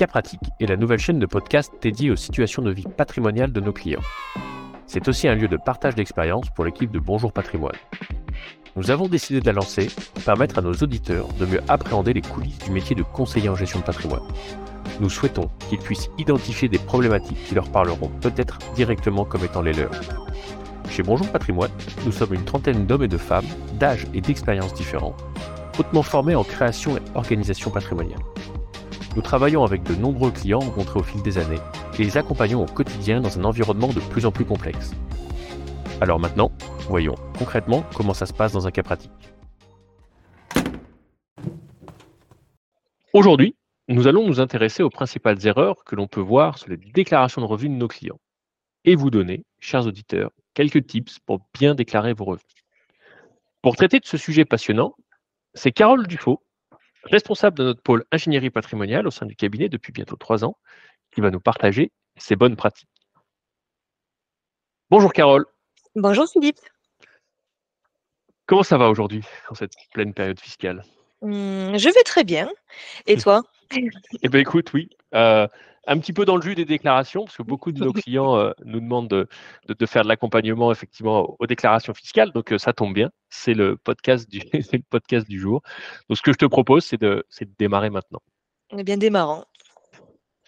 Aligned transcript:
Cas 0.00 0.06
Pratique 0.06 0.40
est 0.58 0.64
la 0.64 0.78
nouvelle 0.78 0.98
chaîne 0.98 1.18
de 1.18 1.26
podcast 1.26 1.74
dédiée 1.82 2.10
aux 2.10 2.16
situations 2.16 2.62
de 2.62 2.70
vie 2.70 2.86
patrimoniale 2.96 3.52
de 3.52 3.60
nos 3.60 3.74
clients. 3.74 4.00
C'est 4.86 5.06
aussi 5.08 5.28
un 5.28 5.34
lieu 5.34 5.46
de 5.46 5.58
partage 5.58 5.94
d'expérience 5.94 6.48
pour 6.48 6.64
l'équipe 6.64 6.90
de 6.90 6.98
Bonjour 6.98 7.34
Patrimoine. 7.34 7.76
Nous 8.76 8.90
avons 8.90 9.08
décidé 9.08 9.40
de 9.40 9.46
la 9.46 9.52
lancer 9.52 9.90
pour 10.14 10.24
permettre 10.24 10.56
à 10.56 10.62
nos 10.62 10.72
auditeurs 10.72 11.28
de 11.38 11.44
mieux 11.44 11.60
appréhender 11.68 12.14
les 12.14 12.22
coulisses 12.22 12.60
du 12.60 12.70
métier 12.70 12.96
de 12.96 13.02
conseiller 13.02 13.50
en 13.50 13.54
gestion 13.54 13.80
de 13.80 13.84
patrimoine. 13.84 14.22
Nous 15.00 15.10
souhaitons 15.10 15.50
qu'ils 15.68 15.80
puissent 15.80 16.08
identifier 16.16 16.70
des 16.70 16.78
problématiques 16.78 17.44
qui 17.44 17.54
leur 17.54 17.68
parleront 17.70 18.10
peut-être 18.22 18.58
directement 18.74 19.26
comme 19.26 19.44
étant 19.44 19.60
les 19.60 19.74
leurs. 19.74 19.90
Chez 20.88 21.02
Bonjour 21.02 21.28
Patrimoine, 21.28 21.72
nous 22.06 22.12
sommes 22.12 22.32
une 22.32 22.44
trentaine 22.46 22.86
d'hommes 22.86 23.04
et 23.04 23.08
de 23.08 23.18
femmes, 23.18 23.44
d'âge 23.74 24.06
et 24.14 24.22
d'expériences 24.22 24.72
différents, 24.72 25.14
hautement 25.78 26.02
formés 26.02 26.36
en 26.36 26.44
création 26.44 26.96
et 26.96 27.02
organisation 27.14 27.70
patrimoniale. 27.70 28.20
Nous 29.16 29.22
travaillons 29.22 29.64
avec 29.64 29.82
de 29.82 29.94
nombreux 29.96 30.30
clients 30.30 30.60
rencontrés 30.60 31.00
au 31.00 31.02
fil 31.02 31.20
des 31.22 31.36
années 31.38 31.58
et 31.98 32.04
les 32.04 32.16
accompagnons 32.16 32.62
au 32.62 32.66
quotidien 32.66 33.20
dans 33.20 33.38
un 33.38 33.44
environnement 33.44 33.88
de 33.88 33.98
plus 33.98 34.24
en 34.24 34.30
plus 34.30 34.44
complexe. 34.44 34.92
Alors 36.00 36.20
maintenant, 36.20 36.52
voyons 36.88 37.16
concrètement 37.36 37.84
comment 37.94 38.14
ça 38.14 38.26
se 38.26 38.32
passe 38.32 38.52
dans 38.52 38.68
un 38.68 38.70
cas 38.70 38.84
pratique. 38.84 39.10
Aujourd'hui, 43.12 43.56
nous 43.88 44.06
allons 44.06 44.24
nous 44.24 44.38
intéresser 44.38 44.84
aux 44.84 44.90
principales 44.90 45.44
erreurs 45.44 45.84
que 45.84 45.96
l'on 45.96 46.06
peut 46.06 46.20
voir 46.20 46.58
sur 46.58 46.68
les 46.70 46.76
déclarations 46.76 47.40
de 47.40 47.46
revenus 47.46 47.72
de 47.72 47.80
nos 47.80 47.88
clients 47.88 48.20
et 48.84 48.94
vous 48.94 49.10
donner, 49.10 49.44
chers 49.58 49.86
auditeurs, 49.86 50.30
quelques 50.54 50.86
tips 50.86 51.18
pour 51.18 51.40
bien 51.52 51.74
déclarer 51.74 52.12
vos 52.12 52.24
revenus. 52.24 52.46
Pour 53.60 53.74
traiter 53.74 53.98
de 53.98 54.06
ce 54.06 54.16
sujet 54.16 54.44
passionnant, 54.44 54.94
c'est 55.54 55.72
Carole 55.72 56.06
Dufaux 56.06 56.40
responsable 57.04 57.58
de 57.58 57.64
notre 57.64 57.82
pôle 57.82 58.04
ingénierie 58.12 58.50
patrimoniale 58.50 59.06
au 59.06 59.10
sein 59.10 59.26
du 59.26 59.36
cabinet 59.36 59.68
depuis 59.68 59.92
bientôt 59.92 60.16
trois 60.16 60.44
ans, 60.44 60.56
qui 61.12 61.20
va 61.20 61.30
nous 61.30 61.40
partager 61.40 61.92
ses 62.16 62.36
bonnes 62.36 62.56
pratiques. 62.56 62.88
Bonjour 64.90 65.12
Carole. 65.12 65.46
Bonjour 65.94 66.28
Philippe. 66.28 66.58
Comment 68.46 68.62
ça 68.62 68.78
va 68.78 68.90
aujourd'hui 68.90 69.22
en 69.48 69.54
cette 69.54 69.74
pleine 69.92 70.12
période 70.12 70.40
fiscale? 70.40 70.82
Mmh, 71.22 71.76
Je 71.76 71.88
vais 71.94 72.02
très 72.04 72.24
bien. 72.24 72.50
Et 73.06 73.16
toi? 73.16 73.42
Eh 73.72 74.28
bien 74.28 74.40
écoute, 74.40 74.72
oui. 74.72 74.90
Euh, 75.14 75.46
un 75.90 75.98
petit 75.98 76.12
peu 76.12 76.24
dans 76.24 76.36
le 76.36 76.42
jus 76.42 76.54
des 76.54 76.64
déclarations, 76.64 77.24
parce 77.24 77.36
que 77.36 77.42
beaucoup 77.42 77.72
de 77.72 77.80
nos 77.84 77.92
clients 77.92 78.36
euh, 78.36 78.52
nous 78.64 78.80
demandent 78.80 79.08
de, 79.08 79.86
faire 79.86 80.04
de 80.04 80.08
l'accompagnement 80.08 80.70
effectivement 80.70 81.36
aux 81.38 81.46
déclarations 81.46 81.92
fiscales. 81.92 82.30
Donc 82.32 82.52
euh, 82.52 82.58
ça 82.58 82.72
tombe 82.72 82.94
bien, 82.94 83.10
c'est 83.28 83.54
le 83.54 83.76
podcast 83.76 84.30
du 84.30 84.38
le 84.52 84.82
podcast 84.88 85.28
du 85.28 85.38
jour. 85.38 85.62
Donc 86.08 86.16
ce 86.16 86.22
que 86.22 86.32
je 86.32 86.38
te 86.38 86.46
propose, 86.46 86.84
c'est 86.84 87.00
de, 87.00 87.26
de 87.40 87.48
démarrer 87.58 87.90
maintenant. 87.90 88.20
On 88.70 88.78
est 88.78 88.84
bien 88.84 88.98
démarrant. 88.98 89.44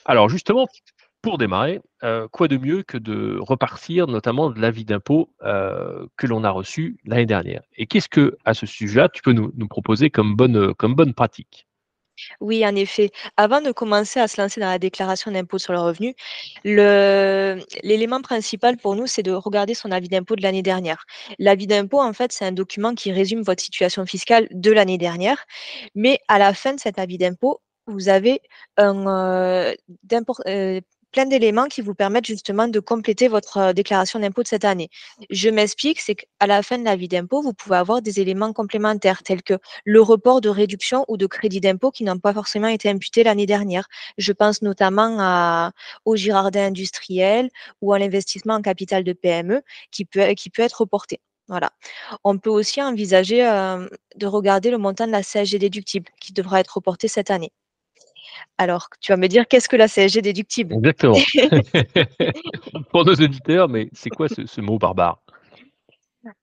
Alors 0.05 0.29
justement, 0.29 0.69
pour 1.23 1.39
démarrer, 1.39 1.81
euh, 2.05 2.29
quoi 2.29 2.47
de 2.47 2.57
mieux 2.57 2.85
que 2.85 2.99
de 2.99 3.39
repartir 3.41 4.07
notamment 4.07 4.51
de 4.51 4.61
l'avis 4.61 4.85
d'impôt 4.85 5.29
que 5.41 6.27
l'on 6.27 6.45
a 6.45 6.51
reçu 6.51 6.99
l'année 7.05 7.27
dernière? 7.27 7.63
Et 7.77 7.87
qu'est-ce 7.87 8.09
que, 8.09 8.37
à 8.45 8.55
ce 8.55 8.67
sujet-là, 8.67 9.09
tu 9.09 9.23
peux 9.23 9.33
nous, 9.33 9.53
nous 9.57 9.69
proposer 9.69 10.09
comme 10.09 10.37
bonne, 10.37 10.73
comme 10.75 10.95
bonne 10.95 11.15
pratique? 11.15 11.67
Oui, 12.41 12.67
en 12.67 12.75
effet. 12.75 13.11
Avant 13.37 13.61
de 13.61 13.73
commencer 13.73 14.21
à 14.21 14.29
se 14.29 14.41
lancer 14.41 14.61
dans 14.61 14.69
la 14.69 14.79
déclaration 14.79 15.31
d'impôt 15.31 15.59
sur 15.59 15.73
le 15.73 15.81
revenu, 15.81 16.15
l'élément 16.65 18.21
principal 18.23 18.77
pour 18.77 18.97
nous, 18.97 19.07
c'est 19.07 19.23
de 19.23 19.33
regarder 19.33 19.75
son 19.75 19.91
avis 19.91 20.09
d'impôt 20.09 20.37
de 20.37 20.43
l'année 20.43 20.63
dernière. 20.63 21.05
L'avis 21.39 21.67
d'impôt, 21.67 22.01
en 22.01 22.13
fait, 22.13 22.33
c'est 22.33 22.45
un 22.45 22.53
document 22.53 22.95
qui 22.95 23.13
résume 23.13 23.43
votre 23.43 23.63
situation 23.63 24.07
fiscale 24.07 24.49
de 24.51 24.73
l'année 24.73 24.99
dernière. 24.99 25.45
Mais 25.95 26.19
à 26.29 26.39
la 26.39 26.55
fin 26.55 26.75
de 26.75 26.81
cet 26.81 26.99
avis 26.99 27.19
d'impôt, 27.19 27.61
vous 27.87 28.09
avez 28.09 28.41
un, 28.77 29.07
euh, 29.07 29.75
plein 31.13 31.27
d'éléments 31.27 31.67
qui 31.67 31.83
vous 31.83 31.95
permettent 31.95 32.27
justement 32.27 32.69
de 32.69 32.81
compléter 32.81 33.29
votre 33.29 33.59
euh, 33.59 33.73
déclaration 33.73 34.19
d'impôt 34.19 34.43
de 34.43 34.49
cette 34.49 34.65
année. 34.65 34.89
Je 35.31 35.49
m'explique, 35.51 36.01
c'est 36.01 36.15
qu'à 36.15 36.47
la 36.47 36.63
fin 36.63 36.79
de 36.79 36.85
l'avis 36.85 37.09
d'impôt, 37.09 37.43
vous 37.43 37.53
pouvez 37.53 37.77
avoir 37.77 38.03
des 38.03 38.21
éléments 38.21 38.53
complémentaires 38.53 39.23
tels 39.23 39.43
que 39.43 39.55
le 39.85 40.01
report 40.01 40.41
de 40.41 40.49
réduction 40.49 41.05
ou 41.09 41.17
de 41.17 41.27
crédit 41.27 41.61
d'impôt 41.61 41.91
qui 41.91 42.05
n'ont 42.05 42.19
pas 42.19 42.33
forcément 42.33 42.69
été 42.69 42.89
imputés 42.89 43.23
l'année 43.25 43.47
dernière. 43.47 43.87
Je 44.19 44.33
pense 44.33 44.63
notamment 44.63 45.71
au 46.05 46.17
Girardin 46.17 46.67
industriel 46.67 47.51
ou 47.81 47.93
à 47.93 47.99
l'investissement 47.99 48.55
en 48.55 48.63
capital 48.63 49.05
de 49.05 49.13
PME 49.13 49.63
qui 49.91 50.05
peut, 50.05 50.33
qui 50.35 50.51
peut 50.51 50.63
être 50.63 50.81
reporté. 50.81 51.21
Voilà. 51.49 51.71
On 52.25 52.39
peut 52.39 52.51
aussi 52.51 52.81
envisager 52.83 53.47
euh, 53.47 53.89
de 54.17 54.27
regarder 54.27 54.71
le 54.71 54.79
montant 54.79 55.07
de 55.07 55.13
la 55.13 55.23
CSG 55.23 55.59
déductible 55.59 56.11
qui 56.21 56.33
devra 56.33 56.61
être 56.61 56.77
reporté 56.77 57.09
cette 57.09 57.31
année. 57.31 57.53
Alors, 58.59 58.89
tu 59.01 59.13
vas 59.13 59.17
me 59.17 59.27
dire, 59.27 59.47
qu'est-ce 59.49 59.69
que 59.69 59.77
la 59.77 59.89
CSG 59.89 60.23
déductible? 60.23 60.75
Exactement. 60.75 61.17
Pour 62.91 63.05
nos 63.05 63.15
auditeurs, 63.15 63.69
mais 63.69 63.89
c'est 63.93 64.11
quoi 64.11 64.29
ce, 64.29 64.61
mot 64.61 64.79
barbare? 64.79 65.21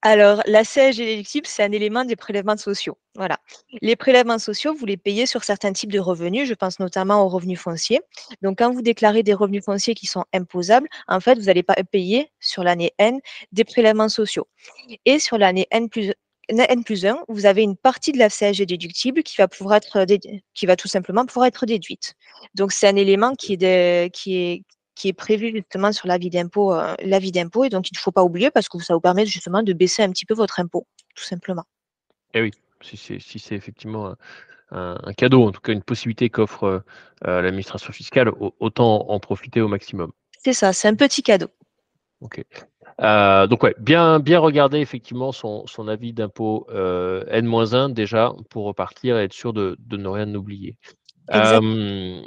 Alors, 0.02 0.42
la 0.46 0.64
CSG 0.64 1.06
déductible, 1.06 1.48
c'est 1.48 1.64
un 1.64 1.72
élément 1.72 2.04
des 2.04 2.16
prélèvements 2.18 2.58
sociaux. 2.58 2.98
Voilà. 3.16 3.38
Les 3.82 3.96
prélèvements 3.96 4.40
sociaux, 4.40 4.74
vous 4.74 4.86
les 4.86 4.98
payez 4.98 5.26
sur 5.26 5.44
certains 5.44 5.72
types 5.72 5.92
de 5.92 6.00
revenus. 6.00 6.48
Je 6.48 6.54
pense 6.54 6.80
notamment 6.80 7.24
aux 7.24 7.30
revenus 7.30 7.60
fonciers. 7.60 8.02
Donc, 8.42 8.58
quand 8.58 8.72
vous 8.72 8.82
déclarez 8.82 9.24
des 9.24 9.34
revenus 9.34 9.64
fonciers 9.64 9.96
qui 9.96 10.06
sont 10.06 10.26
imposables, 10.34 10.90
en 11.08 11.20
fait, 11.20 11.36
vous 11.36 11.46
n'allez 11.46 11.64
pas 11.64 11.76
payer 11.90 12.30
sur 12.40 12.64
l'année 12.64 12.92
N 12.98 13.20
des 13.54 13.64
prélèvements 13.64 14.10
sociaux. 14.10 14.48
Et 15.06 15.20
sur 15.20 15.38
l'année 15.38 15.68
N 15.72 15.90
plus 15.90 16.14
N 16.50 16.84
plus 16.84 17.06
1, 17.06 17.20
vous 17.28 17.46
avez 17.46 17.64
une 17.64 17.78
partie 17.78 18.12
de 18.12 18.18
la 18.18 18.30
CSG 18.30 18.66
déductible 18.66 19.24
qui 19.24 19.38
va, 19.38 19.48
pouvoir 19.48 19.76
être 19.76 20.06
qui 20.54 20.66
va 20.66 20.76
tout 20.76 20.88
simplement 20.88 21.26
pouvoir 21.26 21.46
être 21.46 21.66
déduite. 21.66 22.16
Donc, 22.56 22.72
c'est 22.72 22.88
un 22.88 22.96
élément 22.96 23.36
qui 23.36 23.54
est, 23.54 24.14
qui 24.14 24.36
est, 24.36 24.64
qui 24.96 25.08
est 25.08 25.14
prévu 25.14 25.52
justement 25.52 25.92
sur 25.92 26.08
l'avis 26.08 26.30
d'impôt, 26.30 26.74
euh, 26.74 26.96
d'impôt, 27.32 27.64
et 27.64 27.70
donc 27.70 27.90
il 27.90 27.96
ne 27.96 28.00
faut 28.00 28.12
pas 28.12 28.24
oublier 28.24 28.52
parce 28.52 28.68
que 28.68 28.80
ça 28.80 28.94
vous 28.94 29.00
permet 29.00 29.26
justement 29.26 29.64
de 29.64 29.74
baisser 29.74 30.04
un 30.04 30.10
petit 30.10 30.26
peu 30.26 30.34
votre 30.34 30.60
impôt, 30.60 30.88
tout 31.16 31.24
simplement. 31.24 31.64
Eh 32.34 32.42
oui, 32.42 32.52
si 32.82 32.98
c'est 32.98 33.20
si 33.20 33.42
effectivement 33.54 34.16
un, 34.72 35.14
cadeau, 35.16 35.48
en 35.48 35.52
tout 35.52 35.62
cas 35.62 35.72
une 35.72 35.84
possibilité 35.84 36.30
qu'offre 36.30 36.84
euh, 37.26 37.42
l'administration 37.42 37.94
fiscale, 37.94 38.32
autant 38.60 39.10
en 39.10 39.20
profiter 39.20 39.62
au 39.62 39.68
maximum. 39.68 40.12
C'est 40.44 40.54
ça, 40.54 40.74
c'est 40.74 40.88
un 40.88 40.96
petit 40.96 41.24
cadeau. 41.24 41.48
Ok. 42.22 42.44
Euh, 43.02 43.48
donc 43.48 43.64
ouais, 43.64 43.76
bien, 43.80 44.20
bien 44.20 44.40
regarder 44.40 44.80
effectivement 44.80 45.32
son, 45.32 45.66
son 45.68 45.88
avis 45.88 46.12
d'impôt 46.12 46.68
euh, 46.70 47.24
N-1 47.30 47.94
déjà 47.94 48.34
pour 48.50 48.66
repartir 48.66 49.18
et 49.18 49.24
être 49.24 49.34
sûr 49.34 49.54
de, 49.54 49.78
de 49.80 49.98
ne 49.98 50.08
rien 50.08 50.34
oublier. 50.36 50.76
Euh, 51.34 52.22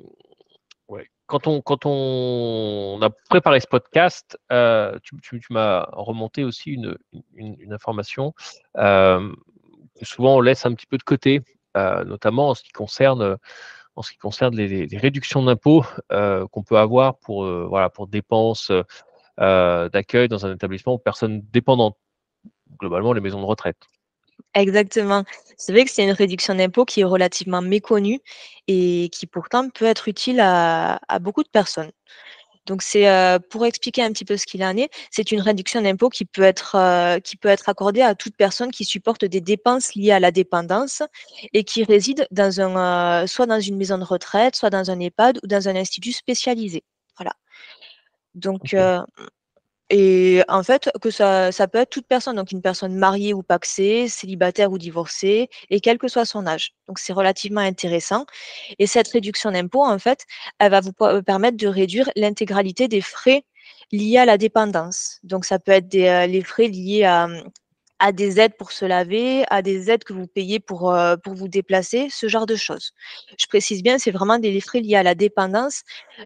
ouais. 0.88 1.08
Quand 1.26 1.46
on, 1.46 1.60
quand 1.60 1.84
on, 1.84 2.98
a 3.02 3.10
préparé 3.28 3.60
ce 3.60 3.66
podcast, 3.66 4.38
tu, 5.02 5.16
tu, 5.22 5.40
tu 5.40 5.52
m'as 5.52 5.86
remonté 5.92 6.44
aussi 6.44 6.70
une, 6.70 6.96
une, 7.34 7.56
une 7.58 7.72
information 7.72 8.32
que 8.74 9.34
souvent 10.02 10.36
on 10.36 10.40
laisse 10.40 10.64
un 10.64 10.74
petit 10.74 10.86
peu 10.86 10.96
de 10.96 11.02
côté, 11.02 11.42
notamment 11.74 12.50
en 12.50 12.54
ce 12.54 12.62
qui 12.62 12.72
concerne 12.72 13.36
en 13.94 14.00
ce 14.00 14.12
qui 14.12 14.16
concerne 14.16 14.56
les, 14.56 14.86
les 14.86 14.98
réductions 14.98 15.42
d'impôts 15.42 15.84
qu'on 16.08 16.62
peut 16.62 16.78
avoir 16.78 17.18
pour, 17.18 17.46
voilà, 17.68 17.90
pour 17.90 18.06
dépenses 18.06 18.72
d'accueil 19.38 20.28
dans 20.28 20.46
un 20.46 20.54
établissement 20.54 20.94
aux 20.94 20.98
personnes 20.98 21.42
dépendantes, 21.52 21.96
globalement 22.78 23.12
les 23.12 23.20
maisons 23.20 23.40
de 23.40 23.46
retraite. 23.46 23.78
Exactement. 24.54 25.24
C'est 25.56 25.72
vrai 25.72 25.84
que 25.84 25.90
c'est 25.90 26.04
une 26.04 26.12
réduction 26.12 26.54
d'impôt 26.54 26.84
qui 26.84 27.00
est 27.00 27.04
relativement 27.04 27.62
méconnue 27.62 28.20
et 28.68 29.08
qui 29.12 29.26
pourtant 29.26 29.68
peut 29.70 29.86
être 29.86 30.08
utile 30.08 30.40
à, 30.40 30.98
beaucoup 31.20 31.42
de 31.42 31.48
personnes. 31.48 31.90
Donc 32.66 32.82
c'est 32.82 33.08
euh, 33.08 33.40
pour 33.50 33.66
expliquer 33.66 34.04
un 34.04 34.12
petit 34.12 34.24
peu 34.24 34.36
ce 34.36 34.46
qu'il 34.46 34.62
en 34.62 34.76
est, 34.76 34.88
c'est 35.10 35.32
une 35.32 35.40
réduction 35.40 35.82
d'impôt 35.82 36.08
qui 36.10 36.24
peut 36.24 36.42
être 36.42 36.76
euh, 36.76 37.18
qui 37.18 37.36
peut 37.36 37.48
être 37.48 37.68
accordée 37.68 38.02
à 38.02 38.14
toute 38.14 38.36
personne 38.36 38.70
qui 38.70 38.84
supporte 38.84 39.24
des 39.24 39.40
dépenses 39.40 39.96
liées 39.96 40.12
à 40.12 40.20
la 40.20 40.30
dépendance 40.30 41.02
et 41.52 41.64
qui 41.64 41.82
réside 41.82 42.26
dans 42.30 42.60
un 42.60 43.26
soit 43.26 43.46
dans 43.46 43.60
une 43.60 43.76
maison 43.76 43.98
de 43.98 44.04
retraite, 44.04 44.54
soit 44.54 44.70
dans 44.70 44.92
un 44.92 45.00
EHPAD 45.00 45.40
ou 45.42 45.48
dans 45.48 45.68
un 45.68 45.74
institut 45.74 46.12
spécialisé. 46.12 46.84
Voilà. 47.18 47.32
Donc, 48.34 48.74
et 49.94 50.42
en 50.48 50.62
fait, 50.62 50.88
que 51.02 51.10
ça, 51.10 51.52
ça 51.52 51.68
peut 51.68 51.76
être 51.78 51.90
toute 51.90 52.06
personne, 52.06 52.36
donc 52.36 52.50
une 52.50 52.62
personne 52.62 52.94
mariée 52.96 53.34
ou 53.34 53.42
paxée, 53.42 54.08
célibataire 54.08 54.72
ou 54.72 54.78
divorcée, 54.78 55.50
et 55.68 55.80
quel 55.80 55.98
que 55.98 56.08
soit 56.08 56.24
son 56.24 56.46
âge. 56.46 56.72
Donc, 56.88 56.98
c'est 56.98 57.12
relativement 57.12 57.60
intéressant. 57.60 58.24
Et 58.78 58.86
cette 58.86 59.08
réduction 59.08 59.50
d'impôt, 59.50 59.84
en 59.84 59.98
fait, 59.98 60.24
elle 60.58 60.70
va 60.70 60.80
vous 60.80 60.92
permettre 61.22 61.58
de 61.58 61.66
réduire 61.68 62.08
l'intégralité 62.16 62.88
des 62.88 63.02
frais 63.02 63.44
liés 63.92 64.16
à 64.16 64.24
la 64.24 64.38
dépendance. 64.38 65.18
Donc, 65.24 65.44
ça 65.44 65.58
peut 65.58 65.72
être 65.72 65.88
des, 65.88 66.26
les 66.26 66.42
frais 66.42 66.68
liés 66.68 67.04
à, 67.04 67.28
à 68.02 68.10
des 68.10 68.40
aides 68.40 68.56
pour 68.58 68.72
se 68.72 68.84
laver, 68.84 69.44
à 69.48 69.62
des 69.62 69.88
aides 69.88 70.02
que 70.02 70.12
vous 70.12 70.26
payez 70.26 70.58
pour, 70.58 70.92
euh, 70.92 71.16
pour 71.16 71.34
vous 71.34 71.46
déplacer, 71.46 72.08
ce 72.10 72.26
genre 72.26 72.46
de 72.46 72.56
choses. 72.56 72.94
Je 73.38 73.46
précise 73.46 73.80
bien, 73.80 73.96
c'est 73.96 74.10
vraiment 74.10 74.40
des 74.40 74.60
frais 74.60 74.80
liés 74.80 74.96
à 74.96 75.04
la 75.04 75.14
dépendance. 75.14 75.84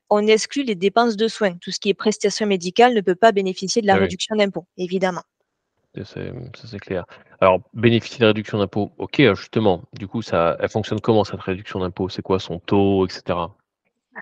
On 0.09 0.27
exclut 0.27 0.63
les 0.63 0.75
dépenses 0.75 1.17
de 1.17 1.29
soins. 1.29 1.53
Tout 1.61 1.71
ce 1.71 1.79
qui 1.79 1.91
est 1.91 1.95
prestation 1.95 2.47
médicale 2.47 2.95
ne 2.95 3.03
peut 3.03 3.15
pas 3.15 3.31
bénéficier 3.31 3.83
de 3.83 3.87
la 3.87 3.97
ah 3.97 3.99
réduction 3.99 4.35
d'impôt, 4.37 4.67
évidemment. 4.79 5.21
Ça, 5.95 6.23
c'est 6.65 6.79
clair. 6.79 7.05
Alors, 7.43 7.61
bénéficier 7.75 8.21
de 8.21 8.25
la 8.25 8.29
réduction 8.29 8.59
d'impôt, 8.59 8.93
ok, 8.97 9.35
justement, 9.35 9.83
du 9.93 10.09
coup, 10.09 10.23
ça, 10.23 10.57
elle 10.61 10.71
fonctionne 10.71 11.01
comment 11.01 11.25
cette 11.25 11.43
réduction 11.43 11.81
d'impôt 11.81 12.09
C'est 12.09 12.23
quoi 12.23 12.39
son 12.39 12.59
taux, 12.59 13.07
etc. 13.07 13.39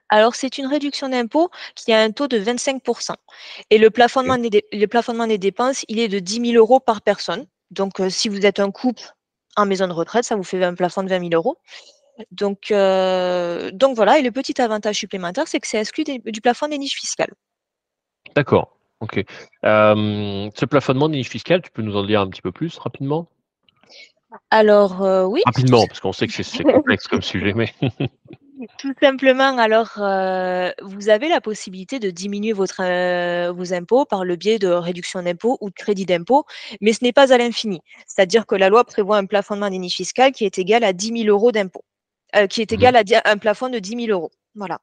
Alors, 0.09 0.35
c'est 0.35 0.59
une 0.59 0.67
réduction 0.67 1.09
d'impôt 1.09 1.51
qui 1.75 1.93
a 1.93 2.01
un 2.01 2.11
taux 2.11 2.29
de 2.29 2.39
25%. 2.39 3.15
Et 3.71 3.79
le 3.79 3.91
plafonnement, 3.91 4.39
des, 4.39 4.65
le 4.73 4.87
plafonnement 4.87 5.27
des 5.27 5.39
dépenses, 5.39 5.85
il 5.89 5.99
est 5.99 6.09
de 6.09 6.19
10 6.19 6.53
000 6.53 6.59
euros 6.59 6.81
par 6.81 7.03
personne. 7.03 7.47
Donc, 7.71 8.01
euh, 8.01 8.11
si 8.11 8.29
vous 8.29 8.45
êtes 8.47 8.61
un 8.61 8.71
couple 8.71 9.03
en 9.57 9.67
maison 9.67 9.87
de 9.87 9.93
retraite, 9.93 10.25
ça 10.25 10.37
vous 10.37 10.43
fait 10.43 10.63
un 10.63 10.75
plafond 10.75 11.03
de 11.03 11.09
20 11.09 11.31
000 11.31 11.31
euros. 11.35 11.59
Donc, 12.31 12.71
euh, 12.71 13.71
donc 13.73 13.97
voilà, 13.97 14.19
et 14.19 14.23
le 14.23 14.31
petit 14.31 14.61
avantage 14.61 14.97
supplémentaire, 14.97 15.49
c'est 15.49 15.59
que 15.59 15.67
c'est 15.67 15.81
exclu 15.81 16.05
du 16.05 16.41
plafond 16.41 16.69
des 16.69 16.79
niches 16.79 16.99
fiscales. 16.99 17.33
D'accord, 18.37 18.77
ok. 19.01 19.25
ce 19.63 20.65
plafonnement 20.65 21.09
des 21.09 21.19
niches 21.19 21.31
fiscales, 21.31 21.63
tu 21.63 21.71
peux 21.71 21.83
nous 21.83 21.97
en 21.97 22.05
dire 22.05 22.21
un 22.21 22.29
petit 22.29 22.43
peu 22.43 22.53
plus 22.53 22.79
rapidement? 22.79 23.29
Alors, 24.51 25.03
euh, 25.03 25.25
oui. 25.25 25.43
Rapidement, 25.47 25.87
parce 25.87 26.01
qu'on 26.01 26.13
sait 26.13 26.27
que 26.27 26.43
c'est 26.43 26.65
complexe 26.65 27.07
comme 27.07 27.23
sujet, 27.23 27.53
mais. 27.55 27.73
Tout 28.79 28.93
simplement, 29.03 29.59
alors, 29.59 29.91
euh, 29.99 30.71
vous 30.83 31.09
avez 31.09 31.29
la 31.29 31.41
possibilité 31.41 31.99
de 31.99 32.11
diminuer 32.11 32.53
votre, 32.53 32.81
euh, 32.83 33.51
vos 33.53 33.73
impôts 33.75 34.05
par 34.05 34.25
le 34.25 34.37
biais 34.37 34.61
de 34.61 34.69
réduction 34.69 35.23
d'impôts 35.23 35.59
ou 35.61 35.71
de 35.71 35.75
crédit 35.75 36.07
d'impôt, 36.07 36.45
mais 36.81 36.93
ce 36.93 37.03
n'est 37.03 37.13
pas 37.13 37.33
à 37.33 37.39
l'infini. 37.39 37.81
C'est-à-dire 38.07 38.47
que 38.47 38.55
la 38.55 38.69
loi 38.69 38.85
prévoit 38.85 39.17
un 39.19 39.27
plafonnement 39.27 39.71
des 39.71 39.79
niches 39.79 39.97
fiscales 39.97 40.31
qui 40.33 40.45
est 40.45 40.57
égal 40.59 40.85
à 40.85 40.93
10 40.93 41.09
000 41.25 41.29
euros 41.29 41.51
d'impôts, 41.51 41.85
euh, 42.37 42.47
qui 42.47 42.63
est 42.63 42.71
mmh 42.71 42.75
égal 42.75 42.97
à 42.97 43.03
un 43.25 43.39
plafond 43.39 43.69
de 43.71 43.79
10 43.81 43.97
000 44.07 44.11
euros. 44.13 44.31
Voilà. 44.57 44.79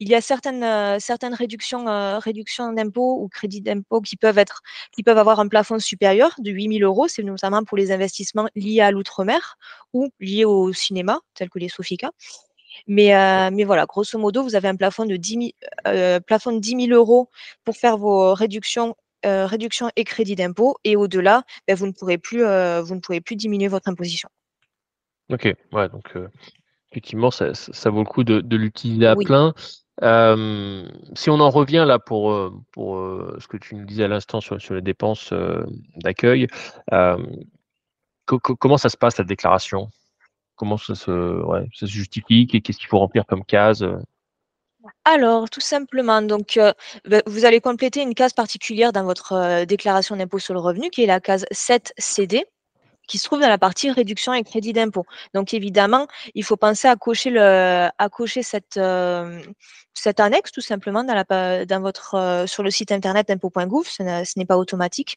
Il 0.00 0.08
y 0.08 0.14
a 0.16 0.20
certaines, 0.20 0.98
certaines 0.98 1.34
réductions, 1.34 1.84
réductions 2.18 2.72
d'impôts 2.72 3.22
ou 3.22 3.28
crédits 3.28 3.60
d'impôts 3.60 4.00
qui 4.00 4.16
peuvent 4.16 4.38
être, 4.38 4.60
qui 4.92 5.04
peuvent 5.04 5.18
avoir 5.18 5.38
un 5.38 5.46
plafond 5.48 5.78
supérieur 5.78 6.34
de 6.38 6.50
8 6.50 6.78
000 6.80 6.90
euros. 6.90 7.06
C'est 7.08 7.22
notamment 7.22 7.62
pour 7.64 7.76
les 7.78 7.92
investissements 7.92 8.48
liés 8.56 8.80
à 8.80 8.90
l'outre-mer 8.90 9.56
ou 9.92 10.08
liés 10.18 10.44
au 10.44 10.72
cinéma, 10.72 11.20
tels 11.34 11.48
que 11.50 11.60
les 11.60 11.68
Sofica. 11.68 12.10
Mais, 12.86 13.14
euh, 13.14 13.50
mais 13.52 13.64
voilà, 13.64 13.86
grosso 13.86 14.18
modo, 14.18 14.42
vous 14.42 14.54
avez 14.54 14.68
un 14.68 14.76
plafond 14.76 15.04
de 15.04 15.16
10 15.16 15.32
000, 15.34 15.44
euh, 15.86 16.20
plafond 16.20 16.52
de 16.52 16.58
10 16.58 16.86
000 16.88 16.98
euros 16.98 17.30
pour 17.64 17.76
faire 17.76 17.96
vos 17.96 18.34
réductions, 18.34 18.96
euh, 19.26 19.46
réductions 19.46 19.90
et 19.96 20.04
crédits 20.04 20.36
d'impôt. 20.36 20.76
Et 20.84 20.96
au-delà, 20.96 21.42
ben, 21.66 21.76
vous, 21.76 21.86
ne 21.86 21.92
pourrez 21.92 22.18
plus, 22.18 22.40
vous 22.40 22.94
ne 22.94 23.00
pourrez 23.00 23.20
plus 23.20 23.36
diminuer 23.36 23.68
votre 23.68 23.88
imposition. 23.88 24.28
Ok, 25.32 25.54
ouais, 25.72 25.88
donc 25.88 26.14
effectivement, 26.90 27.30
ça, 27.30 27.52
vaut 27.90 28.00
le 28.00 28.04
coup 28.04 28.24
de, 28.24 28.56
l'utiliser 28.56 29.06
à 29.06 29.16
plein. 29.16 29.54
si 30.00 31.30
on 31.30 31.40
en 31.40 31.50
revient 31.50 31.84
là 31.86 31.98
pour, 31.98 32.52
pour 32.72 32.96
ce 33.38 33.48
que 33.48 33.56
tu 33.56 33.74
nous 33.74 33.86
disais 33.86 34.04
à 34.04 34.08
l'instant 34.08 34.40
sur, 34.40 34.60
sur, 34.60 34.74
les 34.74 34.82
dépenses 34.82 35.32
d'accueil, 35.96 36.46
comment 38.26 38.76
ça 38.76 38.90
se 38.90 38.96
passe 38.96 39.16
la 39.16 39.24
déclaration? 39.24 39.88
Comment 40.56 40.76
ça 40.76 40.94
se, 40.94 41.42
se 41.72 41.86
justifie 41.86 42.46
Qu'est-ce 42.46 42.78
qu'il 42.78 42.88
faut 42.88 42.98
remplir 42.98 43.26
comme 43.26 43.44
case 43.44 43.82
euh? 43.82 43.98
alors, 45.04 45.48
tout 45.48 45.60
simplement, 45.60 46.22
donc, 46.22 46.56
euh, 46.56 46.72
bah, 47.06 47.22
vous 47.26 47.44
allez 47.44 47.60
compléter 47.60 48.02
une 48.02 48.14
case 48.14 48.32
particulière 48.32 48.92
dans 48.92 49.04
votre 49.04 49.32
euh, 49.32 49.64
déclaration 49.64 50.16
d'impôt 50.16 50.38
sur 50.38 50.54
le 50.54 50.60
revenu, 50.60 50.90
qui 50.90 51.02
est 51.02 51.06
la 51.06 51.20
case 51.20 51.46
7 51.50 51.94
CD 51.98 52.44
qui 53.06 53.18
se 53.18 53.24
trouve 53.24 53.40
dans 53.40 53.48
la 53.48 53.58
partie 53.58 53.90
réduction 53.90 54.32
et 54.34 54.42
crédit 54.42 54.72
d'impôt. 54.72 55.04
Donc 55.34 55.54
évidemment, 55.54 56.06
il 56.34 56.44
faut 56.44 56.56
penser 56.56 56.88
à 56.88 56.96
cocher, 56.96 57.30
le, 57.30 57.40
à 57.40 58.08
cocher 58.10 58.42
cette, 58.42 58.76
euh, 58.76 59.42
cette 59.94 60.20
annexe 60.20 60.52
tout 60.52 60.60
simplement 60.60 61.04
dans, 61.04 61.14
la, 61.14 61.66
dans 61.66 61.80
votre, 61.80 62.14
euh, 62.14 62.46
sur 62.46 62.62
le 62.62 62.70
site 62.70 62.92
internet 62.92 63.30
impôt.gouv. 63.30 63.86
Ce 63.88 64.02
n'est 64.38 64.46
pas 64.46 64.56
automatique. 64.56 65.16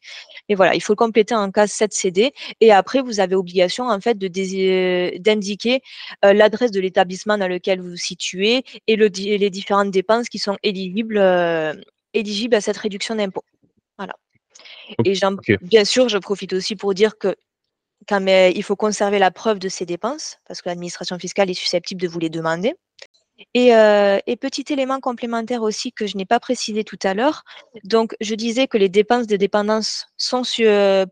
Mais 0.49 0.55
voilà, 0.55 0.75
il 0.75 0.81
faut 0.81 0.93
le 0.93 0.97
compléter 0.97 1.35
en 1.35 1.51
case 1.51 1.71
7 1.71 1.93
CD. 1.93 2.33
Et 2.61 2.71
après, 2.71 3.01
vous 3.01 3.19
avez 3.19 3.35
obligation 3.35 3.89
en 3.89 3.99
fait 4.01 4.17
d'indiquer 4.17 5.81
euh, 6.25 6.33
l'adresse 6.33 6.71
de 6.71 6.79
l'établissement 6.79 7.37
dans 7.37 7.47
lequel 7.47 7.81
vous 7.81 7.91
vous 7.91 7.95
situez 7.95 8.63
et 8.87 8.95
le, 8.95 9.07
les 9.07 9.49
différentes 9.49 9.91
dépenses 9.91 10.29
qui 10.29 10.39
sont 10.39 10.57
éligibles, 10.63 11.21
éligibles 12.13 12.55
à 12.55 12.61
cette 12.61 12.77
réduction 12.77 13.15
d'impôt. 13.15 13.43
Voilà. 13.97 14.13
Et 15.03 15.13
bien 15.61 15.85
sûr, 15.85 16.09
je 16.09 16.17
profite 16.17 16.53
aussi 16.53 16.75
pour 16.75 16.93
dire 16.93 17.17
que 17.17 17.35
quand 18.07 18.25
il 18.27 18.63
faut 18.63 18.75
conserver 18.75 19.19
la 19.19 19.31
preuve 19.31 19.59
de 19.59 19.69
ces 19.69 19.85
dépenses, 19.85 20.39
parce 20.47 20.61
que 20.61 20.69
l'administration 20.69 21.19
fiscale 21.19 21.49
est 21.49 21.53
susceptible 21.53 22.01
de 22.01 22.07
vous 22.07 22.19
les 22.19 22.29
demander. 22.29 22.73
Euh, 23.55 24.19
et, 24.25 24.35
petit 24.35 24.65
élément 24.69 24.99
complémentaire 24.99 25.61
aussi 25.61 25.91
que 25.91 26.07
je 26.07 26.17
n'ai 26.17 26.25
pas 26.25 26.39
précisé 26.39 26.83
tout 26.83 26.97
à 27.03 27.13
l'heure, 27.13 27.43
donc 27.83 28.15
je 28.19 28.33
disais 28.33 28.67
que 28.67 28.77
les 28.77 28.89
dépenses 28.89 29.27
de 29.27 29.35
dépendance 29.35 30.07
sont 30.17 30.41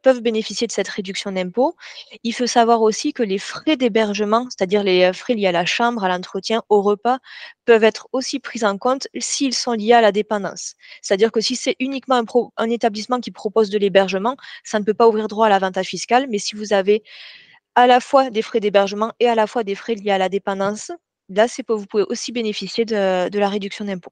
peuvent 0.02 0.22
bénéficier 0.22 0.66
de 0.66 0.72
cette 0.72 0.88
réduction 0.88 1.32
d'impôt. 1.32 1.76
Il 2.24 2.34
faut 2.34 2.48
savoir 2.48 2.82
aussi 2.82 3.14
que 3.14 3.22
les 3.22 3.38
frais 3.38 3.78
d'hébergement, 3.78 4.48
c'est-à-dire 4.50 4.84
les 4.84 5.04
euh, 5.04 5.14
frais 5.14 5.36
liés 5.36 5.48
à 5.48 5.52
la 5.52 5.66
chambre, 5.66 6.04
à 6.04 6.10
l'entretien, 6.10 6.64
au 6.70 6.82
repas, 6.82 7.20
peuvent 7.66 7.84
être 7.84 8.08
aussi 8.12 8.40
pris 8.40 8.64
en 8.64 8.78
compte 8.78 9.08
s'ils 9.20 9.54
sont 9.54 9.74
liés 9.74 9.94
à 9.94 10.02
la 10.02 10.12
dépendance. 10.12 10.74
C'est-à-dire 11.02 11.32
que 11.32 11.42
si 11.42 11.56
c'est 11.56 11.76
uniquement 11.80 12.16
un, 12.16 12.26
un 12.58 12.70
établissement 12.70 13.20
qui 13.20 13.32
propose 13.32 13.70
de 13.70 13.78
l'hébergement, 13.78 14.36
ça 14.64 14.80
ne 14.80 14.84
peut 14.84 14.94
pas 14.94 15.08
ouvrir 15.08 15.28
droit 15.28 15.46
à 15.48 15.50
l'avantage 15.50 15.88
fiscal, 15.88 16.28
mais 16.30 16.40
si 16.40 16.56
vous 16.56 16.74
avez 16.74 17.04
à 17.76 17.88
la 17.88 18.00
fois 18.00 18.30
des 18.30 18.42
frais 18.42 18.60
d'hébergement 18.60 19.12
et 19.20 19.28
à 19.28 19.36
la 19.36 19.48
fois 19.48 19.64
des 19.64 19.76
frais 19.76 19.96
liés 19.96 20.12
à 20.12 20.18
la 20.18 20.30
dépendance, 20.30 20.92
là, 21.30 21.48
vous 21.68 21.86
pouvez 21.86 22.04
aussi 22.04 22.32
bénéficier 22.32 22.86
de, 22.86 23.38
la 23.38 23.50
réduction 23.50 23.86
d'impôt. 23.86 24.12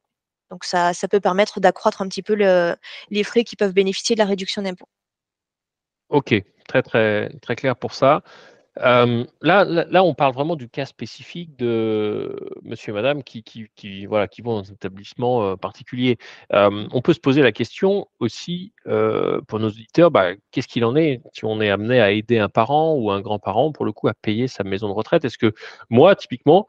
Donc 0.50 0.66
ça, 0.66 0.94
ça 0.94 1.08
peut 1.08 1.20
permettre 1.20 1.60
d'accroître 1.60 2.02
un 2.02 2.08
petit 2.08 2.22
peu 2.22 2.36
les 2.36 3.24
frais 3.24 3.44
qui 3.44 3.56
peuvent 3.56 3.74
bénéficier 3.74 4.16
de 4.16 4.20
la 4.20 4.26
réduction 4.26 4.62
d'impôt. 4.62 4.88
Ok, 6.10 6.36
très 6.68 6.84
très 6.84 7.30
très 7.42 7.56
clair 7.56 7.76
pour 7.76 7.94
ça 7.94 8.22
là, 8.78 9.66
là, 9.66 10.04
on 10.04 10.14
parle 10.14 10.34
vraiment 10.34 10.56
du 10.56 10.70
cas 10.70 10.86
spécifique 10.86 11.56
de 11.58 12.36
monsieur 12.64 12.92
et 12.92 12.94
madame 12.94 13.24
qui, 13.24 13.44
qui, 13.44 14.06
voilà, 14.06 14.28
qui 14.28 14.42
vont 14.42 14.56
dans 14.56 14.70
un 14.70 14.74
établissement 14.74 15.58
particulier. 15.58 16.18
on 16.52 17.02
peut 17.02 17.14
se 17.14 17.20
poser 17.20 17.42
la 17.42 17.52
question 17.52 18.08
aussi 18.20 18.74
pour 18.86 19.60
nos 19.60 19.70
auditeurs, 19.70 20.12
bah, 20.12 20.32
qu'est-ce 20.52 20.68
qu'il 20.68 20.86
en 20.86 20.96
est 20.96 21.22
si 21.34 21.46
on 21.46 21.62
est 21.62 21.70
amené 21.70 22.02
à 22.02 22.12
aider 22.12 22.40
un 22.40 22.50
parent 22.50 22.96
ou 22.96 23.12
un 23.12 23.22
grand-parent, 23.22 23.72
pour 23.72 23.86
le 23.86 23.92
coup, 23.92 24.08
à 24.08 24.14
payer 24.14 24.48
sa 24.48 24.64
maison 24.64 24.88
de 24.88 24.94
retraite? 24.94 25.26
Est-ce 25.26 25.38
que 25.38 25.54
moi, 25.90 26.16
typiquement, 26.16 26.68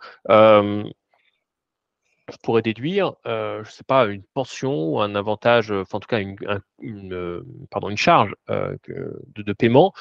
je 2.30 2.36
pourrais 2.42 2.62
déduire, 2.62 3.14
je 3.24 3.58
ne 3.60 3.64
sais 3.64 3.84
pas, 3.84 4.06
une 4.06 4.22
pension 4.22 4.88
ou 4.88 5.00
un 5.00 5.14
avantage, 5.14 5.70
enfin, 5.70 5.98
en 5.98 6.00
tout 6.00 6.08
cas 6.08 6.20
une 6.20 7.96
charge 7.96 8.34
de, 8.48 9.52
paiement, 9.52 9.92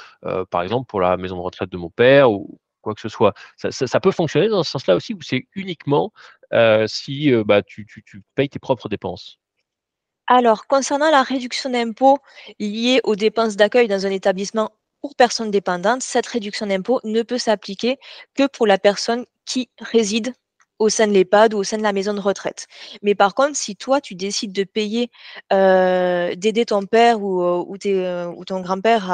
par 0.50 0.62
exemple 0.62 0.88
pour 0.88 1.02
la 1.02 1.18
maison 1.18 1.36
de 1.36 1.42
retraite 1.42 1.70
de 1.70 1.78
mon 1.78 1.90
père 1.90 2.32
ou 2.32 2.60
quoi 2.82 2.94
que 2.94 3.02
ce 3.02 3.10
soit. 3.10 3.34
Ça, 3.58 4.00
peut 4.00 4.12
fonctionner 4.12 4.48
dans 4.48 4.64
ce 4.64 4.72
sens-là 4.72 4.96
aussi, 4.96 5.14
ou 5.14 5.22
c'est 5.22 5.48
uniquement 5.56 6.14
si 6.86 7.32
bah, 7.46 7.62
tu, 7.62 7.86
payes 8.36 8.50
tes 8.50 8.60
propres 8.60 8.90
dépenses? 8.90 9.40
Alors, 10.28 10.68
concernant 10.68 11.12
la 11.12 11.24
réduction 11.24 11.70
d'impôt 11.70 12.20
liée 12.60 13.02
aux 13.04 13.16
dépenses 13.16 13.58
d'accueil 13.58 13.90
dans 13.90 14.06
un 14.06 14.12
établissement 14.12 14.72
pour 15.02 15.16
personnes 15.16 15.52
dépendantes, 15.52 16.02
cette 16.02 16.28
réduction 16.28 16.66
d'impôt 16.66 17.02
ne 17.04 17.24
peut 17.24 17.38
s'appliquer 17.38 17.98
que 18.34 18.48
pour 18.48 18.66
la 18.66 18.78
personne 18.78 19.26
qui 19.46 19.70
réside 19.80 20.34
au 20.84 20.90
sein 20.90 21.08
de 21.08 21.14
l'EHPAD 21.14 21.54
ou 21.54 21.60
au 21.60 21.64
sein 21.64 21.78
de 21.78 21.84
la 21.84 21.94
maison 21.94 22.14
de 22.14 22.20
retraite. 22.20 22.68
Mais 23.02 23.16
par 23.16 23.34
contre, 23.34 23.56
si 23.56 23.76
toi, 23.76 24.02
tu 24.02 24.16
décides 24.16 24.52
de 24.52 24.64
payer, 24.64 25.10
euh, 25.52 26.36
d'aider 26.36 26.66
ton 26.66 26.86
père 26.86 27.22
ou, 27.22 27.42
euh, 27.42 27.78
euh, 27.86 28.44
ton 28.46 28.62
grand-père 28.62 29.10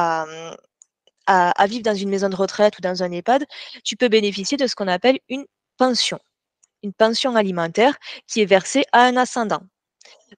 à, 1.28 1.68
vivre 1.68 1.84
dans 1.84 1.94
une 1.96 2.10
maison 2.10 2.30
de 2.30 2.36
retraite 2.36 2.78
ou 2.80 2.82
dans 2.82 3.04
un 3.04 3.12
EHPAD, 3.12 3.46
tu 3.84 3.96
peux 3.96 4.10
bénéficier 4.10 4.58
de 4.58 4.66
ce 4.66 4.76
qu'on 4.76 4.88
appelle 4.88 5.20
une 5.30 5.46
pension. 5.78 6.20
Une 6.82 6.94
pension 6.94 7.36
alimentaire 7.36 7.98
qui 8.28 8.42
est 8.42 8.46
versée 8.46 8.84
à 8.92 9.04
un 9.04 9.16
ascendant. 9.16 9.62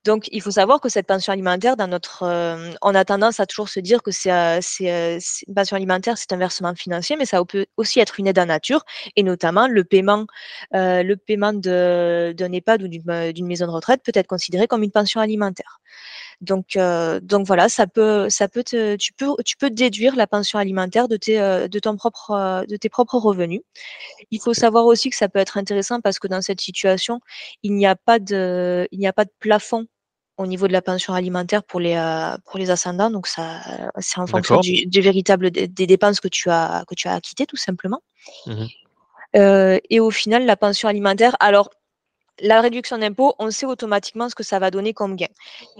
Donc, 0.05 0.27
il 0.31 0.41
faut 0.41 0.51
savoir 0.51 0.79
que 0.79 0.89
cette 0.89 1.05
pension 1.05 1.33
alimentaire, 1.33 1.75
dans 1.75 1.89
euh, 2.23 2.71
on 2.81 2.95
a 2.95 3.05
tendance 3.05 3.39
à 3.39 3.45
toujours 3.45 3.69
se 3.69 3.79
dire 3.79 4.01
que 4.01 4.11
c'est, 4.11 4.31
euh, 4.31 4.59
euh, 4.81 5.19
une 5.47 5.53
pension 5.53 5.75
alimentaire, 5.75 6.17
c'est 6.17 6.31
un 6.33 6.37
versement 6.37 6.73
financier, 6.75 7.17
mais 7.17 7.25
ça 7.25 7.43
peut 7.45 7.65
aussi 7.77 7.99
être 7.99 8.19
une 8.19 8.27
aide 8.27 8.39
en 8.39 8.45
nature, 8.45 8.83
et 9.15 9.23
notamment 9.23 9.67
le 9.67 9.83
paiement, 9.83 10.25
le 10.71 11.15
paiement 11.15 11.53
d'un 11.53 12.51
EHPAD 12.51 12.83
ou 12.83 12.87
d'une 12.87 13.47
maison 13.47 13.67
de 13.67 13.71
retraite 13.71 14.01
peut 14.03 14.11
être 14.15 14.27
considéré 14.27 14.67
comme 14.67 14.83
une 14.83 14.91
pension 14.91 15.21
alimentaire. 15.21 15.81
Donc, 16.41 16.77
donc 17.21 17.45
voilà, 17.45 17.69
ça 17.69 17.85
peut, 17.85 18.29
ça 18.29 18.47
peut 18.47 18.63
tu 18.63 19.13
peux, 19.13 19.27
tu 19.45 19.57
peux 19.57 19.69
déduire 19.69 20.15
la 20.15 20.25
pension 20.25 20.57
alimentaire 20.57 21.07
de 21.07 21.15
tes, 21.15 21.37
de 21.37 21.79
ton 21.79 21.95
propre, 21.95 22.65
de 22.67 22.75
tes 22.77 22.89
propres 22.89 23.17
revenus. 23.17 23.61
Il 24.31 24.41
faut 24.41 24.53
savoir 24.53 24.85
aussi 24.85 25.09
que 25.09 25.15
ça 25.15 25.29
peut 25.29 25.39
être 25.39 25.57
intéressant 25.57 26.01
parce 26.01 26.17
que 26.19 26.27
dans 26.27 26.41
cette 26.41 26.59
situation, 26.59 27.19
il 27.61 27.75
n'y 27.75 27.85
a 27.85 27.95
pas 27.95 28.17
de, 28.17 28.87
il 28.91 28.99
n'y 28.99 29.07
a 29.07 29.13
pas 29.13 29.25
de 29.25 29.31
plafond 29.39 29.85
au 30.37 30.47
niveau 30.47 30.67
de 30.67 30.73
la 30.73 30.81
pension 30.81 31.13
alimentaire 31.13 31.63
pour 31.63 31.79
les, 31.79 31.95
pour 32.45 32.57
les 32.57 32.71
ascendants. 32.71 33.11
Donc, 33.11 33.27
ça, 33.27 33.61
c'est 33.99 34.19
en 34.19 34.25
fonction 34.25 34.59
du, 34.59 35.01
véritable 35.01 35.51
des, 35.51 35.67
dépenses 35.67 36.19
que 36.19 36.27
tu 36.27 36.49
as, 36.49 36.83
que 36.87 36.95
tu 36.95 37.07
as 37.07 37.13
acquittées, 37.13 37.45
tout 37.45 37.57
simplement. 37.57 38.01
Mmh 38.45 38.65
et 39.33 40.01
au 40.01 40.11
final, 40.11 40.45
la 40.45 40.57
pension 40.57 40.89
alimentaire, 40.89 41.37
alors 41.39 41.69
la 42.41 42.61
réduction 42.61 42.97
d'impôt, 42.97 43.35
on 43.39 43.51
sait 43.51 43.65
automatiquement 43.65 44.29
ce 44.29 44.35
que 44.35 44.43
ça 44.43 44.59
va 44.59 44.71
donner 44.71 44.93
comme 44.93 45.15
gain. 45.15 45.27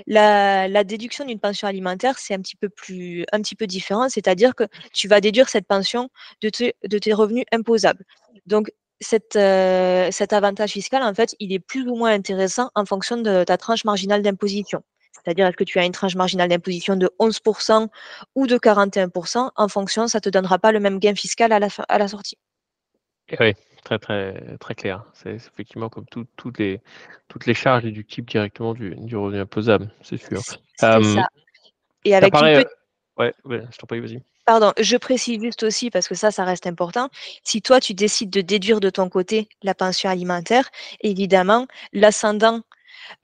La, 0.08 0.84
déduction 0.84 1.26
d'une 1.26 1.40
pension 1.40 1.68
alimentaire, 1.68 2.18
c'est 2.20 2.34
un 2.34 2.40
petit 2.40 2.56
peu 2.56 2.70
plus, 2.70 3.26
un 3.32 3.42
petit 3.42 3.56
peu 3.56 3.68
différent, 3.68 4.10
c'est-à-dire 4.10 4.56
que 4.56 4.64
tu 4.94 5.08
vas 5.08 5.22
déduire 5.22 5.50
cette 5.50 5.68
pension 5.68 6.10
de, 6.42 6.50
tes 6.50 7.14
revenus 7.14 7.46
imposables. 7.52 8.06
Donc, 8.46 8.72
cet 9.00 9.36
avantage 9.36 10.72
fiscal, 10.72 11.04
en 11.04 11.14
fait, 11.14 11.36
il 11.40 11.54
est 11.54 11.60
plus 11.60 11.88
ou 11.88 11.96
moins 11.96 12.12
intéressant 12.12 12.70
en 12.76 12.86
fonction 12.86 13.18
de 13.18 13.44
ta 13.44 13.58
tranche 13.58 13.84
marginale 13.84 14.22
d'imposition. 14.22 14.84
C'est-à-dire, 15.24 15.48
est-ce 15.48 15.58
que 15.58 15.64
tu 15.64 15.80
as 15.80 15.86
une 15.86 15.92
tranche 15.92 16.16
marginale 16.16 16.50
d'imposition 16.50 16.96
de 16.96 17.10
11% 17.20 17.88
ou 18.36 18.48
de 18.48 18.58
41% 18.58 19.52
En 19.56 19.68
fonction, 19.68 20.08
ça 20.08 20.18
ne 20.18 20.22
te 20.22 20.30
donnera 20.30 20.58
pas 20.58 20.72
le 20.72 20.80
même 20.80 21.00
gain 21.00 21.16
fiscal 21.16 21.52
à 21.52 21.60
la, 21.60 22.08
sortie. 22.08 22.38
Très, 23.82 24.00
très, 24.00 24.58
très 24.60 24.76
clair. 24.76 25.04
C'est 25.14 25.32
effectivement 25.32 25.90
comme 25.90 26.06
toutes, 26.06 26.58
les, 26.58 26.82
toutes 27.28 27.46
les 27.46 27.54
charges 27.54 27.84
déductibles 27.84 28.30
directement 28.30 28.74
du, 28.74 28.96
du 28.96 29.16
revenu 29.16 29.40
imposable, 29.40 29.92
c'est 30.02 30.18
sûr. 30.18 30.42
C'est 30.42 30.58
ça. 30.78 31.00
Et 32.06 32.16
avec 32.16 32.34
une 32.36 32.66
Ouais, 33.18 33.34
je 33.46 33.78
t'en 33.78 33.88
prie, 33.88 34.00
vas-y. 34.00 34.24
Pardon, 34.46 34.74
je 34.80 34.98
précise 34.98 35.40
juste 35.40 35.64
aussi, 35.64 35.92
parce 35.92 36.08
que 36.08 36.16
ça, 36.16 36.32
ça 36.32 36.44
reste 36.44 36.66
important. 36.66 37.10
Si 37.44 37.62
toi, 37.62 37.80
tu 37.80 37.94
décides 37.94 38.32
de 38.32 38.42
déduire 38.42 38.80
de 38.80 38.90
ton 38.90 39.10
côté 39.10 39.48
la 39.62 39.76
pension 39.76 40.10
alimentaire, 40.10 40.70
évidemment, 41.02 41.68
l'ascendant 41.94 42.62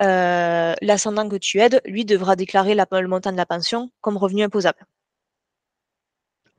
euh, 0.01 0.73
l'ascendant 0.81 1.29
que 1.29 1.35
tu 1.37 1.59
aides, 1.59 1.81
lui, 1.85 2.05
devra 2.05 2.35
déclarer 2.35 2.75
le 2.75 3.07
montant 3.07 3.31
de 3.31 3.37
la 3.37 3.45
pension 3.45 3.89
comme 4.01 4.17
revenu 4.17 4.43
imposable. 4.43 4.85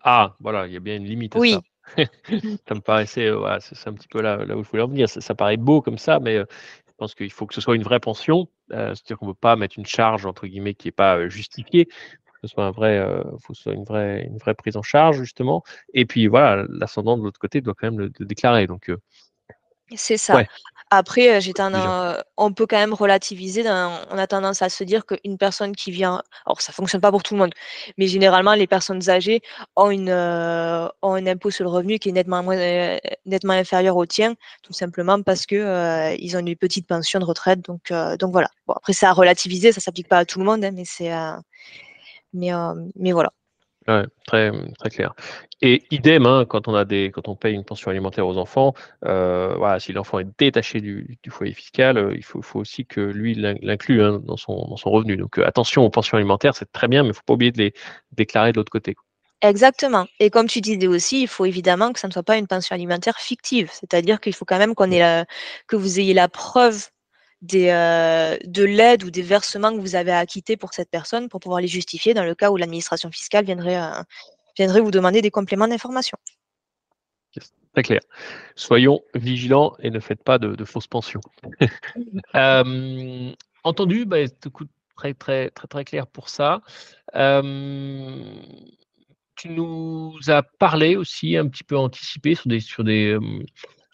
Ah, 0.02 0.36
voilà, 0.40 0.66
il 0.66 0.72
y 0.72 0.76
a 0.76 0.80
bien 0.80 0.96
une 0.96 1.04
limite 1.04 1.36
à 1.36 1.38
oui. 1.38 1.52
ça. 1.52 1.60
ça 2.68 2.74
me 2.74 2.80
paraissait, 2.80 3.26
euh, 3.26 3.58
c'est 3.60 3.88
un 3.88 3.94
petit 3.94 4.08
peu 4.08 4.20
là, 4.20 4.44
là, 4.44 4.56
où 4.56 4.64
je 4.64 4.68
voulais 4.70 4.82
en 4.82 4.88
venir. 4.88 5.08
Ça, 5.08 5.34
paraît 5.34 5.56
beau 5.56 5.82
comme 5.82 5.98
ça, 5.98 6.20
mais 6.20 6.36
euh, 6.36 6.44
je 6.86 6.92
pense 6.96 7.14
qu'il 7.14 7.32
faut 7.32 7.46
que 7.46 7.54
ce 7.54 7.60
soit 7.60 7.76
une 7.76 7.82
vraie 7.82 8.00
pension. 8.00 8.48
C'est-à-dire 8.70 9.18
qu'on 9.18 9.28
ne 9.28 9.32
peut 9.32 9.38
pas 9.40 9.56
mettre 9.56 9.78
une 9.78 9.86
charge, 9.86 10.26
entre 10.26 10.46
guillemets, 10.46 10.74
qui 10.74 10.88
n'est 10.88 10.92
pas 10.92 11.28
justifiée 11.28 11.88
que 12.40 12.46
ce 12.48 12.54
soit 12.54 12.64
un 12.64 12.70
vrai, 12.70 12.98
euh, 12.98 13.22
faut 13.40 13.52
que 13.52 13.56
ce 13.56 13.64
soit 13.64 13.72
une 13.72 13.84
vraie, 13.84 14.24
une 14.24 14.38
vraie 14.38 14.54
prise 14.54 14.76
en 14.76 14.82
charge 14.82 15.18
justement. 15.18 15.64
Et 15.92 16.06
puis 16.06 16.28
voilà, 16.28 16.64
l'ascendant 16.68 17.18
de 17.18 17.22
l'autre 17.24 17.40
côté 17.40 17.60
doit 17.60 17.74
quand 17.74 17.90
même 17.90 17.98
le, 17.98 18.10
déclarer. 18.20 18.66
Donc 18.66 18.90
euh, 18.90 18.98
c'est 19.94 20.16
ça. 20.16 20.42
Après, 20.90 21.36
euh, 21.36 22.22
on 22.36 22.52
peut 22.52 22.66
quand 22.66 22.78
même 22.78 22.94
relativiser. 22.94 23.62
on 23.68 24.18
a 24.18 24.26
tendance 24.26 24.62
à 24.62 24.68
se 24.68 24.84
dire 24.84 25.04
qu'une 25.06 25.36
personne 25.38 25.74
qui 25.76 25.90
vient, 25.90 26.22
alors 26.46 26.60
ça 26.60 26.72
fonctionne 26.72 27.00
pas 27.00 27.10
pour 27.10 27.22
tout 27.22 27.34
le 27.34 27.40
monde, 27.40 27.52
mais 27.98 28.06
généralement 28.06 28.54
les 28.54 28.66
personnes 28.66 29.08
âgées 29.10 29.40
ont 29.76 29.90
une 29.90 30.10
ont 30.10 31.14
un 31.14 31.26
impôt 31.26 31.50
sur 31.50 31.64
le 31.64 31.70
revenu 31.70 31.98
qui 31.98 32.08
est 32.10 32.12
nettement 32.12 32.42
nettement 33.26 33.52
inférieur 33.52 33.96
au 33.96 34.06
tien, 34.06 34.34
tout 34.62 34.72
simplement 34.72 35.22
parce 35.22 35.46
que 35.46 36.16
ils 36.18 36.36
ont 36.36 36.40
une 36.40 36.56
petite 36.56 36.86
pension 36.86 37.20
de 37.20 37.24
retraite. 37.24 37.60
Donc 37.64 37.92
donc 38.18 38.32
voilà. 38.32 38.48
Bon 38.66 38.74
après 38.74 38.92
c'est 38.94 39.06
à 39.06 39.12
relativiser, 39.12 39.72
ça 39.72 39.80
s'applique 39.80 40.08
pas 40.08 40.18
à 40.18 40.24
tout 40.24 40.38
le 40.38 40.44
monde, 40.46 40.64
hein, 40.64 40.70
mais 40.74 40.84
c'est 40.86 41.10
mais, 42.32 42.52
euh, 42.52 42.74
mais 42.96 43.12
voilà. 43.12 43.32
Ouais, 43.88 44.04
très, 44.26 44.52
très 44.78 44.90
clair. 44.90 45.14
Et 45.62 45.82
idem, 45.90 46.26
hein, 46.26 46.44
quand 46.46 46.68
on 46.68 46.74
a 46.74 46.84
des, 46.84 47.10
quand 47.10 47.26
on 47.26 47.36
paye 47.36 47.54
une 47.54 47.64
pension 47.64 47.90
alimentaire 47.90 48.26
aux 48.26 48.36
enfants, 48.36 48.74
euh, 49.06 49.54
voilà, 49.56 49.80
si 49.80 49.94
l'enfant 49.94 50.18
est 50.18 50.28
détaché 50.38 50.82
du, 50.82 51.18
foyer 51.30 51.54
fiscal, 51.54 51.96
euh, 51.96 52.14
il 52.14 52.22
faut, 52.22 52.42
faut, 52.42 52.60
aussi 52.60 52.84
que 52.84 53.00
lui 53.00 53.34
l'inclue 53.34 54.02
hein, 54.02 54.20
dans, 54.22 54.36
son, 54.36 54.66
dans 54.68 54.76
son 54.76 54.90
revenu. 54.90 55.16
Donc 55.16 55.38
attention 55.38 55.84
aux 55.84 55.90
pensions 55.90 56.18
alimentaires, 56.18 56.54
c'est 56.54 56.70
très 56.70 56.86
bien, 56.86 57.02
mais 57.02 57.08
il 57.08 57.10
ne 57.10 57.14
faut 57.14 57.22
pas 57.24 57.32
oublier 57.32 57.50
de 57.50 57.58
les 57.58 57.72
déclarer 58.12 58.52
de 58.52 58.58
l'autre 58.58 58.70
côté. 58.70 58.94
Exactement. 59.40 60.06
Et 60.20 60.30
comme 60.30 60.48
tu 60.48 60.60
disais 60.60 60.86
aussi, 60.86 61.22
il 61.22 61.28
faut 61.28 61.46
évidemment 61.46 61.92
que 61.92 62.00
ça 62.00 62.08
ne 62.08 62.12
soit 62.12 62.22
pas 62.22 62.36
une 62.36 62.46
pension 62.46 62.74
alimentaire 62.74 63.16
fictive. 63.18 63.70
C'est-à-dire 63.72 64.20
qu'il 64.20 64.34
faut 64.34 64.44
quand 64.44 64.58
même 64.58 64.74
qu'on 64.74 64.90
ait 64.90 64.98
la, 64.98 65.24
que 65.66 65.76
vous 65.76 65.98
ayez 65.98 66.12
la 66.12 66.28
preuve 66.28 66.88
des, 67.42 67.68
euh, 67.68 68.36
de 68.44 68.64
l'aide 68.64 69.04
ou 69.04 69.10
des 69.10 69.22
versements 69.22 69.72
que 69.72 69.80
vous 69.80 69.94
avez 69.94 70.12
acquittés 70.12 70.56
pour 70.56 70.72
cette 70.74 70.90
personne 70.90 71.28
pour 71.28 71.40
pouvoir 71.40 71.60
les 71.60 71.68
justifier 71.68 72.14
dans 72.14 72.24
le 72.24 72.34
cas 72.34 72.50
où 72.50 72.56
l'administration 72.56 73.10
fiscale 73.10 73.44
viendrait, 73.44 73.80
euh, 73.80 74.02
viendrait 74.56 74.80
vous 74.80 74.90
demander 74.90 75.22
des 75.22 75.30
compléments 75.30 75.68
d'information. 75.68 76.18
Très 77.74 77.82
clair. 77.82 78.00
Soyons 78.56 79.02
vigilants 79.14 79.76
et 79.80 79.90
ne 79.90 80.00
faites 80.00 80.24
pas 80.24 80.38
de, 80.38 80.64
fausses 80.64 80.88
pensions. 80.88 81.20
euh, 82.34 83.32
entendu, 83.62 84.04
bah, 84.04 84.16
très, 84.96 85.14
très, 85.14 85.50
très, 85.50 85.68
très 85.68 85.84
clair 85.84 86.06
pour 86.08 86.28
ça. 86.28 86.60
Tu 89.36 89.50
nous 89.50 90.16
as 90.26 90.42
parlé 90.42 90.96
aussi, 90.96 91.36
un 91.36 91.46
petit 91.46 91.62
peu 91.62 91.76
anticipé 91.76 92.34
sur 92.34 92.48
des, 92.48 92.58
sur 92.58 92.82
des, 92.82 93.16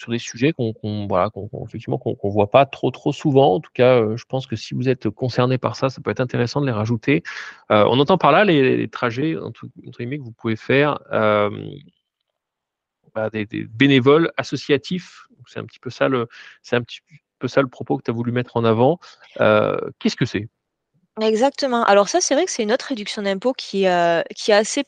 sur 0.04 0.12
des 0.12 0.18
sujets 0.18 0.52
qu'on 0.52 0.74
voilà, 1.08 1.30
effectivement 1.64 1.98
qu'on 1.98 2.28
voit 2.28 2.50
pas 2.50 2.66
trop 2.66 2.90
trop 2.90 3.12
souvent. 3.12 3.54
En 3.54 3.60
tout 3.60 3.70
cas, 3.72 4.00
euh, 4.00 4.16
je 4.16 4.24
pense 4.26 4.46
que 4.46 4.54
si 4.54 4.74
vous 4.74 4.88
êtes 4.88 5.08
concerné 5.08 5.56
par 5.56 5.76
ça, 5.76 5.88
ça 5.88 6.02
peut 6.02 6.10
être 6.10 6.20
intéressant 6.20 6.60
de 6.60 6.66
les 6.66 6.72
rajouter. 6.72 7.22
Euh, 7.70 7.84
on 7.88 7.98
entend 7.98 8.18
par 8.18 8.30
là 8.30 8.44
les, 8.44 8.88
trajets 8.88 9.36
entre, 9.36 9.66
guillemets, 9.78 10.18
que 10.18 10.22
vous 10.22 10.32
pouvez 10.32 10.56
faire. 10.56 10.98
Euh, 11.10 11.50
bah, 13.14 13.30
des, 13.30 13.46
bénévoles 13.46 14.30
associatifs. 14.36 15.26
C'est 15.46 15.60
un 15.60 15.64
petit 15.64 15.78
peu 15.78 15.90
ça 15.90 16.08
le, 16.08 16.28
c'est 16.62 16.76
un 16.76 16.82
petit 16.82 17.00
peu 17.38 17.48
ça 17.48 17.62
le 17.62 17.68
propos 17.68 17.96
que 17.96 18.02
tu 18.02 18.10
as 18.10 18.14
voulu 18.14 18.30
mettre 18.30 18.56
en 18.58 18.64
avant. 18.64 18.98
Qu'est-ce 19.38 20.16
que 20.16 20.26
c'est? 20.26 20.48
Exactement. 21.20 21.84
Alors 21.84 22.08
ça, 22.08 22.20
c'est 22.20 22.34
vrai 22.34 22.44
que 22.44 22.50
c'est 22.50 22.64
une 22.64 22.72
autre 22.72 22.86
réduction 22.86 23.22
d'impôt 23.22 23.54
qui, 23.54 23.86
qui 24.36 24.50
est 24.50 24.54
assez 24.54 24.84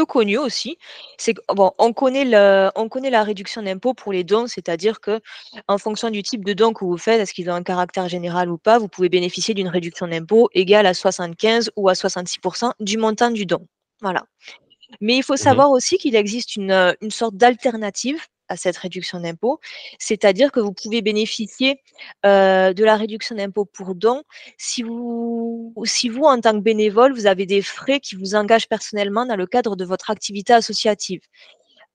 peu 0.00 0.06
connu 0.06 0.38
aussi, 0.38 0.78
c'est 1.18 1.34
bon, 1.54 1.72
on 1.78 1.92
connaît 1.92 2.24
le, 2.24 2.70
on 2.74 2.88
connaît 2.88 3.10
la 3.10 3.22
réduction 3.22 3.62
d'impôt 3.62 3.92
pour 3.92 4.12
les 4.14 4.24
dons, 4.24 4.46
c'est-à-dire 4.46 4.98
que 5.00 5.20
en 5.68 5.76
fonction 5.76 6.08
du 6.08 6.22
type 6.22 6.42
de 6.42 6.54
don 6.54 6.72
que 6.72 6.86
vous 6.86 6.96
faites, 6.96 7.20
est-ce 7.20 7.34
qu'ils 7.34 7.50
ont 7.50 7.54
un 7.54 7.62
caractère 7.62 8.08
général 8.08 8.50
ou 8.50 8.56
pas, 8.56 8.78
vous 8.78 8.88
pouvez 8.88 9.10
bénéficier 9.10 9.52
d'une 9.52 9.68
réduction 9.68 10.08
d'impôt 10.08 10.48
égale 10.54 10.86
à 10.86 10.94
75 10.94 11.70
ou 11.76 11.90
à 11.90 11.92
66% 11.92 12.72
du 12.80 12.96
montant 12.96 13.30
du 13.30 13.44
don. 13.44 13.66
Voilà. 14.00 14.24
Mais 15.02 15.16
il 15.18 15.22
faut 15.22 15.34
mmh 15.34 15.48
savoir 15.48 15.70
aussi 15.70 15.98
qu'il 15.98 16.16
existe 16.16 16.56
une, 16.56 16.96
une 17.02 17.10
sorte 17.10 17.36
d'alternative 17.36 18.26
à 18.50 18.56
cette 18.56 18.76
réduction 18.76 19.20
d'impôt, 19.20 19.60
c'est-à-dire 19.98 20.52
que 20.52 20.60
vous 20.60 20.72
pouvez 20.72 21.00
bénéficier 21.00 21.80
euh, 22.26 22.72
de 22.72 22.84
la 22.84 22.96
réduction 22.96 23.36
d'impôt 23.36 23.64
pour 23.64 23.94
don 23.94 24.22
si 24.58 24.82
vous, 24.82 25.72
si 25.84 26.08
vous, 26.08 26.24
en 26.24 26.40
tant 26.40 26.52
que 26.52 26.62
bénévole, 26.62 27.14
vous 27.14 27.26
avez 27.26 27.46
des 27.46 27.62
frais 27.62 28.00
qui 28.00 28.16
vous 28.16 28.34
engagent 28.34 28.68
personnellement 28.68 29.24
dans 29.24 29.36
le 29.36 29.46
cadre 29.46 29.76
de 29.76 29.84
votre 29.84 30.10
activité 30.10 30.52
associative. 30.52 31.20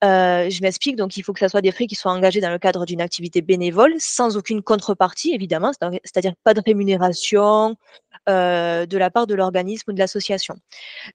Euh, 0.04 0.50
je 0.50 0.62
m'explique, 0.62 0.98
donc 0.98 1.18
il 1.18 1.24
faut 1.24 1.34
que 1.34 1.40
ce 1.40 1.48
soit 1.48 1.62
des 1.62 1.72
frais 1.72 1.88
qui 1.88 1.96
soient 1.96 2.12
engagés 2.12 2.42
dans 2.42 2.52
le 2.52 2.60
cadre 2.60 2.86
d'une 2.86 3.02
activité 3.02 3.42
bénévole, 3.42 3.94
sans 3.98 4.38
aucune 4.38 4.62
contrepartie, 4.62 5.34
évidemment, 5.34 5.72
c'est-à-dire 6.04 6.34
pas 6.44 6.54
de 6.54 6.62
rémunération 6.66 7.76
euh, 8.30 8.86
de 8.86 8.98
la 8.98 9.10
part 9.10 9.28
de 9.28 9.36
l'organisme 9.36 9.92
ou 9.92 9.94
de 9.94 10.00
l'association. 10.00 10.56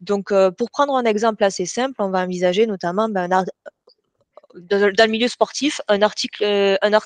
Donc, 0.00 0.32
pour 0.56 0.70
prendre 0.70 0.94
un 0.96 1.04
exemple 1.04 1.44
assez 1.44 1.66
simple, 1.66 1.94
on 1.98 2.10
va 2.10 2.20
envisager 2.20 2.66
notamment 2.66 3.08
ben, 3.08 3.30
un, 3.32 3.44
dans, 4.54 4.92
le 4.92 5.06
milieu 5.10 5.28
sportif 5.28 5.80
un 5.88 6.02
article, 6.02 6.44
euh, 6.44 6.76
un, 6.82 6.98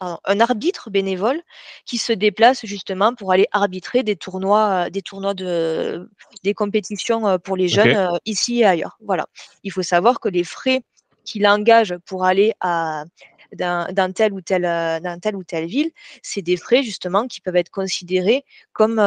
un, 0.00 0.40
arbitre 0.40 0.90
bénévole 0.90 1.40
qui 1.86 1.98
se 1.98 2.12
déplace 2.12 2.64
justement 2.66 3.14
pour 3.14 3.32
aller 3.32 3.46
arbitrer 3.52 4.02
des 4.02 4.16
tournois, 4.16 4.86
euh, 4.86 4.90
des 4.90 5.02
tournois 5.02 5.34
de, 5.34 6.08
des 6.44 6.54
compétitions 6.54 7.26
euh, 7.26 7.38
pour 7.38 7.56
les 7.56 7.68
jeunes 7.68 8.18
ici 8.24 8.60
et 8.60 8.66
ailleurs. 8.66 8.96
Voilà. 9.00 9.26
Il 9.64 9.72
faut 9.72 9.82
savoir 9.82 10.20
que 10.20 10.28
les 10.28 10.44
frais 10.44 10.82
qu'il 11.24 11.46
engage 11.46 11.96
pour 12.06 12.24
aller 12.24 12.52
à 12.60 13.04
dans, 13.52 14.12
telle 14.14 14.32
ou 14.32 14.40
telle, 14.40 14.62
dans 14.62 15.18
telle 15.20 15.34
ou 15.34 15.42
telle 15.42 15.66
ville, 15.66 15.90
c'est 16.22 16.40
des 16.40 16.56
frais 16.56 16.84
justement 16.84 17.26
qui 17.26 17.40
peuvent 17.40 17.56
être 17.56 17.70
considérés 17.70 18.44
comme, 18.72 19.02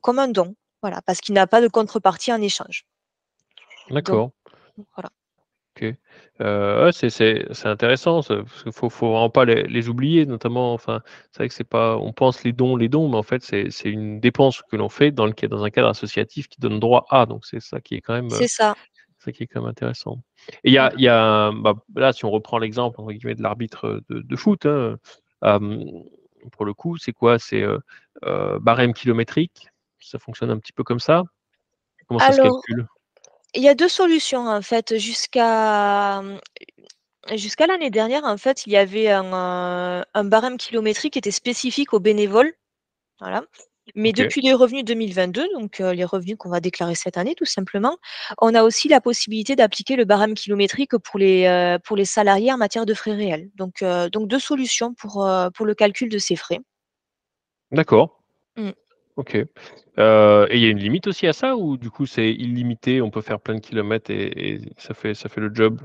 comme 0.00 0.18
un 0.20 0.28
don, 0.28 0.54
voilà, 0.80 1.02
parce 1.02 1.20
qu'il 1.20 1.34
n'a 1.34 1.48
pas 1.48 1.60
de 1.60 1.66
contrepartie 1.66 2.32
en 2.32 2.40
échange. 2.40 2.84
D'accord. 3.90 4.30
Voilà. 4.94 5.10
Ok. 5.82 5.94
Euh, 6.40 6.90
c'est 6.92 7.66
intéressant, 7.66 8.22
parce 8.22 8.62
qu'il 8.62 8.72
faut, 8.72 8.88
faut 8.88 9.10
vraiment 9.10 9.30
pas 9.30 9.44
les, 9.44 9.88
oublier, 9.88 10.26
notamment. 10.26 10.72
Enfin, 10.72 11.02
c'est 11.30 11.38
vrai 11.38 11.48
que 11.48 11.54
c'est 11.54 11.64
pas, 11.64 11.96
on 11.96 12.12
pense 12.12 12.42
les 12.44 12.52
dons, 12.52 12.76
les 12.76 12.88
dons, 12.88 13.08
mais 13.08 13.16
en 13.16 13.22
fait, 13.22 13.42
c'est 13.42 13.90
une 13.90 14.20
dépense 14.20 14.62
que 14.62 14.76
l'on 14.76 14.88
fait 14.88 15.10
dans 15.10 15.26
le 15.26 15.32
dans 15.48 15.64
un 15.64 15.70
cadre 15.70 15.88
associatif 15.88 16.48
qui 16.48 16.60
donne 16.60 16.80
droit 16.80 17.06
à. 17.10 17.26
Donc 17.26 17.44
c'est 17.46 17.60
ça 17.60 17.80
qui 17.80 17.94
est 17.94 18.00
quand 18.00 18.14
même. 18.14 18.30
C'est 18.30 18.48
ça. 18.48 18.74
ça 19.18 19.32
qui 19.32 19.44
est 19.44 19.46
quand 19.46 19.60
même 19.60 19.70
intéressant. 19.70 20.22
Et 20.64 20.70
il 20.70 20.72
y 20.72 20.78
a, 20.78 20.92
y 20.96 21.08
a 21.08 21.52
bah, 21.52 21.74
là, 21.94 22.12
si 22.12 22.24
on 22.24 22.30
reprend 22.30 22.58
l'exemple 22.58 23.00
de 23.00 23.42
l'arbitre 23.42 24.02
de, 24.08 24.36
foot, 24.36 24.66
hein, 24.66 24.98
pour 26.50 26.64
le 26.64 26.74
coup, 26.74 26.96
c'est 26.98 27.12
quoi? 27.12 27.38
C'est 27.38 27.62
euh, 27.62 28.58
barème 28.60 28.94
kilométrique. 28.94 29.68
Ça 30.00 30.18
fonctionne 30.18 30.50
un 30.50 30.58
petit 30.58 30.72
peu 30.72 30.82
comme 30.82 30.98
ça? 30.98 31.22
Comment 32.08 32.18
ça 32.18 32.32
se 32.32 32.42
calcule? 32.42 32.88
Il 33.54 33.62
y 33.62 33.68
a 33.68 33.74
deux 33.74 33.88
solutions 33.88 34.48
en 34.48 34.62
fait. 34.62 34.98
Jusqu'à 34.98 36.22
jusqu'à 37.34 37.66
l'année 37.66 37.90
dernière, 37.90 38.24
en 38.24 38.36
fait, 38.36 38.66
il 38.66 38.72
y 38.72 38.76
avait 38.76 39.10
un, 39.10 40.04
barème 40.24 40.56
kilométrique 40.56 41.14
qui 41.14 41.18
était 41.18 41.30
spécifique 41.30 41.92
aux 41.92 42.00
bénévoles. 42.00 42.52
Voilà. 43.20 43.44
Mais 43.94 44.12
depuis 44.12 44.40
les 44.40 44.52
revenus 44.52 44.84
2022, 44.84 45.48
donc 45.54 45.78
les 45.78 46.04
revenus 46.04 46.36
qu'on 46.38 46.48
va 46.48 46.60
déclarer 46.60 46.94
cette 46.94 47.16
année 47.18 47.34
tout 47.34 47.44
simplement, 47.44 47.98
on 48.40 48.54
a 48.54 48.62
aussi 48.62 48.88
la 48.88 49.00
possibilité 49.00 49.56
d'appliquer 49.56 49.96
le 49.96 50.04
barème 50.04 50.34
kilométrique 50.34 50.96
pour 50.98 51.18
les, 51.18 51.76
pour 51.84 51.96
les 51.96 52.04
salariés 52.04 52.52
en 52.52 52.58
matière 52.58 52.86
de 52.86 52.94
frais 52.94 53.14
réels. 53.14 53.50
Donc, 53.56 53.84
donc 54.12 54.28
deux 54.28 54.38
solutions 54.38 54.94
pour, 54.94 55.28
pour 55.54 55.66
le 55.66 55.74
calcul 55.74 56.08
de 56.08 56.18
ces 56.18 56.36
frais. 56.36 56.60
D'accord. 57.72 58.22
Mmh. 58.56 58.70
Ok. 59.16 59.36
Euh, 59.98 60.46
et 60.48 60.56
il 60.56 60.62
y 60.62 60.66
a 60.66 60.70
une 60.70 60.78
limite 60.78 61.06
aussi 61.06 61.26
à 61.26 61.34
ça 61.34 61.54
ou 61.56 61.76
du 61.76 61.90
coup 61.90 62.06
c'est 62.06 62.30
illimité, 62.30 63.02
on 63.02 63.10
peut 63.10 63.20
faire 63.20 63.40
plein 63.40 63.54
de 63.54 63.60
kilomètres 63.60 64.10
et, 64.10 64.60
ça 64.78 64.94
fait 64.94 65.12
ça 65.14 65.28
fait 65.28 65.40
le 65.40 65.54
job? 65.54 65.80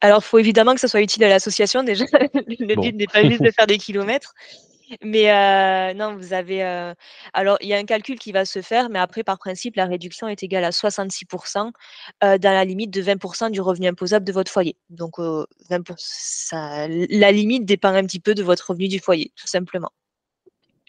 Alors, 0.00 0.20
il 0.20 0.24
faut 0.24 0.38
évidemment 0.38 0.74
que 0.74 0.80
ça 0.80 0.88
soit 0.88 1.02
utile 1.02 1.24
à 1.24 1.28
l'association 1.28 1.82
déjà. 1.82 2.04
Le 2.58 2.74
Bon. 2.74 2.82
but 2.82 2.96
n'est 2.96 3.06
pas 3.06 3.22
juste 3.28 3.42
de 3.42 3.50
faire 3.50 3.66
des 3.66 3.78
kilomètres. 3.78 4.32
Mais 5.02 5.30
heu, 5.32 5.94
non, 5.94 6.16
vous 6.16 6.32
avez, 6.34 6.62
heu 6.64 6.94
alors 7.34 7.58
il 7.60 7.68
y 7.68 7.74
a 7.74 7.78
un 7.78 7.84
calcul 7.84 8.18
qui 8.18 8.32
va 8.32 8.44
se 8.44 8.62
faire, 8.62 8.90
mais 8.90 8.98
après 8.98 9.24
par 9.24 9.38
principe, 9.38 9.76
la 9.76 9.86
réduction 9.86 10.28
est 10.28 10.42
égale 10.42 10.64
à 10.64 10.72
66 10.72 11.26
heu, 12.24 12.38
dans 12.38 12.52
la 12.52 12.64
limite 12.64 12.90
de 12.90 13.02
20% 13.02 13.50
du 13.50 13.60
revenu 13.60 13.88
imposable 13.88 14.26
de 14.26 14.32
votre 14.32 14.50
foyer. 14.52 14.76
Donc 14.90 15.18
heu, 15.18 15.46
20 15.70 15.82
ça 15.98 16.88
la 16.88 17.32
limite 17.32 17.64
dépend 17.66 17.88
un 17.94 18.04
petit 18.04 18.20
peu 18.20 18.34
de 18.34 18.42
votre 18.42 18.70
revenu 18.70 18.88
du 18.88 18.98
foyer, 19.00 19.32
tout 19.36 19.46
simplement. 19.46 19.90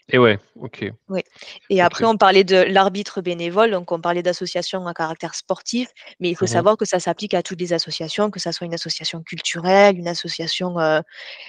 Et 0.08 0.18
ouais, 0.18 0.38
OK. 0.56 0.84
Oui 1.08 1.20
et 1.68 1.82
après 1.82 2.06
on 2.06 2.16
parlait 2.16 2.44
de 2.44 2.56
l'arbitre 2.56 3.20
bénévole, 3.20 3.70
donc 3.72 3.92
on 3.92 4.00
parlait 4.00 4.22
d'associations 4.22 4.86
à 4.86 4.94
caractère 4.94 5.34
sportif, 5.34 5.88
mais 6.18 6.30
il 6.30 6.34
faut 6.36 6.46
Mmh 6.46 6.48
savoir 6.48 6.76
que 6.78 6.86
ça 6.86 6.98
s'applique 6.98 7.34
à 7.34 7.42
toutes 7.42 7.60
les 7.60 7.72
associations, 7.74 8.30
que 8.30 8.40
ça 8.40 8.52
soit 8.52 8.66
une 8.66 8.72
association 8.74 9.22
culturelle, 9.22 9.98
une 9.98 10.08
association, 10.08 10.78
heu, 10.80 11.00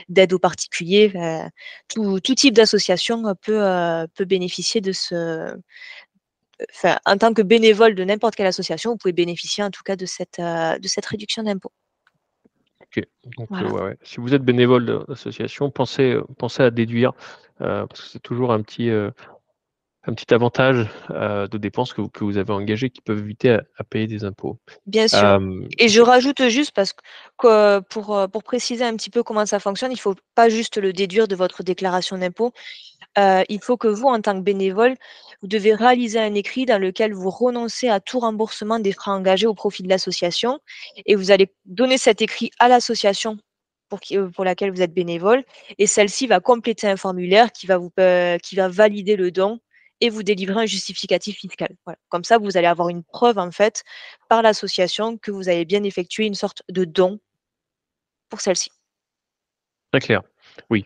d'aide 0.09 0.33
aux 0.33 0.39
particuliers, 0.39 1.11
enfin, 1.15 1.49
tout 1.89 2.19
tout 2.21 2.35
type 2.35 2.55
d'association, 2.55 3.27
heu, 3.29 3.35
peut, 3.41 4.07
peut 4.15 4.25
bénéficier 4.25 4.81
de 4.81 4.93
ce 4.93 5.55
enfin, 6.71 6.97
en 7.05 7.17
tant 7.17 7.33
que 7.33 7.41
bénévole 7.41 7.95
de 7.95 8.03
n'importe 8.03 8.35
quelle 8.35 8.47
association, 8.47 8.91
vous 8.91 8.97
pouvez 8.97 9.13
bénéficier 9.13 9.63
en 9.63 9.71
tout 9.71 9.83
cas 9.83 9.95
de 9.95 10.05
cette, 10.05 10.39
de 10.39 10.87
cette 10.87 11.05
réduction 11.05 11.43
d'impôt. 11.43 11.71
OK. 12.97 13.03
Donc 13.37 13.49
heu, 13.61 13.65
Voilà. 13.65 13.69
ouais, 13.69 13.81
ouais. 13.83 13.97
Si 14.03 14.19
vous 14.19 14.33
êtes 14.33 14.43
bénévole 14.43 14.85
d'association, 15.07 15.69
pensez, 15.71 16.13
heu, 16.13 16.23
pensez 16.37 16.63
à 16.63 16.71
déduire, 16.71 17.11
heu, 17.61 17.85
parce 17.89 18.01
que 18.01 18.07
c'est 18.07 18.19
toujours 18.21 18.51
un 18.53 18.61
petit, 18.61 18.89
un 20.07 20.13
petit 20.13 20.33
avantage, 20.33 20.87
heu, 21.11 21.47
de 21.47 21.57
dépenses 21.57 21.93
que 21.93 22.01
vous 22.01 22.09
que 22.09 22.23
vous 22.23 22.37
avez 22.37 22.53
engagées 22.53 22.89
qui 22.89 23.01
peuvent 23.01 23.19
éviter 23.19 23.51
à 23.51 23.63
à 23.77 23.83
payer 23.83 24.07
des 24.07 24.23
impôts. 24.23 24.57
Bien 24.85 25.07
sûr 25.07 25.19
Hem, 25.19 25.67
et 25.79 25.89
je 25.89 26.01
rajoute 26.01 26.47
juste 26.49 26.71
parce 26.71 26.93
que 27.37 27.79
pour, 27.81 28.17
heu, 28.17 28.27
pour 28.27 28.43
préciser 28.43 28.83
un 28.83 28.95
petit 28.95 29.09
peu 29.09 29.23
comment 29.23 29.45
ça 29.45 29.59
fonctionne, 29.59 29.91
il 29.91 29.99
faut 29.99 30.15
pas 30.35 30.49
juste 30.49 30.77
le 30.77 30.93
déduire 30.93 31.27
de 31.27 31.35
votre 31.35 31.63
déclaration 31.63 32.17
d'impôt. 32.17 32.51
Il 33.17 33.59
faut 33.61 33.77
que 33.77 33.87
vous, 33.87 34.07
en 34.07 34.19
tant 34.19 34.35
que 34.35 34.41
bénévole, 34.43 34.95
vous 35.41 35.47
devez 35.47 35.73
réaliser 35.73 36.19
un 36.19 36.33
écrit 36.33 36.65
dans 36.65 36.79
lequel 36.79 37.13
vous 37.13 37.29
renoncez 37.29 37.87
à 37.87 37.99
tout 37.99 38.19
remboursement 38.19 38.79
des 38.79 38.91
frais 38.91 39.11
engagés 39.11 39.47
au 39.47 39.53
profit 39.53 39.83
de 39.83 39.89
l'association 39.89 40.59
et 41.05 41.15
vous 41.15 41.31
allez 41.31 41.53
donner 41.65 41.97
cet 41.97 42.21
écrit 42.21 42.51
à 42.59 42.67
l'association 42.67 43.37
pour 43.87 43.99
qui 44.01 44.17
pour 44.17 44.43
laquelle 44.43 44.71
vous 44.71 44.81
êtes 44.81 44.93
bénévole 44.93 45.43
et 45.77 45.87
celle-ci 45.87 46.27
va 46.27 46.39
compléter 46.39 46.87
un 46.87 46.97
formulaire 46.97 47.51
qui 47.51 47.67
va 47.67 47.77
vous 47.77 47.91
qui 48.43 48.55
va 48.55 48.67
valider 48.67 49.15
le 49.15 49.31
don 49.31 49.59
et 50.05 50.09
vous 50.09 50.23
délivrer 50.23 50.61
un 50.61 50.65
justificatif 50.65 51.37
fiscal. 51.37 51.69
Voilà. 51.85 51.97
Comme 52.09 52.23
ça, 52.23 52.37
vous 52.37 52.57
allez 52.57 52.67
avoir 52.67 52.89
une 52.89 53.03
preuve, 53.03 53.37
en 53.39 53.51
fait, 53.51 53.83
par 54.29 54.41
l'association 54.41 55.17
que 55.17 55.31
vous 55.31 55.49
avez 55.49 55.65
bien 55.65 55.83
effectué 55.83 56.25
une 56.25 56.35
sorte 56.35 56.61
de 56.69 56.85
don 56.85 57.19
pour 58.29 58.41
celle-ci. 58.41 58.69
Très 59.91 59.99
clair. 60.01 60.21
Oui, 60.69 60.85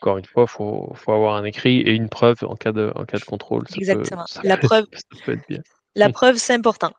encore 0.00 0.18
une 0.18 0.24
fois, 0.24 0.46
faut 0.46 0.92
faut 0.94 1.12
avoir 1.12 1.36
un 1.36 1.44
écrit 1.44 1.80
et 1.80 1.92
une 1.92 2.08
preuve 2.08 2.38
en 2.42 2.56
cas 2.56 2.72
de 2.72 2.92
en 2.94 3.04
cas 3.04 3.18
de 3.18 3.24
contrôle, 3.24 3.66
ça 3.68 3.74
peut 3.74 3.80
Exactement. 3.80 4.26
ça 4.26 4.40
La 4.44 4.56
peut 4.56 4.66
preuve 4.66 4.86
ça 4.92 5.24
peut 5.24 5.32
être 5.32 5.48
bien. 5.48 5.62
la 5.94 6.10
preuve, 6.10 6.36
c'est 6.36 6.54
important. 6.54 6.92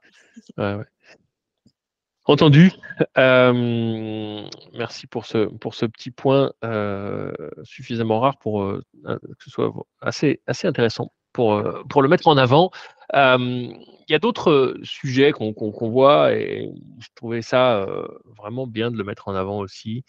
Ouais, 0.58 0.76
ouais. 0.76 0.86
Entendu. 2.26 2.72
Merci 3.18 5.08
pour 5.08 5.26
ce 5.26 5.46
pour 5.46 5.74
ce 5.76 5.86
petit 5.86 6.12
point, 6.12 6.52
heu, 6.64 7.34
suffisamment 7.64 8.20
rare 8.20 8.38
pour, 8.38 8.64
heu, 8.64 8.84
que 9.06 9.44
ce 9.44 9.50
soit 9.50 9.74
assez 10.02 10.42
assez 10.46 10.68
intéressant 10.68 11.12
pour, 11.34 11.54
heu, 11.56 11.84
pour 11.90 12.02
le 12.02 12.10
mettre 12.10 12.28
en 12.28 12.38
avant. 12.38 12.72
Il 13.14 14.12
y 14.12 14.16
a 14.16 14.20
d'autres, 14.20 14.50
heu, 14.52 14.80
sujets 14.84 15.32
qu'on 15.32 15.54
voit 15.90 16.34
et 16.34 16.72
je 17.00 17.08
trouvais 17.16 17.42
ça, 17.44 17.82
heu, 17.88 18.08
vraiment 18.38 18.68
bien 18.68 18.92
de 18.92 18.98
le 18.98 19.04
mettre 19.04 19.28
en 19.28 19.36
avant 19.36 19.60
aussi. 19.60 20.04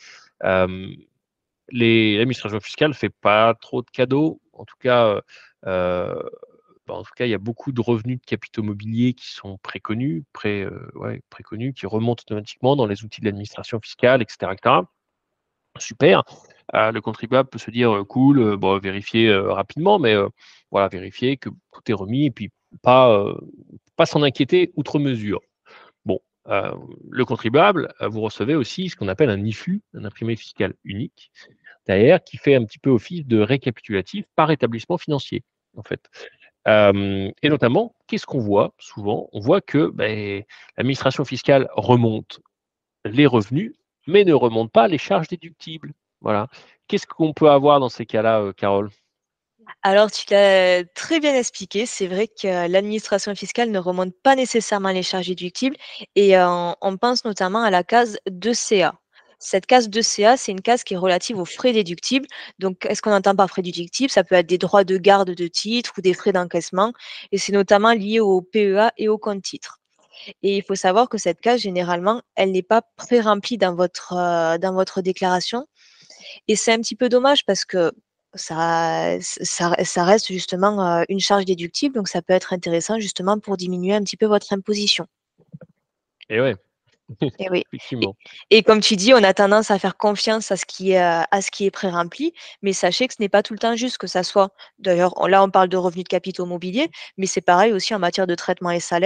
L'administration 1.73 2.61
fiscale 2.61 2.95
fait 2.95 3.11
pas 3.11 3.55
trop 3.55 3.83
de 3.83 3.91
cadeaux, 3.91 4.41
en 4.55 4.65
tout 4.65 4.77
cas, 4.81 5.21
bah, 5.65 6.95
en 6.95 7.05
il 7.27 7.31
y 7.31 7.35
a 7.35 7.39
beaucoup 7.39 7.73
de 7.73 7.81
revenus 7.81 8.19
de 8.21 8.25
capitaux 8.27 8.63
mobiliers 8.63 9.13
qui 9.15 9.31
sont 9.31 9.59
préconnus, 9.63 10.25
pré 10.33 10.67
qui 11.75 11.87
remontent 11.87 12.23
automatiquement 12.27 12.77
dans 12.77 12.87
les 12.87 13.05
outils 13.05 13.21
de 13.21 13.27
l'administration 13.27 13.81
fiscale 13.81 14.23
et 14.23 14.27
cetera 14.29 14.53
et 14.53 14.57
cetera. 14.57 14.91
Super, 15.79 16.25
le 16.75 17.01
contribuable 17.01 17.49
peut 17.51 17.59
se 17.59 17.71
dire, 17.71 18.05
«Cool, 18.09 18.41
heu, 18.41 18.57
bon, 18.57 18.79
vérifier, 18.79 19.33
rapidement», 19.35 19.99
mais 20.01 20.17
voilà, 20.71 20.89
vérifier 20.89 21.37
que 21.37 21.51
tout 21.73 21.83
est 21.89 21.93
remis 21.95 22.27
et 22.27 22.31
puis 22.31 22.51
pas, 22.83 23.11
heu, 23.19 23.37
pas 23.97 24.07
s'en 24.07 24.23
inquiéter 24.23 24.73
outre 24.77 24.99
mesure. 24.99 25.41
Bon, 26.07 26.21
heu, 26.49 26.73
le 27.11 27.25
contribuable, 27.27 27.93
heu, 28.03 28.09
vous 28.09 28.23
recevez 28.23 28.55
aussi 28.57 28.89
ce 28.91 28.97
qu'on 28.97 29.09
appelle 29.09 29.31
un 29.31 29.45
IFU, 29.45 29.83
un 29.95 30.05
imprimé 30.05 30.37
fiscal 30.37 30.75
unique, 30.85 31.33
derrière, 31.87 32.23
qui 32.25 32.39
fait 32.39 32.55
un 32.57 32.65
petit 32.65 32.79
peu 32.81 32.91
office 32.91 33.27
de 33.27 33.41
récapitulatif 33.41 34.27
par 34.37 34.51
établissement 34.53 34.99
financier, 34.99 35.45
en 35.77 35.83
fait. 35.85 36.09
Et 36.69 37.49
notamment, 37.51 37.95
qu'est-ce 38.09 38.27
qu'on 38.27 38.41
voit 38.41 38.75
souvent? 38.79 39.29
On 39.33 39.41
voit 39.41 39.61
que, 39.63 39.89
beh, 39.91 40.47
l'administration 40.79 41.25
fiscale 41.25 41.69
remonte 41.75 42.41
les 43.05 43.27
revenus, 43.27 43.75
mais 44.07 44.25
ne 44.25 44.35
remonte 44.35 44.73
pas 44.73 44.89
les 44.89 44.99
charges 44.99 45.29
déductibles. 45.29 45.93
Voilà. 46.23 46.49
Qu'est-ce 46.89 47.07
qu'on 47.07 47.33
peut 47.35 47.51
avoir 47.51 47.81
dans 47.81 47.89
ces 47.91 48.07
cas-là, 48.07 48.53
Carole? 48.57 48.91
Alors 49.83 50.11
tu 50.11 50.25
l'as 50.31 50.85
très 50.95 51.21
bien 51.21 51.35
expliqué. 51.35 51.87
C'est 51.87 52.07
vrai 52.07 52.29
que 52.29 52.69
l'administration 52.69 53.35
fiscale 53.35 53.71
ne 53.71 53.79
remonte 53.79 54.15
pas 54.23 54.37
nécessairement 54.37 54.91
les 54.91 55.03
charges 55.03 55.29
déductibles 55.29 55.77
et 56.17 56.37
heu, 56.37 56.45
on 56.81 56.97
pense 56.97 57.25
notamment 57.25 57.63
à 57.63 57.71
la 57.71 57.83
case 57.83 58.19
2CA. 58.29 58.93
Cette 59.39 59.65
case 59.65 59.89
2CA, 59.89 60.37
c'est 60.37 60.53
une 60.53 60.61
case 60.61 60.85
qui 60.85 60.93
est 60.95 60.99
relative 60.99 61.39
aux 61.39 61.47
frais 61.47 61.73
déductibles. 61.73 62.27
Donc 62.59 62.81
qu'est-ce 62.81 63.01
qu'on 63.01 63.13
entend 63.13 63.35
par 63.35 63.49
frais 63.49 63.63
déductibles? 63.63 64.11
Ça 64.11 64.23
peut 64.23 64.35
être 64.35 64.47
des 64.47 64.59
droits 64.59 64.85
de 64.85 64.99
garde 64.99 65.31
de 65.31 65.47
titres 65.47 65.93
ou 65.97 66.03
des 66.03 66.13
frais 66.13 66.33
d'encaissement 66.33 66.93
et 67.33 67.39
c'est 67.39 67.53
notamment 67.53 67.93
lié 67.93 68.21
au 68.21 68.43
PEA 68.43 68.91
et 68.99 69.09
au 69.09 69.17
compte 69.19 69.43
titres. 69.43 69.79
Et 70.43 70.59
il 70.59 70.63
faut 70.63 70.75
savoir 70.75 71.09
que 71.09 71.17
cette 71.17 71.41
case, 71.41 71.61
généralement, 71.61 72.21
elle 72.37 72.53
n'est 72.53 72.63
pas 72.63 72.83
pré-remplie 72.97 73.57
dans 73.57 73.75
votre 73.75 75.01
déclaration 75.01 75.67
et 76.49 76.57
c'est 76.57 76.73
un 76.73 76.79
petit 76.79 76.97
peu 76.97 77.09
dommage 77.09 77.47
parce 77.47 77.65
que 77.65 77.93
ça 78.35 79.17
ça 79.21 79.75
ça 79.85 80.05
reste 80.05 80.29
justement, 80.29 81.05
une 81.09 81.21
charge 81.21 81.45
déductible, 81.45 81.95
donc 81.95 82.09
ça 82.09 82.23
peut 82.23 82.33
être 82.33 82.53
intéressant 82.53 82.99
justement 82.99 83.39
pour 83.39 83.57
diminuer 83.57 83.95
un 83.95 84.03
petit 84.03 84.17
peu 84.17 84.27
votre 84.27 84.53
imposition. 84.53 85.07
Et 86.29 86.41
ouais, 86.41 86.55
Et 87.39 87.51
oui 87.51 87.65
et 88.03 88.07
effectivement. 88.07 88.17
et 88.51 88.63
comme 88.63 88.81
tu 88.81 88.97
dis, 88.97 89.13
on 89.15 89.23
a 89.23 89.35
tendance 89.35 89.71
à 89.71 89.79
faire 89.79 89.97
confiance 89.97 90.51
à 90.53 90.57
ce 90.57 90.65
qui 90.65 90.93
est, 90.93 91.01
heu, 91.03 91.25
à 91.31 91.43
ce 91.43 91.51
qui 91.51 91.67
est 91.67 91.71
pré-rempli, 91.71 92.33
mais 92.63 92.73
sachez 92.73 93.09
que 93.09 93.15
ce 93.15 93.23
n'est 93.23 93.29
pas 93.29 93.43
tout 93.43 93.53
le 93.53 93.59
temps 93.59 93.77
juste, 93.77 93.99
que 93.99 94.07
ça 94.07 94.23
soit 94.23 94.51
d'ailleurs, 94.79 95.15
là, 95.29 95.43
on 95.43 95.51
parle 95.51 95.69
de 95.69 95.77
revenus 95.77 96.05
de 96.05 96.09
capitaux 96.09 96.47
mobiliers, 96.47 96.89
mais 97.17 97.27
c'est 97.27 97.41
pareil 97.41 97.73
aussi 97.73 97.95
en 97.95 97.99
matière 97.99 98.27
de 98.27 98.35
traitement 98.35 98.71
et 98.71 98.81
c'est, 98.81 99.01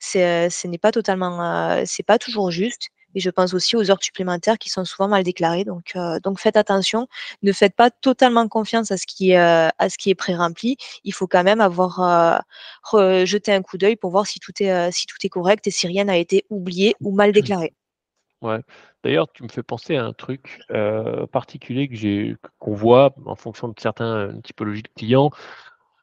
c'est, 0.00 0.46
heu, 0.46 0.50
ce 0.50 0.66
n'est 0.68 0.78
pas 0.78 0.92
totalement, 0.92 1.82
c'est 1.86 2.02
pas 2.04 2.18
toujours 2.18 2.50
juste 2.50 2.88
et 3.14 3.20
je 3.20 3.30
pense 3.30 3.54
aussi 3.54 3.76
aux 3.76 3.90
heures 3.90 4.02
supplémentaires 4.02 4.58
qui 4.58 4.68
sont 4.70 4.84
souvent 4.84 5.08
mal 5.08 5.22
déclarées 5.24 5.64
donc 5.64 5.92
heu, 5.96 6.20
donc 6.22 6.40
faites 6.40 6.56
attention. 6.56 7.08
Ne 7.42 7.52
faites 7.52 7.74
pas 7.76 7.90
totalement 7.90 8.48
confiance 8.48 8.90
à 8.90 8.96
ce 8.96 9.06
qui 9.06 9.30
est, 9.32 9.38
heu, 9.38 9.70
à 9.78 9.88
ce 9.90 9.98
qui 9.98 10.10
est 10.10 10.14
pré-rempli. 10.14 10.76
Il 11.04 11.12
faut 11.14 11.26
quand 11.26 11.44
même 11.44 11.60
avoir, 11.60 12.42
re 12.82 13.24
jeté 13.26 13.52
un 13.52 13.62
coup 13.62 13.78
d'œil 13.78 13.96
pour 13.96 14.10
voir 14.10 14.26
si 14.26 14.40
tout 14.40 14.52
est, 14.62 14.90
si 14.92 15.06
tout 15.06 15.16
est 15.24 15.28
correct 15.28 15.66
et 15.66 15.70
si 15.70 15.86
rien 15.86 16.04
n'a 16.04 16.16
été 16.16 16.44
oublié 16.50 16.94
ou 17.00 17.14
mal 17.14 17.32
déclaré. 17.32 17.74
Ouais. 18.42 18.60
D'ailleurs, 19.04 19.26
tu 19.32 19.42
me 19.42 19.48
fais 19.48 19.62
penser 19.62 19.96
à 19.96 20.04
un 20.04 20.12
truc, 20.12 20.60
particulier 21.32 21.88
que 21.88 21.96
j'ai 21.96 22.36
qu'on 22.58 22.74
voit 22.74 23.14
en 23.26 23.34
fonction 23.36 23.68
de 23.68 23.74
certains, 23.80 24.28
heu, 24.28 24.40
typologies 24.42 24.82
de 24.82 24.88
clients 24.96 25.30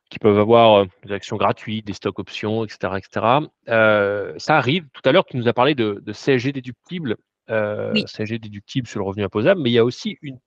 qui 0.10 0.20
peuvent 0.20 0.40
avoir, 0.40 0.84
heu, 0.84 0.88
des 1.06 1.14
actions 1.14 1.38
gratuites, 1.38 1.86
des 1.86 1.94
stocks 1.94 2.20
options 2.20 2.66
et 2.66 2.70
cetera 2.70 3.00
et 3.00 3.02
cetera. 3.02 3.42
Heu, 3.68 4.34
ça 4.38 4.58
arrive. 4.58 4.86
Tout 4.94 5.02
à 5.06 5.12
l'heure, 5.12 5.26
tu 5.26 5.38
nous 5.38 5.48
as 5.48 5.54
parlé 5.54 5.76
de 5.76 6.02
de 6.06 6.14
CSG 6.14 6.52
déductible, 6.52 7.18
Oui, 7.50 8.06
CSG 8.08 8.40
déductible 8.40 8.88
sur 8.88 9.00
le 9.00 9.06
revenu 9.06 9.24
imposable, 9.24 9.62
mais 9.62 9.70
il 9.70 9.74
y 9.74 9.80
a 9.80 9.86
aussi 9.86 10.18
une 10.22 10.40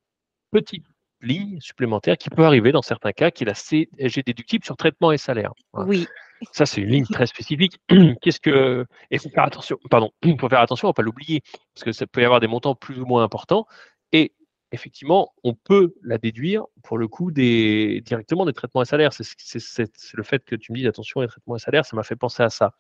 petite 0.51 0.85
ligne 1.21 1.61
supplémentaire 1.61 2.17
qui 2.17 2.31
peut 2.31 2.45
arriver 2.45 2.73
dans 2.73 2.83
certains 2.83 3.13
cas, 3.13 3.31
qui 3.31 3.45
est 3.45 3.47
la 3.47 3.55
CSG 3.55 4.23
déductible 4.23 4.65
sur 4.65 4.77
traitement 4.77 5.13
et 5.13 5.19
salaire. 5.19 5.53
Oui. 5.75 6.07
Ça, 6.53 6.67
c'est 6.67 6.81
une 6.81 6.91
ligne 6.91 7.07
très 7.07 7.27
spécifique. 7.27 7.79
Qu'est-ce 8.23 8.41
que 8.41 8.87
et 9.11 9.17
il 9.17 9.19
faut 9.19 9.29
faire 9.31 9.45
attention, 9.45 9.77
pardon, 9.91 10.11
faut 10.41 10.49
faire 10.49 10.61
attention 10.61 10.89
à 10.89 10.91
ne 10.91 10.95
pas 10.95 11.03
l'oublier, 11.03 11.43
parce 11.75 11.85
que 11.85 11.93
ça 11.93 12.07
peut 12.07 12.23
y 12.23 12.25
avoir 12.25 12.41
des 12.41 12.47
montants 12.47 12.75
plus 12.75 13.01
ou 13.01 13.07
moins 13.07 13.25
importants 13.25 13.67
et 14.13 14.33
effectivement, 14.73 15.33
on 15.45 15.55
peut 15.55 15.95
la 16.03 16.19
déduire 16.19 16.65
pour 16.83 16.99
le 16.99 17.09
coup 17.09 17.31
directement 17.31 18.45
des 18.47 18.53
traitements 18.53 18.83
et 18.83 18.87
salaires. 18.87 19.13
C'est 19.13 20.15
le 20.15 20.23
fait 20.23 20.45
que 20.45 20.57
tu 20.57 20.73
me 20.73 20.77
dises: 20.77 20.87
«Attention 20.87 21.21
les 21.21 21.29
traitements 21.29 21.57
et 21.57 21.61
salaires», 21.61 21.87
ça 21.87 21.97
m'a 21.97 22.03
fait 22.03 22.17
penser 22.17 22.43
à 22.43 22.51
ça. 22.51 22.73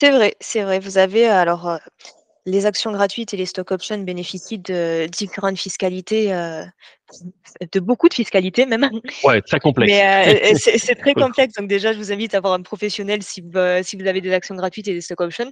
C'est 0.00 0.10
vrai, 0.10 0.34
c'est 0.40 0.62
vrai. 0.62 0.80
Vous 0.80 0.98
avez 0.98 1.26
alors, 1.26 1.68
heu 1.68 1.78
les 2.46 2.66
actions 2.66 2.92
gratuites 2.92 3.32
et 3.32 3.36
les 3.36 3.46
stock 3.46 3.70
options 3.70 3.98
bénéficient 3.98 4.58
de 4.58 5.06
différentes 5.06 5.58
fiscalités, 5.58 6.32
euh, 6.34 6.64
de 7.72 7.80
beaucoup 7.80 8.08
de 8.08 8.14
fiscalités 8.14 8.66
même. 8.66 8.90
Ouais, 9.22 9.40
très 9.40 9.60
complexe. 9.60 9.90
Mais 9.90 10.52
euh, 10.52 10.56
c'est 10.56 10.94
très 11.00 11.14
complexe. 11.14 11.54
Donc 11.54 11.68
déjà, 11.68 11.92
je 11.94 11.98
vous 11.98 12.12
invite 12.12 12.34
à 12.34 12.38
avoir 12.38 12.52
un 12.52 12.60
professionnel 12.60 13.22
si 13.22 13.40
vous, 13.40 13.58
si 13.82 13.96
vous 13.96 14.06
avez 14.06 14.20
des 14.20 14.32
actions 14.32 14.54
gratuites 14.54 14.88
et 14.88 14.92
des 14.92 15.00
stock 15.00 15.22
options. 15.22 15.50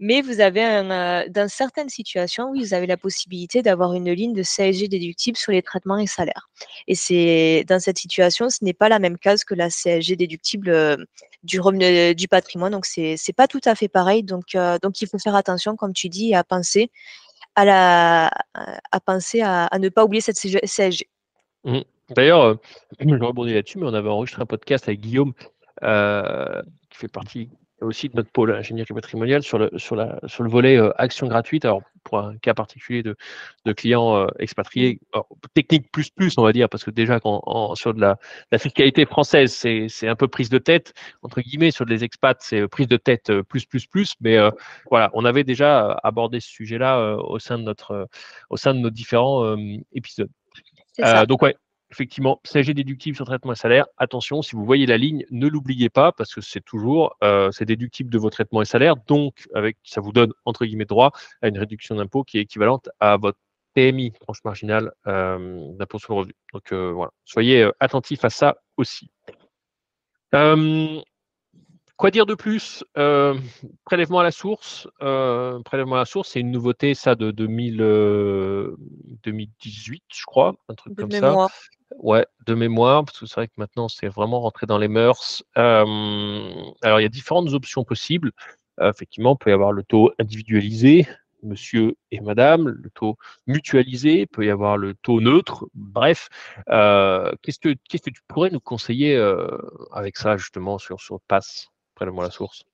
Mais 0.00 0.20
vous 0.20 0.40
avez 0.40 0.64
un, 0.64 1.28
dans 1.28 1.48
certaines 1.48 1.90
situations, 1.90 2.50
oui, 2.50 2.60
vous 2.60 2.74
avez 2.74 2.86
la 2.86 2.96
possibilité 2.96 3.62
d'avoir 3.62 3.94
une 3.94 4.10
ligne 4.10 4.32
de 4.32 4.42
CSG 4.42 4.88
déductible 4.88 5.36
sur 5.36 5.52
les 5.52 5.62
traitements 5.62 5.98
et 5.98 6.08
salaires. 6.08 6.48
Et 6.88 6.96
c'est 6.96 7.64
dans 7.68 7.78
cette 7.78 7.98
situation, 7.98 8.50
ce 8.50 8.64
n'est 8.64 8.74
pas 8.74 8.88
la 8.88 8.98
même 8.98 9.18
case 9.18 9.44
que 9.44 9.54
la 9.54 9.70
CSG 9.70 10.16
déductible 10.16 11.06
du 11.46 11.60
revenu 11.60 12.14
du 12.14 12.28
patrimoine. 12.28 12.72
Donc 12.72 12.86
c'est 12.86 13.16
c'est 13.16 13.32
pas 13.32 13.46
tout 13.46 13.60
à 13.64 13.74
fait 13.74 13.88
pareil. 13.88 14.22
Donc 14.22 14.56
donc 14.82 15.00
il 15.00 15.08
faut 15.08 15.18
faire 15.18 15.34
attention, 15.34 15.76
comme 15.76 15.92
tu 15.92 16.08
dis 16.08 16.34
à 16.34 16.44
penser 16.44 16.90
à, 17.56 17.64
la, 17.64 18.30
à, 18.92 19.00
penser 19.00 19.40
à, 19.40 19.68
ne 19.78 19.88
pas 19.88 20.04
oublier 20.04 20.20
cette 20.20 20.36
CSG. 20.36 21.08
Mmh. 21.64 21.80
D'ailleurs, 22.10 22.42
euh, 22.42 22.54
je 23.00 23.24
rebondis 23.24 23.54
là-dessus, 23.54 23.78
mais 23.78 23.86
on 23.86 23.94
avait 23.94 24.08
enregistré 24.08 24.42
un 24.42 24.46
podcast 24.46 24.86
avec 24.86 25.00
Guillaume, 25.00 25.32
euh, 25.82 26.62
qui 26.90 26.98
fait 26.98 27.08
partie 27.08 27.50
aussi 27.80 28.08
de 28.08 28.16
notre 28.16 28.30
pôle 28.30 28.52
ingénierie 28.52 28.94
patrimoniale 28.94 29.42
sur 29.42 29.58
le, 29.58 29.70
sur 29.76 29.96
la, 29.96 30.18
sur 30.26 30.42
le 30.42 30.50
volet 30.50 30.78
euh, 30.78 30.92
action 31.00 31.26
gratuite. 31.26 31.64
Alors, 31.64 31.82
pour 32.04 32.18
un 32.18 32.36
cas 32.38 32.54
particulier 32.54 33.02
de, 33.02 33.16
de 33.64 33.72
clients 33.72 34.16
euh, 34.16 34.26
expatriés, 34.38 35.00
mmh. 35.14 35.20
technique 35.54 35.90
plus 35.92 36.10
plus, 36.10 36.38
on 36.38 36.42
va 36.42 36.52
dire, 36.52 36.68
parce 36.68 36.84
que 36.84 36.90
déjà, 36.90 37.20
quand, 37.20 37.74
sur 37.74 37.92
de 37.92 38.00
la, 38.00 38.18
la 38.52 38.58
fiscalité 38.58 39.04
française, 39.04 39.52
c'est 39.52 40.08
un 40.08 40.16
peu 40.16 40.28
prise 40.28 40.48
de 40.48 40.58
tête, 40.58 40.94
entre 41.22 41.40
guillemets, 41.40 41.70
sur 41.70 41.84
les 41.84 42.04
expats, 42.04 42.38
c'est 42.40 42.60
euh, 42.60 42.68
prise 42.68 42.88
de 42.88 42.96
tête 42.96 43.32
plus 43.42 43.66
plus 43.66 43.86
plus. 43.86 44.14
Mais 44.20 44.38
voilà, 44.90 45.10
on 45.14 45.24
avait 45.24 45.44
déjà 45.44 45.92
abordé 46.02 46.40
ce 46.40 46.48
sujet-là 46.48 47.16
au 47.16 47.38
sein 47.38 47.58
de 47.58 47.64
notre, 47.64 48.08
au 48.50 48.56
sein 48.56 48.74
de 48.74 48.78
nos 48.78 48.90
différents 48.90 49.56
épisodes. 49.92 50.30
donc, 51.26 51.42
ouais, 51.42 51.56
effectivement, 51.90 52.40
CSG 52.44 52.74
déductible 52.74 53.16
sur 53.16 53.26
traitement 53.26 53.52
et 53.52 53.56
salaire. 53.56 53.86
Attention, 53.96 54.42
si 54.42 54.56
vous 54.56 54.64
voyez 54.64 54.86
la 54.86 54.98
ligne, 54.98 55.24
ne 55.30 55.46
l'oubliez 55.46 55.88
pas 55.88 56.12
parce 56.12 56.34
que 56.34 56.40
c'est 56.40 56.60
toujours, 56.60 57.16
euh, 57.22 57.50
c'est 57.52 57.64
déductible 57.64 58.10
de 58.10 58.18
vos 58.18 58.30
traitements 58.30 58.62
et 58.62 58.66
salaires. 58.66 58.96
Donc, 59.06 59.46
avec, 59.54 59.76
ça 59.84 60.00
vous 60.00 60.12
donne, 60.12 60.32
entre 60.44 60.64
guillemets, 60.64 60.84
droit 60.84 61.12
à 61.42 61.48
une 61.48 61.58
réduction 61.58 61.94
d'impôt 61.94 62.24
qui 62.24 62.38
est 62.38 62.42
équivalente 62.42 62.88
à 63.00 63.16
votre 63.16 63.38
PMI, 63.74 64.12
tranche 64.12 64.42
marginale 64.44 64.92
euh, 65.06 65.72
d'impôt 65.74 65.98
sur 65.98 66.14
le 66.14 66.18
revenu. 66.20 66.34
Donc, 66.52 66.72
euh, 66.72 66.92
voilà. 66.92 67.12
Soyez 67.24 67.70
attentifs 67.80 68.24
à 68.24 68.30
ça 68.30 68.56
aussi. 68.76 69.10
Quoi 71.96 72.10
dire 72.10 72.26
de 72.26 72.34
plus 72.34 72.84
euh, 72.98 73.34
Prélèvement 73.86 74.18
à 74.18 74.22
la 74.22 74.30
source. 74.30 74.86
Euh, 75.00 75.60
prélèvement 75.62 75.96
à 75.96 76.00
la 76.00 76.04
source, 76.04 76.30
c'est 76.30 76.40
une 76.40 76.50
nouveauté, 76.50 76.92
ça, 76.92 77.14
de 77.14 77.30
2000, 77.30 77.78
2018, 79.22 80.04
je 80.14 80.24
crois, 80.26 80.54
un 80.68 80.74
truc 80.74 80.94
de 80.94 81.02
comme 81.02 81.10
mémoire. 81.10 81.48
ça. 81.48 81.56
Ouais, 81.98 82.26
de 82.46 82.54
mémoire, 82.54 83.04
parce 83.04 83.20
que 83.20 83.26
c'est 83.26 83.36
vrai 83.36 83.48
que 83.48 83.54
maintenant, 83.56 83.88
c'est 83.88 84.08
vraiment 84.08 84.40
rentré 84.40 84.66
dans 84.66 84.76
les 84.76 84.88
mœurs. 84.88 85.42
Euh, 85.56 86.52
alors, 86.82 87.00
il 87.00 87.02
y 87.02 87.06
a 87.06 87.08
différentes 87.08 87.54
options 87.54 87.84
possibles. 87.84 88.32
effectivement, 88.82 89.34
il 89.40 89.42
peut 89.42 89.50
y 89.50 89.54
avoir 89.54 89.72
le 89.72 89.82
taux 89.82 90.12
individualisé, 90.18 91.08
monsieur 91.42 91.96
et 92.10 92.20
madame, 92.20 92.68
le 92.68 92.90
taux 92.90 93.16
mutualisé, 93.46 94.20
il 94.22 94.26
peut 94.26 94.44
y 94.44 94.50
avoir 94.50 94.76
le 94.76 94.92
taux 94.94 95.22
neutre, 95.22 95.64
bref. 95.72 96.28
qu'est-ce, 96.66 97.58
que, 97.58 97.74
qu'est-ce 97.88 98.02
que 98.02 98.10
tu 98.10 98.20
pourrais 98.28 98.50
nous 98.50 98.60
conseiller 98.60 99.16
avec 99.92 100.18
ça, 100.18 100.36
justement, 100.36 100.76
sur, 100.76 101.00
sur 101.00 101.20
Pass? 101.22 101.70
Prélèvement 101.96 102.22
à 102.22 102.26
la 102.26 102.30
source. 102.30 102.64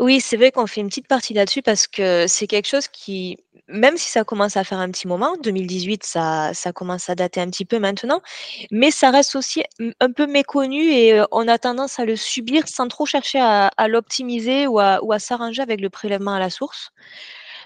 Oui, 0.00 0.20
c'est 0.20 0.38
vrai 0.38 0.50
qu'on 0.50 0.66
fait 0.66 0.80
une 0.80 0.88
petite 0.88 1.06
partie 1.06 1.34
là-dessus 1.34 1.60
parce 1.60 1.86
que 1.86 2.26
c'est 2.26 2.46
quelque 2.46 2.66
chose 2.66 2.88
qui, 2.88 3.36
même 3.68 3.98
si 3.98 4.08
ça 4.08 4.24
commence 4.24 4.56
à 4.56 4.64
faire 4.64 4.78
un 4.78 4.90
petit 4.90 5.06
moment, 5.06 5.36
2018, 5.42 6.04
ça, 6.04 6.52
commence 6.74 7.10
à 7.10 7.14
dater 7.14 7.42
un 7.42 7.50
petit 7.50 7.66
peu 7.66 7.78
maintenant, 7.78 8.22
mais 8.70 8.90
ça 8.90 9.10
reste 9.10 9.36
aussi 9.36 9.62
un 10.00 10.10
peu 10.10 10.26
méconnu 10.26 10.80
et 10.80 11.22
on 11.32 11.46
a 11.48 11.58
tendance 11.58 11.98
à 12.00 12.06
le 12.06 12.16
subir 12.16 12.66
sans 12.66 12.88
trop 12.88 13.04
chercher 13.04 13.40
à, 13.40 13.88
l'optimiser 13.88 14.66
ou 14.66 14.80
à 14.80 15.18
s'arranger 15.18 15.60
avec 15.60 15.82
le 15.82 15.90
prélèvement 15.90 16.32
à 16.32 16.38
la 16.38 16.48
source. 16.48 16.92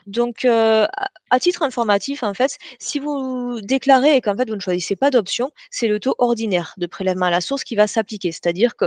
Donc, 0.06 0.44
à 0.44 1.40
titre 1.40 1.62
informatif, 1.62 2.22
en 2.22 2.34
fait, 2.34 2.58
si 2.78 2.98
vous 2.98 3.60
déclarez 3.62 4.16
et 4.16 4.20
qu'en 4.20 4.36
fait 4.36 4.48
vous 4.48 4.56
ne 4.56 4.60
choisissez 4.60 4.96
pas 4.96 5.10
d'option, 5.10 5.50
c'est 5.70 5.88
le 5.88 5.98
taux 6.00 6.14
ordinaire 6.18 6.74
de 6.76 6.86
prélèvement 6.86 7.26
à 7.26 7.30
la 7.30 7.40
source 7.40 7.64
qui 7.64 7.76
va 7.76 7.86
s'appliquer. 7.86 8.32
C'est-à-dire 8.32 8.76
que 8.76 8.86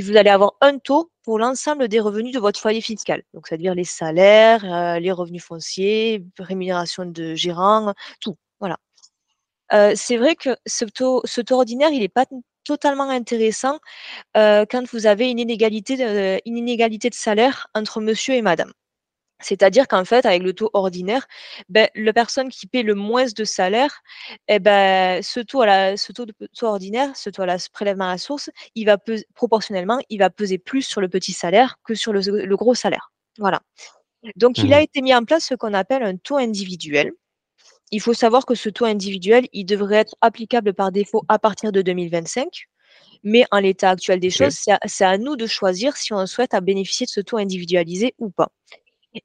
vous 0.00 0.16
allez 0.16 0.30
avoir 0.30 0.54
un 0.60 0.78
taux 0.78 1.10
pour 1.22 1.38
l'ensemble 1.38 1.88
des 1.88 2.00
revenus 2.00 2.32
de 2.34 2.38
votre 2.40 2.60
foyer 2.60 2.80
fiscal. 2.80 3.22
Donc, 3.34 3.48
c'est-à-dire 3.48 3.74
les 3.74 3.84
salaires, 3.84 5.00
les 5.00 5.12
revenus 5.12 5.42
fonciers, 5.42 6.24
rémunération 6.38 7.04
de 7.06 7.34
gérant, 7.34 7.94
tout. 8.20 8.36
Voilà. 8.60 8.78
c'est 9.96 10.16
vrai 10.16 10.36
que 10.36 10.56
ce 10.66 10.84
taux, 10.84 11.22
ordinaire, 11.50 11.90
il 11.90 12.00
n'est 12.00 12.08
pas 12.08 12.26
totalement 12.64 13.10
intéressant 13.10 13.78
quand 14.34 14.84
vous 14.92 15.06
avez 15.06 15.30
une 15.30 15.38
inégalité 15.38 15.96
de 15.96 17.14
salaire 17.14 17.66
entre 17.74 18.00
monsieur 18.00 18.34
et 18.34 18.42
madame. 18.42 18.72
C'est-à-dire 19.44 19.86
qu'en 19.86 20.04
fait, 20.04 20.24
avec 20.26 20.42
le 20.42 20.52
taux 20.52 20.70
ordinaire, 20.72 21.26
ben, 21.68 21.88
la 21.94 22.12
personne 22.12 22.48
qui 22.48 22.66
paie 22.66 22.82
le 22.82 22.94
moins 22.94 23.26
de 23.26 23.44
salaire, 23.44 24.00
eh 24.48 24.58
ben, 24.58 25.22
ce 25.22 25.40
taux, 25.40 25.60
à 25.60 25.66
la, 25.66 25.96
ce 25.96 26.12
taux, 26.12 26.24
de, 26.24 26.32
taux 26.56 26.66
ordinaire, 26.66 27.14
ce 27.14 27.30
taux 27.30 27.42
à 27.42 27.46
la 27.46 27.58
prélèvement 27.72 28.06
à 28.06 28.12
la 28.12 28.18
source, 28.18 28.50
il 28.74 28.86
va 28.86 28.98
peser, 28.98 29.26
proportionnellement, 29.34 29.98
il 30.08 30.18
va 30.18 30.30
peser 30.30 30.58
plus 30.58 30.82
sur 30.82 31.00
le 31.00 31.08
petit 31.08 31.32
salaire 31.32 31.76
que 31.84 31.94
sur 31.94 32.12
le, 32.12 32.56
gros 32.56 32.74
salaire. 32.74 33.12
Voilà. 33.38 33.60
Donc, 34.36 34.58
il 34.58 34.72
a 34.72 34.80
mmh 34.80 34.84
été 34.84 35.02
mis 35.02 35.14
en 35.14 35.24
place 35.24 35.44
ce 35.44 35.54
qu'on 35.54 35.74
appelle 35.74 36.02
un 36.02 36.16
taux 36.16 36.38
individuel. 36.38 37.12
Il 37.90 38.00
faut 38.00 38.14
savoir 38.14 38.46
que 38.46 38.54
ce 38.54 38.70
taux 38.70 38.86
individuel, 38.86 39.46
il 39.52 39.66
devrait 39.66 39.96
être 39.96 40.16
applicable 40.22 40.72
par 40.72 40.90
défaut 40.90 41.24
à 41.28 41.38
partir 41.38 41.72
de 41.72 41.82
2025. 41.82 42.66
Mais 43.22 43.44
en 43.50 43.58
l'état 43.58 43.90
actuel 43.90 44.20
des 44.20 44.30
choses, 44.30 44.56
c'est 44.84 45.04
à, 45.04 45.18
nous 45.18 45.36
de 45.36 45.46
choisir 45.46 45.96
si 45.96 46.12
on 46.12 46.26
souhaite 46.26 46.54
à 46.54 46.60
bénéficier 46.60 47.06
de 47.06 47.10
ce 47.10 47.20
taux 47.20 47.38
individualisé 47.38 48.14
ou 48.18 48.30
pas. 48.30 48.50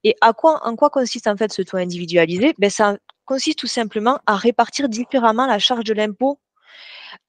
Et 0.03 0.15
à 0.21 0.33
quoi, 0.33 0.65
en 0.65 0.75
quoi 0.75 0.89
consiste 0.89 1.27
en 1.27 1.35
fait 1.37 1.51
ce 1.51 1.61
taux 1.61 1.77
individualisé? 1.77 2.53
Ben, 2.59 2.69
Ça 2.69 2.97
consiste 3.25 3.59
tout 3.59 3.67
simplement 3.67 4.19
à 4.25 4.35
répartir 4.35 4.89
différemment 4.89 5.47
la 5.47 5.59
charge 5.59 5.83
de 5.83 5.93
l'impôt 5.93 6.39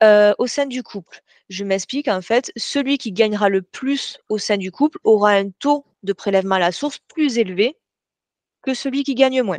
euh, 0.03 0.33
au 0.38 0.46
sein 0.46 0.66
du 0.66 0.83
couple. 0.83 1.20
Je 1.49 1.64
m'explique, 1.64 2.09
en 2.09 2.23
fait, 2.23 2.53
celui 2.57 2.99
qui 2.99 3.12
gagnera 3.12 3.49
le 3.49 3.62
plus 3.62 4.18
au 4.29 4.38
sein 4.38 4.57
du 4.57 4.70
couple 4.70 4.99
aura 5.05 5.33
un 5.33 5.51
taux 5.51 5.85
de 6.03 6.12
prélèvement 6.12 6.57
à 6.57 6.59
la 6.59 6.73
source 6.73 6.99
plus 7.09 7.38
élevé 7.38 7.77
que 8.62 8.75
celui 8.75 9.05
qui 9.05 9.14
gagne 9.14 9.42
moins. 9.42 9.59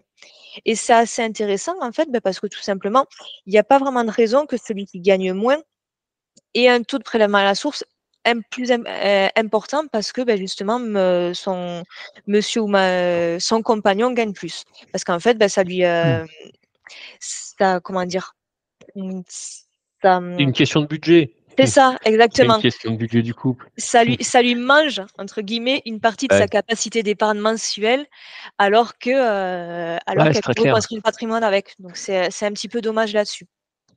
Et 0.66 0.76
c'est 0.76 0.94
assez 0.94 1.24
intéressant, 1.24 1.76
en 1.82 1.92
fait, 1.92 2.10
ben, 2.12 2.22
parce 2.22 2.40
que 2.40 2.48
tout 2.48 2.62
simplement, 2.62 3.06
il 3.46 3.52
n'y 3.52 3.60
a 3.60 3.64
pas 3.64 3.80
vraiment 3.80 4.04
de 4.04 4.12
raison 4.12 4.46
que 4.46 4.58
celui 4.58 4.86
qui 4.86 5.00
gagne 5.00 5.34
moins 5.34 5.58
ait 6.54 6.70
un 6.70 6.84
taux 6.84 6.98
de 6.98 7.04
prélèvement 7.04 7.40
à 7.40 7.44
la 7.44 7.56
source 7.56 7.84
plus 8.50 8.72
euh, 8.72 9.28
important 9.36 9.88
parce 9.88 10.12
que 10.12 10.22
ben, 10.22 10.38
justement 10.38 10.80
son 11.34 11.84
monsieur 12.28 12.62
ou 12.62 12.68
ma, 12.68 13.40
son 13.40 13.62
compagnon 13.62 14.12
gagne 14.12 14.34
plus. 14.34 14.64
Parce 14.92 15.04
qu'en 15.04 15.20
fait, 15.20 15.36
ben, 15.36 15.50
ça 15.50 15.64
lui. 15.64 15.84
Euh, 15.84 16.26
ça, 17.20 17.80
comment 17.80 18.06
dire 18.06 18.36
ça, 20.02 20.18
une 20.18 20.54
question 20.54 20.82
de 20.82 20.88
budget. 20.88 21.34
C'est 21.58 21.68
ça, 21.68 21.98
exactement. 22.06 22.56
Une 22.56 22.62
question 22.62 22.92
de 22.92 22.98
budget 22.98 23.22
du 23.22 23.34
couple. 23.34 23.70
Ça 23.78 24.04
lui, 24.04 24.18
ça 24.22 24.42
lui 24.42 24.56
mange, 24.56 25.02
entre 25.18 25.42
guillemets, 25.42 25.82
une 25.86 26.00
partie 26.00 26.28
de 26.28 26.34
sa 26.34 26.48
capacité 26.48 27.04
d'épargne 27.04 27.40
mensuelle, 27.40 28.08
alors 28.58 28.98
que 28.98 29.10
euh, 29.10 29.98
alors 30.06 30.30
qu'elle 30.30 30.42
peut 30.42 30.72
construire 30.72 31.00
le 31.00 31.02
patrimoine 31.02 31.44
avec. 31.44 31.76
Donc 31.80 31.98
c'est 31.98 32.44
un 32.44 32.52
petit 32.52 32.70
peu 32.70 32.82
dommage 32.82 33.14
là-dessus. 33.14 33.46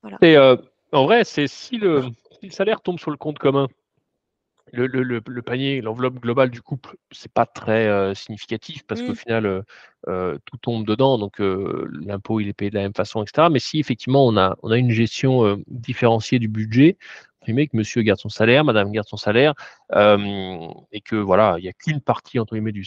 Voilà. 0.03 0.59
en 0.93 1.05
vrai, 1.05 1.25
c'est 1.25 1.47
si 1.47 1.79
le, 1.79 2.03
si 2.39 2.47
le 2.47 2.53
salaire 2.53 2.81
tombe 2.83 2.99
sur 2.99 3.11
le 3.11 3.17
compte 3.17 3.39
commun, 3.39 3.69
le, 4.75 4.87
le, 4.87 5.23
le, 5.27 5.43
panier, 5.43 5.81
l'enveloppe 5.81 6.21
globale 6.21 6.51
du 6.51 6.63
couple, 6.63 6.97
c'est 7.11 7.33
pas 7.33 7.47
très 7.47 8.15
significatif 8.15 8.85
parce 8.87 9.03
qu'au 9.03 9.13
mmh. 9.13 9.17
final, 9.17 9.65
tout 10.07 10.57
tombe 10.61 10.87
dedans, 10.87 11.19
donc 11.19 11.37
l'impôt 11.39 12.41
il 12.41 12.49
est 12.49 12.53
payé 12.53 12.71
de 12.71 12.77
la 12.77 12.83
même 12.83 12.95
façon, 12.95 13.23
etc. 13.23 13.49
Mais 13.51 13.59
si 13.59 13.79
effectivement 13.79 14.27
on 14.27 14.37
a, 14.37 14.57
on 14.63 14.71
a 14.71 14.79
une 14.79 14.91
gestion 14.91 15.63
différenciée 15.67 16.39
du 16.39 16.49
budget, 16.49 16.99
que 17.45 17.77
monsieur 17.77 18.03
garde 18.03 18.19
son 18.19 18.29
salaire, 18.29 18.65
madame 18.65 18.91
garde 18.91 19.07
son 19.07 19.17
salaire, 19.17 19.55
et 19.93 21.01
que 21.01 21.17
voilà, 21.17 21.57
il 21.59 21.63
n'y 21.63 21.69
a 21.69 21.73
qu'une 21.73 22.01
partie 22.01 22.39
entre 22.39 22.57
du, 22.71 22.85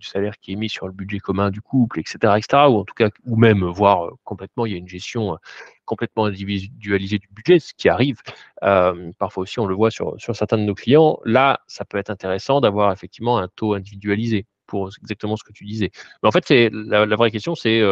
salaire 0.00 0.38
qui 0.38 0.52
est 0.52 0.56
mis 0.56 0.68
sur 0.68 0.86
le 0.86 0.92
budget 0.92 1.18
commun 1.18 1.50
du 1.50 1.60
couple, 1.60 2.00
etc., 2.00 2.16
etc., 2.36 2.64
ou 2.68 2.78
en 2.78 2.84
tout 2.84 2.94
cas, 2.94 3.10
ou 3.26 3.36
même 3.36 3.64
voire 3.64 4.10
complètement, 4.24 4.66
il 4.66 4.72
y 4.72 4.74
a 4.74 4.78
une 4.78 4.88
gestion 4.88 5.36
complètement 5.84 6.26
individualisée 6.26 7.18
du 7.18 7.28
budget, 7.28 7.58
ce 7.58 7.74
qui 7.74 7.88
arrive. 7.88 8.20
parfois 9.18 9.42
aussi, 9.42 9.58
on 9.60 9.66
le 9.66 9.74
voit 9.74 9.90
sur, 9.90 10.16
certains 10.18 10.58
de 10.58 10.64
nos 10.64 10.74
clients. 10.74 11.18
Là, 11.24 11.60
ça 11.66 11.84
peut 11.84 11.98
être 11.98 12.10
intéressant 12.10 12.60
d'avoir 12.60 12.92
effectivement 12.92 13.38
un 13.38 13.48
taux 13.48 13.74
individualisé 13.74 14.46
pour 14.66 14.90
exactement 15.00 15.36
ce 15.36 15.44
que 15.44 15.52
tu 15.52 15.64
disais. 15.64 15.90
Mais 16.22 16.28
en 16.28 16.32
fait, 16.32 16.44
c'est 16.46 16.70
la, 16.72 17.06
vraie 17.16 17.30
question, 17.30 17.54
c'est 17.54 17.82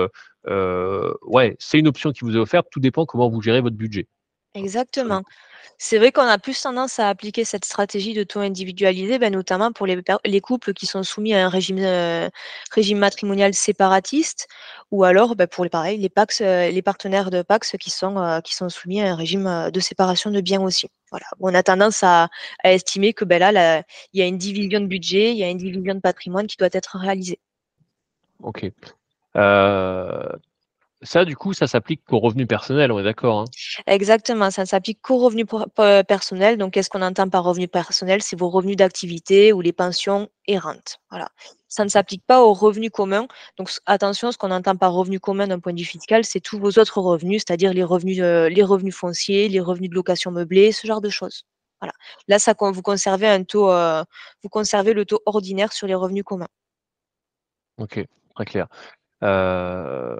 ouais, 0.46 1.56
c'est 1.58 1.78
une 1.78 1.88
option 1.88 2.12
qui 2.12 2.24
vous 2.24 2.36
est 2.36 2.40
offerte. 2.40 2.68
Tout 2.70 2.80
dépend 2.80 3.06
comment 3.06 3.28
vous 3.28 3.40
gérez 3.40 3.60
votre 3.60 3.76
budget. 3.76 4.08
Exactement. 4.54 5.22
C'est 5.78 5.98
vrai 5.98 6.12
qu'on 6.12 6.22
a 6.22 6.38
plus 6.38 6.60
tendance 6.62 7.00
à 7.00 7.08
appliquer 7.08 7.44
cette 7.44 7.64
stratégie 7.64 8.14
de 8.14 8.22
taux 8.22 8.38
individualisé, 8.40 9.18
ben, 9.18 9.32
notamment 9.32 9.72
pour 9.72 9.86
les, 9.86 10.00
les, 10.24 10.40
couples 10.40 10.72
qui 10.72 10.86
sont 10.86 11.02
soumis 11.02 11.34
à 11.34 11.44
un 11.44 11.48
régime, 11.48 11.78
euh, 11.80 12.28
régime 12.70 12.98
matrimonial 12.98 13.52
séparatiste, 13.54 14.46
ou 14.92 15.02
alors 15.02 15.34
ben, 15.34 15.48
pour 15.48 15.64
les 15.64 15.70
pareil, 15.70 15.98
les 15.98 16.08
Pax, 16.08 16.40
euh, 16.40 16.70
les 16.70 16.82
partenaires 16.82 17.30
de 17.30 17.42
Pax 17.42 17.76
qui 17.80 17.90
sont, 17.90 18.16
euh, 18.18 18.40
qui 18.40 18.54
sont 18.54 18.68
soumis 18.68 19.02
à 19.02 19.10
un 19.12 19.16
régime 19.16 19.70
de 19.72 19.80
séparation 19.80 20.30
de 20.30 20.40
biens 20.40 20.62
aussi. 20.62 20.88
Voilà. 21.10 21.26
On 21.40 21.52
a 21.54 21.62
tendance 21.64 22.04
à, 22.04 22.28
à 22.62 22.72
estimer 22.72 23.12
que 23.12 23.24
ben, 23.24 23.40
là, 23.40 23.82
il 24.12 24.20
y 24.20 24.22
a 24.22 24.26
une 24.26 24.38
division 24.38 24.80
de 24.80 24.86
budget, 24.86 25.32
il 25.32 25.38
y 25.38 25.44
a 25.44 25.48
une 25.48 25.58
division 25.58 25.94
de 25.94 26.00
patrimoine 26.00 26.46
qui 26.46 26.56
doit 26.56 26.68
être 26.72 26.96
réalisée. 26.98 27.40
Ok. 28.42 28.70
Ça, 31.04 31.24
du 31.24 31.36
coup, 31.36 31.52
ça 31.52 31.66
s'applique 31.66 32.02
qu'aux 32.04 32.18
revenus 32.18 32.48
personnels, 32.48 32.90
on 32.90 32.98
est 32.98 33.04
d'accord 33.04 33.40
hein 33.40 33.44
Exactement, 33.86 34.50
ça 34.50 34.62
ne 34.62 34.66
s'applique 34.66 35.00
qu'aux 35.02 35.18
revenus 35.18 35.46
personnels. 36.08 36.56
Donc, 36.56 36.72
qu'est-ce 36.72 36.88
qu'on 36.88 37.02
entend 37.02 37.28
par 37.28 37.44
revenus 37.44 37.70
personnels 37.70 38.22
C'est 38.22 38.38
vos 38.38 38.48
revenus 38.48 38.76
d'activité 38.76 39.52
ou 39.52 39.60
les 39.60 39.72
pensions 39.72 40.28
et 40.46 40.58
rentes. 40.58 40.98
Voilà. 41.10 41.28
Ça 41.68 41.84
ne 41.84 41.88
s'applique 41.90 42.24
pas 42.26 42.42
aux 42.42 42.54
revenus 42.54 42.90
communs. 42.90 43.28
Donc, 43.58 43.70
attention, 43.84 44.32
ce 44.32 44.38
qu'on 44.38 44.50
entend 44.50 44.76
par 44.76 44.92
revenus 44.92 45.20
communs 45.20 45.46
d'un 45.46 45.60
point 45.60 45.72
de 45.72 45.78
vue 45.78 45.84
fiscal, 45.84 46.24
c'est 46.24 46.40
tous 46.40 46.58
vos 46.58 46.70
autres 46.78 46.98
revenus, 47.00 47.42
c'est-à-dire 47.46 47.74
les 47.74 47.84
revenus, 47.84 48.20
euh, 48.20 48.48
les 48.48 48.62
revenus 48.62 48.94
fonciers, 48.94 49.48
les 49.48 49.60
revenus 49.60 49.90
de 49.90 49.94
location 49.94 50.30
meublée, 50.30 50.72
ce 50.72 50.86
genre 50.86 51.00
de 51.02 51.10
choses. 51.10 51.44
Voilà. 51.80 51.92
Là, 52.28 52.38
ça, 52.38 52.54
vous 52.58 52.82
conservez 52.82 53.28
un 53.28 53.44
taux, 53.44 53.70
euh, 53.70 54.02
vous 54.42 54.48
conservez 54.48 54.94
le 54.94 55.04
taux 55.04 55.20
ordinaire 55.26 55.72
sur 55.72 55.86
les 55.86 55.94
revenus 55.94 56.24
communs. 56.24 56.48
Ok, 57.76 58.02
très 58.34 58.44
clair. 58.44 58.68
Euh, 59.22 60.16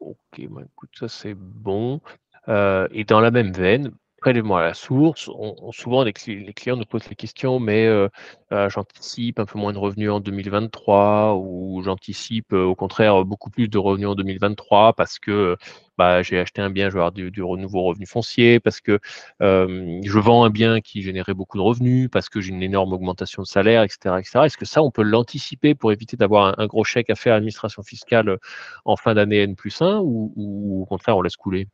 Ok, 0.00 0.46
bah, 0.48 0.62
écoute, 0.64 0.90
ça 0.98 1.08
c'est 1.08 1.34
bon. 1.34 2.00
Euh, 2.48 2.88
et 2.92 3.04
dans 3.04 3.20
la 3.20 3.30
même 3.30 3.52
veine, 3.52 3.92
prélèvement 4.20 4.56
à 4.56 4.62
la 4.62 4.74
source, 4.74 5.30
souvent 5.72 6.02
les, 6.02 6.12
clients 6.12 6.76
nous 6.76 6.84
posent 6.84 7.08
la 7.08 7.14
question, 7.14 7.60
mais 7.60 7.86
euh, 7.86 8.08
euh, 8.52 8.68
j'anticipe 8.68 9.38
un 9.38 9.44
peu 9.44 9.58
moins 9.58 9.72
de 9.72 9.78
revenus 9.78 10.10
en 10.10 10.20
2023 10.20 11.36
ou 11.36 11.82
j'anticipe 11.82 12.52
au 12.52 12.74
contraire 12.74 13.24
beaucoup 13.24 13.50
plus 13.50 13.68
de 13.68 13.78
revenus 13.78 14.08
en 14.08 14.14
2023 14.14 14.94
parce 14.94 15.18
que 15.18 15.56
bah, 15.98 16.22
j'ai 16.22 16.38
acheté 16.38 16.62
un 16.62 16.70
bien, 16.70 16.88
je 16.90 16.94
vais 16.94 17.00
avoir 17.00 17.12
du, 17.12 17.30
nouveau 17.36 17.82
revenu 17.82 18.06
foncier, 18.06 18.60
parce 18.60 18.80
que 18.80 19.00
je 19.40 20.18
vends 20.18 20.44
un 20.44 20.50
bien 20.50 20.80
qui 20.80 21.02
générait 21.02 21.34
beaucoup 21.34 21.56
de 21.58 21.62
revenus, 21.62 22.08
parce 22.10 22.28
que 22.28 22.40
j'ai 22.40 22.50
une 22.50 22.62
énorme 22.62 22.92
augmentation 22.92 23.42
de 23.42 23.48
salaire, 23.48 23.82
etc. 23.82 24.16
etc. 24.18 24.40
Est-ce 24.44 24.56
que 24.56 24.64
ça, 24.64 24.82
on 24.82 24.90
peut 24.92 25.02
l'anticiper 25.02 25.74
pour 25.74 25.90
éviter 25.92 26.16
d'avoir 26.16 26.58
un, 26.58 26.66
gros 26.66 26.84
chèque 26.84 27.10
à 27.10 27.16
faire 27.16 27.32
à 27.34 27.36
l'administration 27.36 27.82
fiscale 27.82 28.38
en 28.84 28.96
fin 28.96 29.14
d'année 29.14 29.38
N 29.42 29.56
plus 29.56 29.82
1 29.82 29.98
ou 30.02 30.82
au 30.82 30.86
contraire, 30.86 31.16
on 31.16 31.22
laisse 31.22 31.36
couler? 31.36 31.66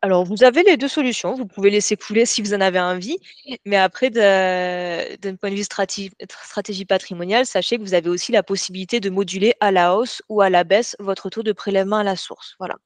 Alors, 0.00 0.24
vous 0.24 0.44
avez 0.44 0.62
les 0.62 0.76
deux 0.76 0.86
solutions. 0.86 1.34
Vous 1.34 1.46
pouvez 1.46 1.70
laisser 1.70 1.96
couler 1.96 2.24
si 2.24 2.40
vous 2.40 2.54
en 2.54 2.60
avez 2.60 2.78
envie, 2.78 3.18
mais 3.64 3.76
après, 3.76 4.10
d'un 4.10 5.36
point 5.36 5.50
de 5.50 5.56
vue 5.56 5.64
stratégie, 5.64 6.84
patrimoniale, 6.84 7.46
sachez 7.46 7.78
que 7.78 7.82
vous 7.82 7.94
avez 7.94 8.08
aussi 8.08 8.30
la 8.30 8.44
possibilité 8.44 9.00
de 9.00 9.10
moduler 9.10 9.54
à 9.60 9.72
la 9.72 9.96
hausse 9.96 10.22
ou 10.28 10.40
à 10.40 10.50
la 10.50 10.62
baisse 10.62 10.94
votre 11.00 11.30
taux 11.30 11.42
de 11.42 11.52
prélèvement 11.52 11.96
à 11.96 12.04
la 12.04 12.14
source. 12.14 12.54
Voilà. 12.60 12.76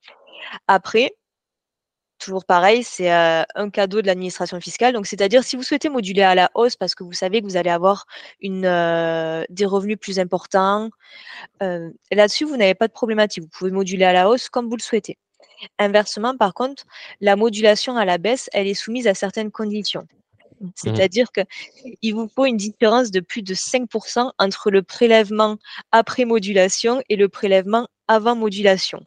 Après, 0.68 1.12
toujours 2.18 2.46
pareil, 2.46 2.82
c'est 2.82 3.12
euh, 3.12 3.42
un 3.56 3.68
cadeau 3.68 4.00
de 4.00 4.06
l'administration 4.06 4.58
fiscale. 4.60 4.94
Donc, 4.94 5.06
c'est-à-dire 5.06 5.44
si 5.44 5.56
vous 5.56 5.62
souhaitez 5.62 5.90
moduler 5.90 6.22
à 6.22 6.34
la 6.34 6.50
hausse 6.54 6.76
parce 6.76 6.94
que 6.94 7.04
vous 7.04 7.12
savez 7.12 7.42
que 7.42 7.46
vous 7.46 7.56
allez 7.56 7.70
avoir 7.70 8.06
euh, 8.44 9.44
des 9.50 9.66
revenus 9.66 9.98
plus 9.98 10.18
importants, 10.18 10.88
euh, 11.62 11.90
là-dessus, 12.10 12.44
vous 12.44 12.56
n'avez 12.56 12.74
pas 12.74 12.88
de 12.88 12.92
problématique. 12.92 13.42
Vous 13.42 13.50
pouvez 13.50 13.70
moduler 13.70 14.04
à 14.04 14.12
la 14.12 14.30
hausse 14.30 14.48
comme 14.48 14.68
vous 14.68 14.76
le 14.76 14.82
souhaitez. 14.82 15.18
Inversement, 15.78 16.36
par 16.36 16.54
contre, 16.54 16.84
la 17.20 17.36
modulation 17.36 17.96
à 17.96 18.04
la 18.04 18.18
baisse, 18.18 18.48
elle 18.52 18.66
est 18.66 18.74
soumise 18.74 19.06
à 19.06 19.14
certaines 19.14 19.50
conditions. 19.50 20.06
Mmh. 20.60 20.68
C'est-à-dire 20.74 21.26
qu'il 21.32 22.14
vous 22.14 22.28
faut 22.28 22.46
une 22.46 22.56
différence 22.56 23.10
de 23.10 23.20
plus 23.20 23.42
de 23.42 23.54
5% 23.54 24.32
entre 24.38 24.70
le 24.70 24.82
prélèvement 24.82 25.56
après 25.90 26.24
modulation 26.24 27.02
et 27.08 27.16
le 27.16 27.28
prélèvement 27.28 27.88
avant 28.08 28.36
modulation. 28.36 29.00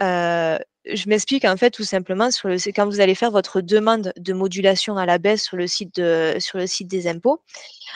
Euh, 0.00 0.58
je 0.84 1.08
m'explique 1.08 1.44
en 1.44 1.56
fait 1.56 1.70
tout 1.70 1.84
simplement 1.84 2.30
sur 2.30 2.48
le 2.48 2.56
quand 2.72 2.86
vous 2.86 3.00
allez 3.00 3.14
faire 3.14 3.30
votre 3.30 3.60
demande 3.60 4.12
de 4.16 4.32
modulation 4.32 4.96
à 4.96 5.06
la 5.06 5.18
baisse 5.18 5.44
sur 5.44 5.56
le 5.56 5.66
site 5.66 5.96
de, 5.96 6.36
sur 6.38 6.58
le 6.58 6.66
site 6.66 6.88
des 6.88 7.06
impôts, 7.06 7.40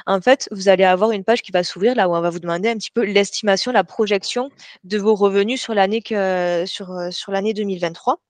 en 0.06 0.20
fait, 0.20 0.48
vous 0.52 0.68
allez 0.68 0.84
avoir 0.84 1.10
une 1.10 1.24
page 1.24 1.42
qui 1.42 1.52
va 1.52 1.64
s'ouvrir 1.64 1.94
là 1.94 2.08
où 2.08 2.14
on 2.14 2.20
va 2.20 2.30
vous 2.30 2.40
demander 2.40 2.68
un 2.68 2.76
petit 2.76 2.90
peu 2.90 3.04
l'estimation, 3.04 3.72
la 3.72 3.84
projection 3.84 4.50
de 4.84 4.98
vos 4.98 5.14
revenus 5.14 5.60
sur 5.60 5.74
l'année 5.74 6.02
sur, 6.66 7.08
sur 7.10 7.32
l'année 7.32 7.54
2023. 7.54 8.20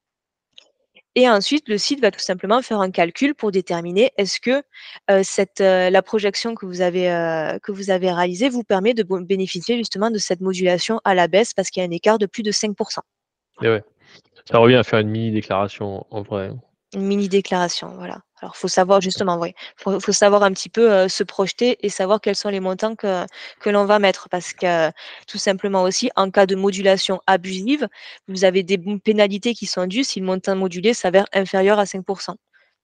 Et 1.19 1.31
ensuite, 1.31 1.67
le 1.69 1.79
site 1.79 2.01
va 2.01 2.11
tout 2.11 2.21
simplement 2.21 2.61
faire 2.61 2.79
un 2.79 2.91
calcul 2.91 3.35
pour 3.35 3.51
déterminer 3.51 4.13
est-ce 4.19 4.39
que 4.39 4.63
euh, 5.11 5.23
cette, 5.25 5.63
euh, 5.63 5.89
la 5.89 6.03
projection 6.03 6.55
que 6.55 6.67
vous, 6.67 6.83
avez, 6.83 7.11
euh, 7.11 7.59
que 7.59 7.73
vous 7.73 7.89
avez 7.89 8.13
réalisée 8.13 8.51
vous 8.51 8.65
permet 8.65 8.93
de 8.93 9.03
bénéficier 9.03 9.79
justement 9.79 10.11
de 10.11 10.19
cette 10.19 10.43
modulation 10.43 11.01
à 11.05 11.15
la 11.15 11.27
baisse 11.27 11.55
parce 11.55 11.71
qu'il 11.71 11.83
y 11.83 11.87
a 11.87 11.89
un 11.89 11.93
écart 11.93 12.19
de 12.19 12.27
plus 12.27 12.43
de 12.43 12.53
5%. 12.53 12.99
Et. 13.63 13.81
Ça 14.51 14.59
revient 14.59 14.77
à 14.77 14.85
faire 14.85 15.01
une 15.01 15.11
mini 15.11 15.33
déclaration 15.33 16.07
en 16.11 16.23
vrai. 16.23 16.51
Une 16.95 17.03
mini 17.03 17.29
déclaration, 17.29 17.89
voilà. 17.97 18.21
Alors, 18.41 18.57
faut 18.57 18.69
savoir 18.69 19.01
justement, 19.01 19.39
oui, 19.41 19.55
faut, 19.77 19.99
faut 19.99 20.13
savoir 20.13 20.43
un 20.43 20.53
petit 20.53 20.69
peu 20.69 20.93
euh, 20.93 21.09
se 21.09 21.25
projeter 21.25 21.79
et 21.85 21.89
savoir 21.89 22.21
quels 22.21 22.37
sont 22.37 22.51
les 22.51 22.61
montants 22.61 22.95
que, 22.95 23.25
que 23.61 23.71
l'on 23.71 23.87
va 23.87 23.99
mettre, 23.99 24.29
parce 24.29 24.53
que 24.53 24.91
tout 25.27 25.39
simplement 25.39 25.83
aussi, 25.83 26.11
en 26.17 26.31
cas 26.31 26.47
de 26.47 26.55
modulation 26.55 27.21
abusive, 27.27 27.89
vous 28.29 28.45
avez 28.45 28.63
des 28.63 28.79
pénalités 28.99 29.55
qui 29.55 29.67
sont 29.67 29.87
dues 29.87 30.05
si 30.05 30.21
le 30.21 30.27
montant 30.27 30.55
modulé 30.55 30.95
s'avère 30.95 31.27
inférieur 31.33 31.79
à 31.79 31.85
5%. 31.85 32.37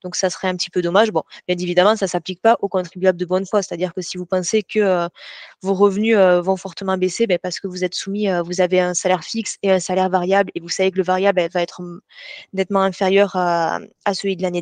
Donc, 0.03 0.15
ça 0.15 0.29
serait 0.29 0.47
un 0.47 0.55
petit 0.55 0.69
peu 0.69 0.81
dommage. 0.81 1.11
Bon, 1.11 1.23
bien 1.47 1.57
évidemment, 1.57 1.95
ça 1.95 2.05
ne 2.05 2.09
s'applique 2.09 2.41
pas 2.41 2.57
aux 2.61 2.67
contribuables 2.67 3.17
de 3.17 3.25
bonne 3.25 3.45
foi. 3.45 3.61
C'est-à-dire 3.61 3.93
que 3.93 4.01
si 4.01 4.17
vous 4.17 4.25
pensez 4.25 4.63
que 4.63 4.79
euh, 4.79 5.07
vos 5.61 5.73
revenus 5.73 6.15
euh, 6.17 6.41
vont 6.41 6.57
fortement 6.57 6.97
baisser, 6.97 7.27
ben, 7.27 7.39
parce 7.41 7.59
que 7.59 7.67
vous 7.67 7.83
êtes 7.83 7.95
soumis, 7.95 8.29
euh, 8.29 8.41
vous 8.41 8.61
avez 8.61 8.79
un 8.79 8.93
salaire 8.93 9.23
fixe 9.23 9.57
et 9.63 9.71
un 9.71 9.79
salaire 9.79 10.09
variable, 10.09 10.51
et 10.55 10.59
vous 10.59 10.69
savez 10.69 10.91
que 10.91 10.97
le 10.97 11.03
variable 11.03 11.41
va 11.53 11.61
être 11.61 11.81
nettement 12.53 12.81
inférieur 12.81 13.35
à, 13.35 13.79
celui 14.13 14.35
de 14.35 14.41
l'année 14.41 14.61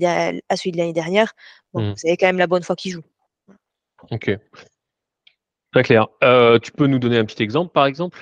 dernière, 0.94 1.34
bon, 1.74 1.82
mmh. 1.82 1.94
vous 1.94 2.08
avez 2.08 2.18
quand 2.18 2.28
même 2.28 2.38
la 2.38 2.48
bonne 2.48 2.64
foi 2.64 2.76
qui 2.76 2.92
joue. 2.92 3.04
Ok. 4.10 4.32
Très 5.74 5.84
clair. 5.84 6.08
tu 6.62 6.72
peux 6.72 6.88
nous 6.88 7.00
donner 7.00 7.18
un 7.18 7.26
petit 7.26 7.44
exemple, 7.44 7.72
par 7.72 7.86
exemple? 7.86 8.20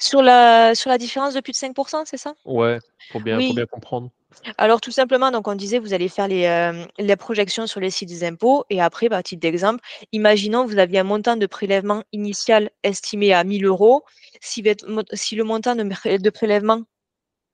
Sur 0.00 0.22
la, 0.22 0.74
sur 0.74 0.88
la 0.88 0.98
différence 0.98 1.34
de 1.34 1.40
plus 1.40 1.52
de 1.52 1.56
5%, 1.56 2.02
c'est 2.06 2.16
ça? 2.16 2.34
Ouais, 2.44 2.78
pour 3.10 3.20
bien, 3.20 3.38
pour 3.38 3.54
bien 3.54 3.66
comprendre. 3.66 4.10
Alors 4.58 4.80
tout 4.80 4.90
simplement, 4.90 5.30
donc 5.30 5.48
on 5.48 5.54
disait, 5.54 5.78
vous 5.78 5.94
allez 5.94 6.08
faire 6.08 6.28
les, 6.28 6.46
euh, 6.46 7.16
projections 7.16 7.66
sur 7.66 7.80
les 7.80 7.90
sites 7.90 8.08
des 8.08 8.24
impôts 8.24 8.64
et 8.70 8.80
après, 8.80 9.08
par 9.08 9.22
titre 9.22 9.40
d'exemple, 9.40 9.82
imaginons 10.12 10.66
vous 10.66 10.78
aviez 10.78 10.98
un 11.00 11.04
montant 11.04 11.36
de 11.36 11.46
prélèvement 11.46 12.02
initial 12.12 12.70
estimé 12.82 13.32
à 13.32 13.44
1000 13.44 13.64
euros. 13.64 14.04
Si, 14.40 14.62
le 14.62 15.42
montant 15.42 15.74
de, 15.74 16.30
prélèvement, 16.30 16.82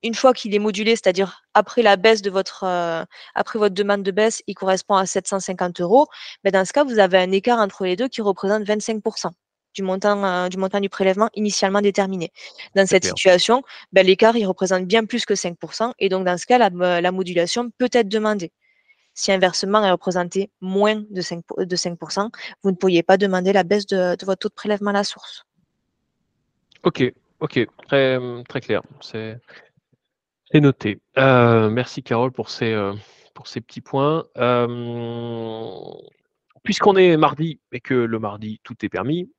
une 0.03 0.15
fois 0.15 0.33
qu'il 0.33 0.55
est 0.55 0.59
modulé, 0.59 0.97
c'est-à-dire 0.97 1.43
après 1.55 1.83
la 1.83 1.97
baisse 1.97 2.23
de 2.23 2.31
votre, 2.31 2.65
euh, 2.65 3.05
après 3.35 3.59
votre 3.59 3.75
demande 3.75 4.03
de 4.03 4.11
baisse, 4.11 4.43
il 4.47 4.55
correspond 4.55 4.97
à 4.97 5.07
750 5.07 5.81
euros, 5.81 6.07
ben, 6.45 6.53
dans 6.53 6.65
ce 6.65 6.73
cas, 6.73 6.85
vous 6.85 6.99
avez 6.99 7.19
un 7.19 7.33
écart 7.33 7.59
entre 7.59 7.85
les 7.85 7.97
deux 7.97 8.09
qui 8.09 8.23
représente 8.23 8.65
25% 8.65 9.31
du 9.75 9.83
montant, 9.83 10.25
euh, 10.25 10.49
du 10.49 10.57
montant 10.57 10.81
du 10.81 10.89
prélèvement 10.89 11.29
initialement 11.35 11.81
déterminé. 11.81 12.33
Dans 12.75 12.87
cette 12.87 13.05
situation, 13.05 13.63
ben, 13.93 14.07
l'écart 14.07 14.37
il 14.37 14.47
représente 14.47 14.87
bien 14.87 15.05
plus 15.05 15.25
que 15.25 15.35
5%, 15.35 15.93
et 15.99 16.09
donc 16.09 16.25
dans 16.25 16.39
ce 16.39 16.47
cas, 16.47 16.59
la, 16.59 16.71
euh, 16.73 17.13
modulation 17.13 17.71
peut 17.79 17.89
être 17.93 18.09
demandée. 18.09 18.53
Si 19.15 19.33
inversement 19.33 19.85
elle 19.85 19.93
représentait 19.93 20.51
moins 20.61 21.03
de 21.11 21.21
5%, 21.21 21.65
de 21.65 21.77
5% 21.77 22.31
vous 22.63 22.71
ne 22.71 22.77
pourriez 22.77 23.03
pas 23.03 23.17
demander 23.17 23.53
la 23.53 23.65
baisse 23.65 23.87
de, 23.87 24.17
votre 24.25 24.41
taux 24.41 24.49
de 24.49 24.55
prélèvement 24.55 24.91
à 24.91 24.95
la 24.95 25.05
source. 25.05 25.45
Ok, 26.83 27.03
ok, 27.41 27.67
très, 27.87 28.19
très 28.49 28.61
clair. 28.61 28.83
C'est 29.01 29.39
noté. 30.55 31.01
Euh, 31.19 31.69
merci 31.71 32.03
Carole 32.03 32.33
pour 32.33 32.51
ces, 32.51 32.75
pour 33.35 33.47
ces 33.47 33.61
petits 33.61 33.83
points. 33.83 34.25
Puisqu'on 36.63 36.97
est 36.97 37.17
mardi 37.17 37.61
et 37.73 37.81
que 37.81 37.95
le 37.95 38.19
mardi 38.19 38.61
tout 38.63 38.77
est 38.85 38.89
permis, 38.89 39.31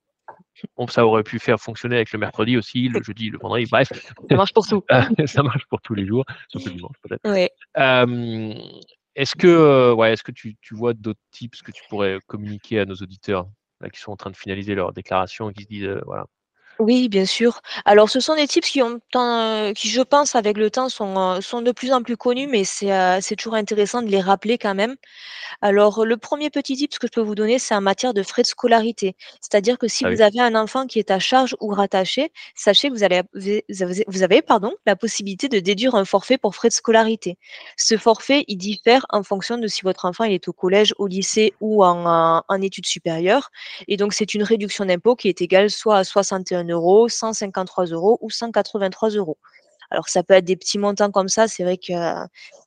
ça 0.89 1.05
aurait 1.05 1.23
pu 1.23 1.39
faire 1.39 1.59
fonctionner 1.59 1.95
avec 1.95 2.11
le 2.11 2.19
mercredi 2.19 2.57
aussi, 2.57 2.89
le 2.89 3.01
jeudi, 3.01 3.29
le 3.29 3.39
vendredi, 3.39 3.65
bref. 3.69 3.91
Ça 4.29 4.35
marche 4.35 4.53
pour 4.53 4.67
tout. 4.67 4.83
ça 5.25 5.43
marche 5.43 5.65
pour 5.65 5.81
tous 5.81 5.93
les 5.93 6.05
jours, 6.05 6.25
sauf 6.49 6.65
le 6.65 6.71
dimanche 6.71 6.95
peut-être. 7.01 7.21
est-ce 9.15 9.35
que, 9.35 9.47
euh, 9.47 9.93
ouais, 9.93 10.13
est-ce 10.13 10.23
que 10.23 10.31
tu, 10.31 10.55
tu 10.61 10.75
vois 10.75 10.93
d'autres 10.93 11.19
tips 11.31 11.61
que 11.61 11.71
tu 11.71 11.83
pourrais 11.89 12.19
communiquer 12.27 12.79
à 12.79 12.85
nos 12.85 12.95
auditeurs 12.95 13.47
qui 13.89 13.99
sont 13.99 14.11
en 14.11 14.17
train 14.17 14.29
de 14.29 14.37
finaliser 14.37 14.75
leur 14.75 14.93
déclaration 14.93 15.49
et 15.49 15.53
qui 15.53 15.63
se 15.63 15.67
disent, 15.67 15.85
euh, 15.85 16.01
voilà, 16.05 16.25
Oui, 16.79 17.09
bien 17.09 17.25
sûr. 17.25 17.61
Alors, 17.85 18.09
ce 18.09 18.19
sont 18.19 18.35
des 18.35 18.47
tips 18.47 18.67
qui 18.69 18.81
ont 18.81 18.99
ten 19.11 19.73
qui, 19.75 19.89
je 19.89 20.01
pense, 20.01 20.35
avec 20.35 20.57
le 20.57 20.71
temps, 20.71 20.89
sont, 20.89 21.35
heu, 21.37 21.41
sont 21.41 21.61
de 21.61 21.71
plus 21.71 21.91
en 21.93 22.01
plus 22.01 22.17
connus, 22.17 22.47
mais 22.47 22.63
c'est, 22.63 22.91
heu, 22.91 23.19
c'est 23.21 23.35
toujours 23.35 23.53
intéressant 23.55 24.01
de 24.01 24.07
les 24.07 24.19
rappeler 24.21 24.57
quand 24.57 24.73
même. 24.73 24.95
Alors, 25.61 26.05
le 26.05 26.17
1er 26.17 26.49
petit 26.51 26.75
tip 26.77 26.97
que 26.99 27.07
je 27.07 27.11
peux 27.13 27.21
vous 27.21 27.35
donner, 27.35 27.59
c'est 27.59 27.75
en 27.75 27.81
matière 27.81 28.13
de 28.13 28.23
frais 28.23 28.43
de 28.43 28.47
scolarité. 28.47 29.15
C'est-à-dire 29.41 29.77
que 29.79 29.87
si 29.87 30.05
Ah 30.05 30.09
vous 30.09 30.15
oui. 30.17 30.23
avez 30.23 30.39
un 30.41 30.55
enfant 30.55 30.87
qui 30.87 30.99
est 30.99 31.11
à 31.11 31.19
charge 31.19 31.55
ou 31.61 31.69
rattaché, 31.69 32.31
sachez 32.55 32.89
que 32.89 32.93
vous 32.95 33.03
allez 33.03 33.21
vous 33.35 33.41
avez 33.49 33.65
vous 33.69 33.83
avez 33.83 34.05
vous 34.07 34.23
avez, 34.23 34.41
pardon, 34.43 34.73
la 34.85 34.95
possibilité 34.95 35.49
de 35.49 35.59
déduire 35.59 35.95
un 35.95 36.05
forfait 36.05 36.37
pour 36.39 36.55
frais 36.55 36.69
de 36.69 36.73
scolarité. 36.73 37.37
Ce 37.77 37.97
forfait, 37.97 38.45
il 38.47 38.57
diffère 38.57 39.05
en 39.09 39.23
fonction 39.23 39.57
de 39.57 39.67
si 39.67 39.81
votre 39.83 40.05
enfant, 40.05 40.25
il 40.25 40.33
est 40.33 40.47
au 40.49 40.53
collège, 40.53 40.93
au 40.99 41.07
lycée 41.07 41.53
ou 41.61 41.83
en 41.85 42.43
en 42.47 42.61
études 42.61 42.85
supérieures 42.87 43.49
et 43.87 43.97
donc 43.97 44.13
c'est 44.13 44.33
une 44.35 44.43
réduction 44.43 44.85
d'impôt 44.85 45.15
qui 45.15 45.27
est 45.29 45.41
égale 45.41 45.69
soit 45.69 45.97
à 45.99 46.03
61 46.03 46.43
€, 46.43 46.70
153 47.09 47.85
€ 47.93 48.17
ou 48.21 48.29
183 48.29 49.09
€. 49.09 49.37
Alors 49.91 50.09
ça 50.09 50.23
peut 50.23 50.33
être 50.35 50.45
des 50.45 50.55
petits 50.57 50.79
montants 50.79 51.11
comme 51.11 51.27
ça, 51.29 51.47
c'est 51.49 51.63
vrai 51.63 51.77
que 51.77 51.93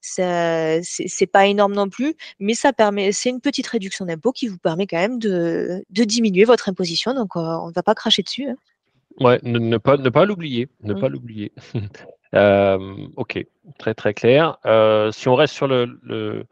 ça 0.03 0.79
c'est 0.83 1.27
pas 1.27 1.47
énorme 1.47 1.75
non 1.75 1.88
plus, 1.88 2.14
mais 2.40 2.55
ça 2.55 2.73
permet 2.73 3.12
c'est 3.12 3.31
une 3.31 3.40
petite 3.40 3.67
réduction 3.67 4.05
d'impôt 4.07 4.33
qui 4.33 4.49
vous 4.49 4.59
permet 4.59 4.87
quand 4.87 4.99
même 4.99 5.19
de 5.19 5.83
de 5.90 6.05
diminuer 6.05 6.45
votre 6.45 6.69
imposition, 6.69 7.14
donc 7.14 7.37
heu, 7.37 7.40
on 7.40 7.71
va 7.71 7.83
pas 7.83 7.95
cracher 7.95 8.23
dessus, 8.23 8.49
hein. 8.51 8.57
Ouais, 9.21 9.38
ne 9.45 9.59
ne 9.61 9.79
pas 9.79 9.97
ne 9.97 10.11
pas 10.11 10.25
l'oublier, 10.25 10.69
ne 10.83 10.95
Mmh. 10.95 10.99
pas 10.99 11.09
l'oublier. 11.09 11.53
Hem, 12.33 13.11
OK, 13.17 13.45
très, 13.79 13.95
très 13.95 14.14
clair. 14.14 14.59
Heu, 14.67 15.11
si 15.12 15.29
on 15.29 15.35
reste 15.37 15.55
sur 15.55 15.69
le 15.69 15.99
le 16.03 16.47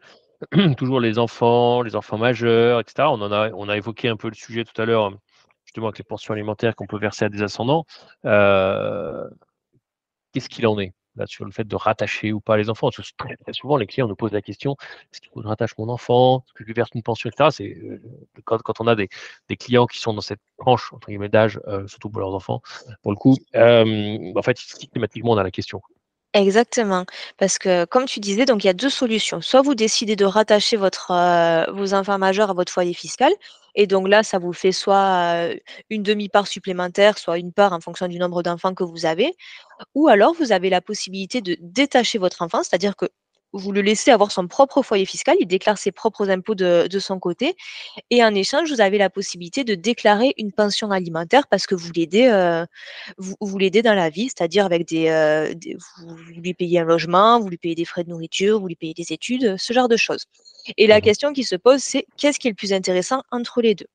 toujours 0.77 0.99
les 1.01 1.19
enfants, 1.19 1.81
les 1.83 1.95
enfants 1.95 2.17
majeurs 2.19 2.79
et 2.81 2.83
cetera, 2.87 3.11
on 3.11 3.21
en 3.21 3.31
a 3.33 3.51
on 3.53 3.69
a 3.69 3.77
évoqué 3.77 4.09
un 4.09 4.17
peu 4.17 4.29
le 4.29 4.35
sujet 4.35 4.65
tout 4.65 4.81
à 4.81 4.85
l'heure, 4.85 5.07
hem, 5.07 5.17
justement 5.73 5.87
avec 5.87 5.97
les 5.99 6.03
pensions 6.05 6.33
alimentaires 6.35 6.75
qu'on 6.75 6.87
peut 6.87 6.99
verser 6.99 7.25
à 7.25 7.29
des 7.29 7.41
ascendants. 7.43 7.85
Heu 8.25 9.29
qu'est-ce 10.33 10.49
qu'il 10.49 10.65
en 10.67 10.79
est, 10.79 10.93
là, 11.15 11.25
sur 11.27 11.45
le 11.45 11.51
fait 11.51 11.63
de 11.67 11.75
rattacher 11.75 12.33
ou 12.33 12.41
pas 12.41 12.57
les 12.57 12.69
enfants? 12.69 12.89
Parce 12.95 13.11
que 13.11 13.15
très, 13.17 13.35
très 13.37 13.53
souvent, 13.53 13.77
les 13.77 13.85
clients 13.87 14.07
nous 14.07 14.15
posent 14.15 14.31
la 14.33 14.41
question: 14.41 14.75
«Est-ce 15.11 15.21
qu'il 15.21 15.29
faut 15.29 15.35
que 15.39 15.43
je 15.43 15.47
rattache 15.47 15.77
mon 15.77 15.89
enfant? 15.89 16.39
Est-ce 16.47 16.53
que 16.53 16.63
je 16.63 16.67
lui 16.67 16.73
verse 16.73 16.89
une 16.95 17.03
pension?» 17.03 17.29
et 17.29 17.31
cetera? 17.31 17.51
C'est, 17.51 17.65
heu, 17.83 18.01
quand 18.45 18.57
quand 18.63 18.81
on 18.81 18.87
a 18.87 18.95
des 18.95 19.09
des 19.49 19.55
clients 19.57 19.85
qui 19.87 19.99
sont 19.99 20.13
dans 20.13 20.21
cette 20.21 20.41
«tranche» 20.57 20.91
d'âge, 21.31 21.59
heu, 21.67 21.87
surtout 21.87 22.09
pour 22.09 22.19
leurs 22.21 22.33
enfants, 22.33 22.61
pour 23.03 23.11
le 23.11 23.17
coup, 23.17 23.35
en 23.55 24.41
fait, 24.43 24.57
systématiquement, 24.57 25.31
on 25.33 25.37
a 25.37 25.43
la 25.43 25.51
question. 25.51 25.81
Exactement, 26.35 27.05
parce 27.37 27.59
que 27.59 27.85
comme 27.85 28.05
tu 28.05 28.19
disais, 28.19 28.45
donc 28.45 28.63
il 28.63 28.67
y 28.67 28.69
a 28.69 28.73
2 28.73 28.89
solutions. 28.89 29.39
Soit 29.41 29.61
vous 29.61 29.75
décidez 29.75 30.15
de 30.15 30.25
rattacher 30.25 30.77
votre, 30.77 31.11
heu, 31.11 31.71
vos 31.73 31.93
enfants 31.93 32.17
majeurs 32.17 32.49
à 32.49 32.53
votre 32.53 32.71
foyer 32.73 32.93
fiscal 32.95 33.31
et 33.75 33.85
donc 33.87 34.07
là, 34.07 34.23
ça 34.23 34.39
vous 34.39 34.51
fait 34.53 34.71
soit, 34.71 35.49
une 35.91 36.01
1/2 36.03 36.29
part 36.29 36.47
supplémentaire, 36.47 37.17
soit 37.19 37.37
1 37.37 37.51
part 37.53 37.71
en 37.73 37.79
fonction 37.81 38.07
du 38.07 38.17
nombre 38.17 38.41
d'enfants 38.41 38.73
que 38.73 38.83
vous 38.83 39.05
avez. 39.05 39.31
Ou 39.95 40.07
alors 40.09 40.33
vous 40.35 40.51
avez 40.53 40.69
la 40.71 40.81
possibilité 40.81 41.41
de 41.41 41.57
détacher 41.61 42.19
votre 42.19 42.41
enfant, 42.43 42.63
c'est-à-dire 42.63 42.95
que 42.95 43.07
vous 43.53 43.71
le 43.71 43.81
laissez 43.81 44.11
avoir 44.11 44.31
son 44.31 44.47
propre 44.47 44.81
foyer 44.81 45.05
fiscal, 45.05 45.35
il 45.39 45.47
déclare 45.47 45.77
ses 45.77 45.91
propres 45.91 46.29
impôts 46.29 46.55
de 46.55 46.87
de 46.89 46.99
son 46.99 47.19
côté 47.19 47.55
et 48.11 48.23
en 48.23 48.33
échange, 48.35 48.71
vous 48.71 48.81
avez 48.81 48.97
la 48.97 49.09
possibilité 49.09 49.63
de 49.63 49.75
déclarer 49.75 50.33
une 50.37 50.51
pension 50.51 50.91
alimentaire 50.91 51.47
parce 51.49 51.67
que 51.67 51.75
vous 51.75 51.91
l'aidez, 51.95 52.27
heu, 52.29 52.65
vous 53.17 53.35
vous 53.41 53.57
l'aidez 53.57 53.81
dans 53.81 53.93
la 53.95 54.09
vie, 54.09 54.25
c'est-à-dire 54.29 54.65
avec 54.65 54.87
des, 54.87 55.53
des 55.55 55.77
vous 56.07 56.15
lui 56.41 56.53
payez 56.53 56.79
un 56.79 56.85
logement, 56.85 57.39
vous 57.39 57.49
lui 57.49 57.57
payez 57.57 57.75
des 57.75 57.85
frais 57.85 58.03
de 58.03 58.09
nourriture, 58.09 58.59
vous 58.59 58.67
lui 58.67 58.75
payez 58.75 58.93
des 58.93 59.13
études, 59.13 59.55
ce 59.57 59.73
genre 59.73 59.89
de 59.89 59.97
choses 59.97 60.25
et 60.77 60.87
la 60.87 61.01
Mmh 61.01 61.05
mh. 61.07 61.13
question 61.13 61.33
qui 61.33 61.43
se 61.43 61.55
pose, 61.55 61.81
c'est 61.83 62.05
qu'est-ce 62.17 62.39
qui 62.39 62.47
est 62.47 62.51
le 62.51 62.55
plus 62.55 62.73
intéressant 62.73 63.21
entre 63.31 63.61
les 63.61 63.75
2? 63.75 63.85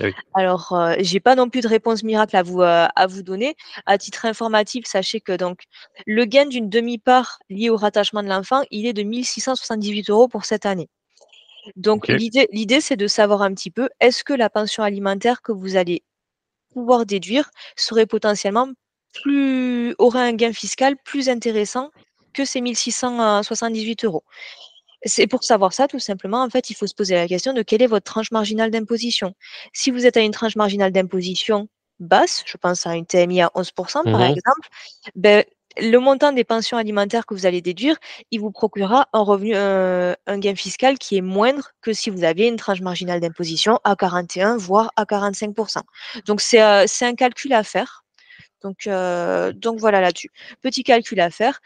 Oui. 0.00 0.16
Alors, 0.34 0.72
heu, 0.72 0.96
j'ai 1.00 1.20
pas 1.20 1.34
non 1.34 1.48
plus 1.48 1.60
de 1.62 1.68
réponse 1.68 2.02
miracle 2.02 2.36
à 2.36 2.42
vous, 2.42 2.60
heu, 2.62 2.66
à 2.94 3.06
vous 3.08 3.22
donner. 3.22 3.56
À 3.86 3.98
titre 3.98 4.24
informatif, 4.26 4.86
sachez 4.86 5.20
que 5.20 5.32
donc 5.36 5.62
le 6.06 6.24
gain 6.24 6.46
d'une 6.46 6.68
1/2 6.68 6.98
part 6.98 7.38
lié 7.50 7.70
au 7.70 7.76
rattachement 7.76 8.22
de 8.22 8.28
l'enfant, 8.28 8.62
il 8.70 8.86
est 8.86 8.92
de 8.92 9.02
1 9.02 9.24
678 9.24 10.08
€ 10.10 10.28
pour 10.28 10.44
cette 10.44 10.66
année. 10.66 10.88
Donc 11.76 12.08
l'idée 12.08 12.48
l'idée, 12.52 12.80
c'est 12.82 12.96
de 12.96 13.08
savoir 13.08 13.42
un 13.42 13.54
petit 13.54 13.70
peu, 13.72 13.88
est-ce 14.00 14.24
que 14.24 14.34
la 14.34 14.50
pension 14.50 14.82
alimentaire 14.84 15.42
que 15.42 15.52
vous 15.52 15.76
allez 15.76 16.04
pouvoir 16.74 17.06
déduire 17.06 17.50
serait 17.76 18.06
potentiellement 18.06 18.68
plus 19.22 19.94
aurait 19.98 20.20
un 20.28 20.34
gain 20.34 20.52
fiscal 20.54 20.96
plus 21.04 21.28
intéressant 21.30 21.90
que 22.34 22.44
ces 22.46 22.60
1 22.60 22.76
678 22.76 24.04
€? 24.04 24.22
C'est 25.06 25.26
pour 25.26 25.44
savoir 25.44 25.72
ça, 25.72 25.88
tout 25.88 25.98
simplement, 26.00 26.42
en 26.42 26.50
fait, 26.50 26.70
il 26.70 26.74
faut 26.74 26.86
se 26.86 26.94
poser 26.94 27.14
la 27.14 27.28
question 27.28 27.52
de 27.52 27.62
quelle 27.62 27.82
est 27.82 27.86
votre 27.86 28.04
tranche 28.04 28.30
marginale 28.32 28.70
d'imposition? 28.70 29.34
Si 29.72 29.90
vous 29.90 30.06
êtes 30.06 30.16
à 30.16 30.20
une 30.20 30.32
tranche 30.32 30.56
marginale 30.56 30.92
d'imposition 30.92 31.68
basse, 32.00 32.42
je 32.46 32.56
pense 32.58 32.86
à 32.86 32.94
une 32.96 33.06
TMI 33.06 33.42
à 33.42 33.50
11 33.54 34.04
Mmh 34.04 34.10
par 34.10 34.22
mh. 34.22 34.24
exemple, 34.30 34.68
beh, 35.16 35.46
le 35.78 35.98
montant 35.98 36.32
des 36.32 36.44
pensions 36.44 36.78
alimentaires 36.78 37.26
que 37.26 37.34
vous 37.34 37.46
allez 37.46 37.62
déduire, 37.62 37.96
il 38.32 38.40
vous 38.40 38.50
procurera 38.52 39.08
un 39.14 39.20
revenu, 39.22 39.54
un 39.56 40.38
gain 40.38 40.54
fiscal 40.56 40.98
qui 40.98 41.16
est 41.18 41.22
moindre 41.22 41.70
que 41.82 41.92
si 41.92 42.10
vous 42.10 42.24
aviez 42.24 42.48
une 42.48 42.56
tranche 42.56 42.80
marginale 42.82 43.20
d'imposition 43.20 43.80
à 43.84 43.96
41 43.96 44.56
voire 44.58 44.90
à 44.96 45.06
45 45.06 45.54
%. 45.54 45.84
Donc 46.26 46.40
c'est, 46.42 46.62
heu, 46.62 46.84
c'est 46.88 47.06
un 47.06 47.14
calcul 47.14 47.52
à 47.54 47.62
faire. 47.64 48.02
Donc 48.62 49.78
voilà 49.78 50.00
là-dessus. 50.00 50.30
Petit 50.62 50.82
calcul 50.82 51.20
à 51.20 51.30
faire, 51.30 51.60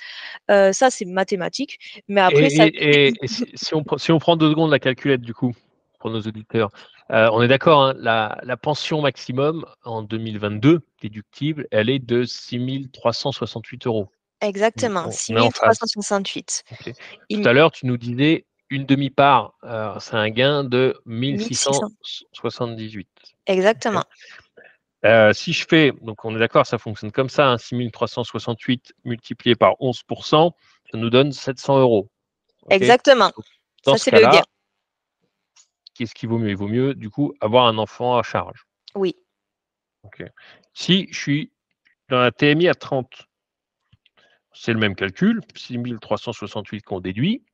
ça 0.48 0.90
c'est 0.90 1.04
mathématique, 1.04 2.02
mais 2.08 2.20
Et 2.20 2.24
après 2.24 2.50
ça 2.50 2.66
et 2.66 2.68
et 2.68 3.12
et 3.22 3.26
si 3.26 3.44
si 3.54 3.74
on 3.74 3.82
prend 3.84 3.98
si 3.98 4.12
on 4.12 4.18
prend 4.18 4.36
2 4.36 4.50
secondes 4.50 4.70
la 4.70 4.78
calculette 4.78 5.22
du 5.22 5.34
coup, 5.34 5.52
pour 5.98 6.10
nos 6.10 6.20
auditeurs, 6.20 6.70
on 7.10 7.42
est 7.42 7.48
d'accord, 7.48 7.82
hein, 7.82 7.94
la 7.98 8.38
la 8.42 8.56
pension 8.56 9.00
maximum 9.00 9.64
en 9.84 10.02
2022 10.02 10.80
déductible, 11.02 11.66
elle 11.70 11.90
est 11.90 11.98
de 11.98 12.24
6 12.24 12.90
368 12.92 13.86
€. 13.86 13.88
On 13.88 14.08
Exactement, 14.42 15.04
on 15.06 15.10
six 15.10 15.32
on 15.32 15.36
est 15.36 15.40
en 15.40 15.44
mille 15.44 15.52
trois 15.52 15.68
phase? 15.68 15.78
cent 15.78 15.86
soixante-huit. 15.86 16.64
OK. 16.72 16.92
Il 17.28 17.42
Tout 17.42 17.48
à 17.48 17.52
l'heure, 17.52 17.70
tu 17.72 17.86
nous 17.86 17.96
disais 17.98 18.46
une 18.70 18.86
1/2 18.86 19.10
part, 19.10 19.54
heu, 19.64 19.92
c'est 20.00 20.14
un 20.14 20.30
gain 20.30 20.64
de 20.64 20.94
mille 21.04 21.36
mille 21.36 21.44
six 21.44 21.56
Heu, 25.04 25.32
si 25.32 25.52
je 25.52 25.66
fais 25.66 25.92
donc 26.02 26.24
on 26.24 26.36
est 26.36 26.38
d'accord, 26.38 26.66
ça 26.66 26.76
fonctionne 26.78 27.10
comme 27.10 27.30
ça, 27.30 27.48
hein, 27.48 27.58
6 27.58 27.90
368 27.90 28.92
multiplié 29.04 29.56
par 29.56 29.80
11 29.80 30.02
%, 30.02 30.54
ça 30.92 30.98
nous 30.98 31.10
donne 31.10 31.32
700 31.32 31.80
€. 31.80 31.86
OK? 31.86 32.08
Exactement, 32.70 33.30
dans 33.84 33.92
ça 33.92 33.98
ce 33.98 34.04
c'est 34.04 34.10
le 34.10 34.20
gain. 34.20 34.42
qu'est-ce 35.94 36.14
qu'il 36.14 36.28
vaut 36.28 36.38
mieux? 36.38 36.50
Il 36.50 36.56
vaut 36.56 36.68
mieux, 36.68 36.94
du 36.94 37.10
coup, 37.10 37.34
avoir 37.40 37.66
un 37.66 37.78
enfant 37.78 38.16
à 38.16 38.22
charge. 38.22 38.64
Oui. 38.94 39.14
Si 40.72 41.08
je 41.10 41.18
suis 41.18 41.52
dans 42.08 42.20
la 42.20 42.32
TMI 42.32 42.68
à 42.68 42.74
30 42.74 43.26
c'est 44.52 44.72
le 44.72 44.78
même 44.78 44.94
calcul, 44.96 45.40
6 45.54 45.78
368 46.00 46.82
qu'on 46.82 47.00
déduit, 47.00 47.44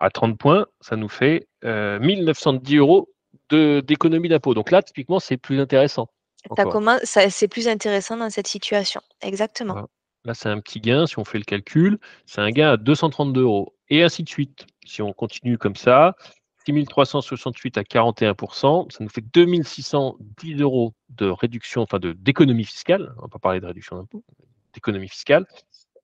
à 0.00 0.10
30 0.10 0.38
points, 0.38 0.66
ça 0.80 0.96
nous 0.96 1.08
fait, 1.08 1.48
heu, 1.64 1.98
1 2.00 2.22
910 2.24 2.78
€ 2.78 3.06
de 3.50 3.80
d'économie 3.80 4.28
d'impôt. 4.28 4.54
Donc 4.54 4.70
là, 4.70 4.82
typiquement, 4.82 5.18
c'est 5.20 5.36
plus 5.36 5.58
intéressant, 5.60 6.08
Ça 7.04 7.30
c'est 7.30 7.48
plus 7.48 7.68
intéressant 7.68 8.16
dans 8.16 8.30
cette 8.30 8.46
situation, 8.48 9.00
exactement. 9.22 9.74
Voilà. 9.74 9.88
Là, 10.26 10.34
c'est 10.34 10.50
un 10.50 10.60
petit 10.60 10.80
gain, 10.80 11.06
si 11.06 11.18
on 11.18 11.24
fait 11.24 11.38
le 11.38 11.44
calcul, 11.44 11.98
c'est 12.26 12.42
un 12.42 12.50
gain 12.50 12.72
à 12.72 12.76
232 12.76 13.42
€ 13.42 13.66
et 13.88 14.02
ainsi 14.02 14.22
de 14.22 14.28
suite. 14.28 14.66
Si 14.84 15.00
on 15.00 15.14
continue 15.14 15.56
comme 15.56 15.76
ça, 15.76 16.14
6 16.66 16.84
368 16.84 17.78
à 17.78 17.84
41 17.84 18.34
%, 18.34 18.90
ça 18.90 19.02
nous 19.02 19.08
fait 19.08 19.24
2 19.32 19.64
610 19.64 20.56
€ 20.56 20.92
de 21.08 21.26
réduction, 21.26 21.80
enfin 21.80 21.98
de 21.98 22.12
d'économie 22.12 22.64
fiscale, 22.64 23.14
on 23.16 23.22
va 23.22 23.28
pas 23.28 23.38
parler 23.38 23.60
de 23.60 23.66
réduction 23.66 23.96
d'impôt, 23.96 24.22
d'économie 24.74 25.08
fiscale, 25.08 25.46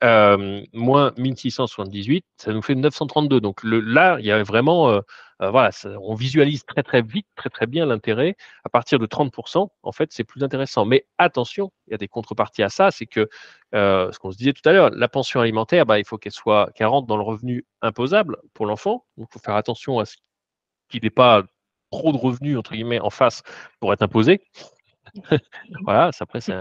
moins 0.03 1.13
1 1.19 1.35
678, 1.37 2.25
ça 2.37 2.53
nous 2.53 2.63
fait 2.63 2.75
932. 2.75 3.41
Donc 3.41 3.61
là, 3.65 4.17
il 4.21 4.27
y 4.27 4.31
a 4.33 4.43
vraiment, 4.43 5.01
voilà, 5.41 5.71
on 6.01 6.15
visualise 6.15 6.65
très, 6.65 6.83
très 6.83 7.03
vite, 7.03 7.27
très, 7.37 7.51
très 7.51 7.67
bien 7.67 7.87
l'intérêt. 7.87 8.37
À 8.65 8.69
partir 8.69 8.99
de 8.99 9.07
30 9.07 9.33
%, 9.33 9.71
en 9.83 9.93
fait, 9.93 10.13
c'est 10.13 10.25
plus 10.25 10.43
intéressant. 10.43 10.85
Mais 10.85 11.07
attention, 11.19 11.73
il 11.87 11.93
y 11.93 11.95
a 11.95 11.99
des 11.99 12.09
contreparties 12.09 12.63
à 12.63 12.69
ça, 12.69 12.91
c'est 12.91 13.07
que, 13.07 13.29
ce 13.73 14.19
qu'on 14.19 14.31
se 14.31 14.37
disait 14.37 14.53
tout 14.53 14.69
à 14.69 14.73
l'heure, 14.73 14.91
la 14.91 15.09
pension 15.09 15.41
alimentaire, 15.41 15.87
bah, 15.87 15.99
il 15.99 16.07
faut 16.07 16.19
qu'elle 16.19 16.33
soit 16.33 16.71
qu'elle 16.75 16.89
rentre 16.89 17.07
dans 17.07 17.17
le 17.17 17.23
revenu 17.23 17.65
imposable 17.83 18.39
pour 18.55 18.67
l'enfant. 18.67 19.05
Donc 19.17 19.29
il 19.31 19.33
faut 19.33 19.45
faire 19.45 19.57
attention 19.57 19.99
à 19.99 20.05
ce 20.05 20.17
qu'il 20.89 21.05
ait 21.05 21.11
pas 21.11 21.43
«trop 21.91 22.13
de 22.13 22.19
revenus» 22.19 22.59
entre 22.59 22.73
guillemets 22.73 23.01
en 23.01 23.11
face 23.11 23.43
pour 23.81 23.93
être 23.93 24.03
imposé. 24.03 24.43
Voilà, 25.85 26.11
après 26.21 26.41
c'est 26.41 26.55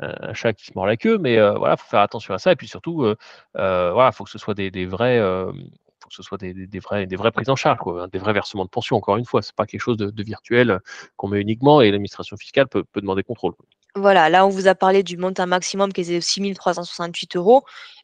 un 0.00 0.34
chat 0.34 0.52
qui 0.52 0.66
se 0.66 0.72
mord 0.74 0.86
la 0.86 0.96
queue, 0.96 1.18
mais 1.18 1.38
heu, 1.38 1.54
voilà, 1.58 1.76
faut 1.76 1.88
faire 1.88 2.00
attention 2.00 2.34
à 2.34 2.38
ça 2.38 2.52
et 2.52 2.56
puis 2.56 2.68
surtout, 2.68 3.04
heu 3.04 3.16
heu, 3.58 3.90
voilà, 3.92 4.12
faut 4.12 4.24
que 4.24 4.30
ce 4.30 4.38
soit 4.38 4.54
des 4.54 4.70
des 4.70 4.86
vrais, 4.86 5.18
faut 5.20 6.08
que 6.08 6.14
ce 6.14 6.22
soit 6.22 6.38
des 6.38 6.54
des 6.54 6.66
des 6.66 6.78
vraies 6.80 7.06
des 7.06 7.16
vraies 7.16 7.32
prises 7.32 7.50
en 7.50 7.56
charge, 7.56 7.78
quoi, 7.80 8.06
des 8.08 8.18
vrais 8.18 8.32
versements 8.32 8.64
de 8.64 8.70
pension, 8.70 8.96
encore 8.96 9.16
une 9.16 9.24
fois. 9.26 9.42
C'est 9.42 9.54
pas 9.56 9.66
quelque 9.66 9.80
chose 9.80 9.96
de 9.96 10.10
de 10.10 10.22
virtuel, 10.22 10.80
qu'on 11.16 11.28
met 11.28 11.40
uniquement 11.40 11.80
et 11.82 11.90
l'administration 11.90 12.36
fiscale 12.36 12.68
peut 12.68 12.84
peut 12.84 13.00
demander 13.00 13.22
contrôle. 13.22 13.54
Voilà, 13.96 14.28
là, 14.28 14.46
on 14.46 14.50
vous 14.50 14.68
a 14.68 14.74
parlé 14.74 15.02
du 15.02 15.16
montant 15.16 15.46
maximum 15.46 15.92
qui 15.92 16.02
était 16.02 16.16
de 16.16 16.20
6 16.20 16.54
368 16.54 17.36
€. 17.36 17.62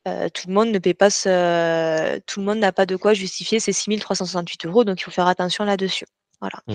Heu, 0.08 0.30
tout 0.30 0.48
le 0.48 0.54
monde 0.54 0.70
ne 0.70 0.78
paie 0.78 0.94
pas 0.94 1.10
ce 1.10 2.18
tout 2.26 2.40
le 2.40 2.46
monde 2.46 2.58
n'a 2.58 2.72
pas 2.72 2.86
de 2.86 2.96
quoi 2.96 3.14
justifier 3.14 3.60
ces 3.60 3.72
6 3.72 4.00
368 4.00 4.66
€, 4.66 4.84
donc 4.84 5.00
il 5.00 5.04
faut 5.04 5.10
faire 5.12 5.28
attention 5.28 5.64
là-dessus. 5.64 6.06
Voilà. 6.40 6.58
Mmh. 6.66 6.74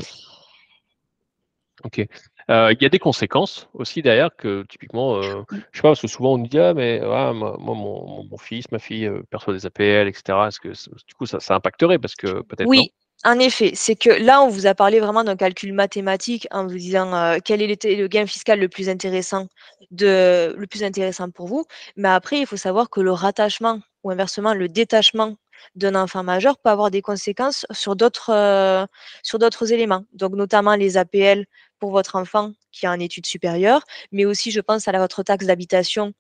OK. 1.83 2.07
Il 2.49 2.77
y 2.81 2.85
a 2.85 2.89
des 2.89 2.99
conséquences 2.99 3.69
aussi 3.73 4.01
derrière 4.01 4.35
que 4.35 4.63
typiquement, 4.67 5.21
je 5.21 5.27
sais 5.73 5.81
pas, 5.81 5.89
parce 5.89 6.01
que 6.01 6.07
souvent 6.07 6.33
on 6.33 6.37
nous 6.39 6.47
dit: 6.47 6.59
«Ah 6.59 6.73
mais 6.73 6.99
moi 6.99 7.33
mon 7.33 8.23
mon 8.29 8.37
fils, 8.37 8.71
ma 8.71 8.79
fille, 8.79 9.09
perçoit 9.29 9.53
des 9.53 9.65
APL 9.65 10.07
et 10.07 10.13
cetera». 10.13 10.47
Est-ce 10.47 10.59
que 10.59 10.69
du 10.69 11.13
coup 11.15 11.25
ça 11.25 11.39
ça 11.39 11.55
impacterait? 11.55 11.99
Parce 11.99 12.15
que 12.15 12.41
peut-être 12.41 12.61
non? 12.61 12.69
Oui, 12.69 12.91
en 13.25 13.37
effet, 13.39 13.71
c'est 13.75 13.95
que 13.95 14.09
là, 14.09 14.41
on 14.41 14.47
vous 14.49 14.65
a 14.65 14.73
parlé 14.73 14.99
vraiment 14.99 15.23
d'un 15.23 15.35
calcul 15.35 15.73
mathématique 15.73 16.47
en 16.51 16.65
vous 16.67 16.77
disant, 16.77 17.37
quel 17.43 17.61
était 17.61 17.95
le 17.95 18.07
gain 18.07 18.25
fiscal 18.25 18.59
le 18.59 18.69
plus 18.69 18.89
intéressant 18.89 19.47
de 19.91 20.55
le 20.57 20.67
plus 20.67 20.83
intéressant 20.83 21.29
pour 21.29 21.47
vous. 21.47 21.65
Mais 21.97 22.09
après, 22.09 22.39
il 22.39 22.45
faut 22.45 22.57
savoir 22.57 22.89
que 22.89 23.01
le 23.01 23.11
rattachement 23.11 23.79
ou 24.03 24.11
inversement 24.11 24.53
le 24.53 24.69
détachement 24.69 25.35
d'un 25.75 25.95
enfant 25.95 26.23
majeur 26.23 26.57
peut 26.57 26.69
avoir 26.69 26.91
des 26.91 27.01
conséquences 27.01 27.65
sur 27.71 27.95
d'autres, 27.95 28.87
sur 29.23 29.39
d'autres 29.39 29.71
éléments. 29.73 30.03
Donc 30.13 30.33
notamment 30.33 30.75
les 30.75 30.97
APL 30.97 31.45
pour 31.79 31.91
votre 31.91 32.15
enfant 32.15 32.51
qui 32.71 32.85
est 32.85 32.89
en 32.89 32.99
études 32.99 33.25
supérieures, 33.25 33.81
mais 34.11 34.25
aussi 34.25 34.51
je 34.51 34.61
pense 34.61 34.87
à 34.87 34.91
la 34.91 34.99
votre 34.99 35.23
taxe 35.23 35.45
d'habitation, 35.45 36.13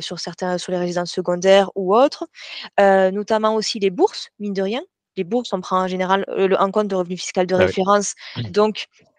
sur 0.00 0.18
certains 0.20 0.58
sur 0.58 0.72
les 0.72 0.78
résidences 0.78 1.12
secondaires 1.12 1.70
ou 1.74 1.94
autres, 1.96 2.26
notamment 2.78 3.54
aussi 3.54 3.78
les 3.78 3.90
bourses, 3.90 4.30
mine 4.38 4.52
de 4.52 4.62
rien. 4.62 4.82
Les 5.16 5.24
bourses, 5.24 5.52
on 5.54 5.60
prend 5.62 5.82
en 5.82 5.88
général, 5.88 6.26
le 6.28 6.60
en 6.60 6.70
compte 6.70 6.88
de 6.88 6.94
revenu 6.94 7.16
fiscal 7.16 7.46
de 7.46 7.54
Ah 7.54 7.58
oui. 7.58 7.64
référence, 7.66 8.14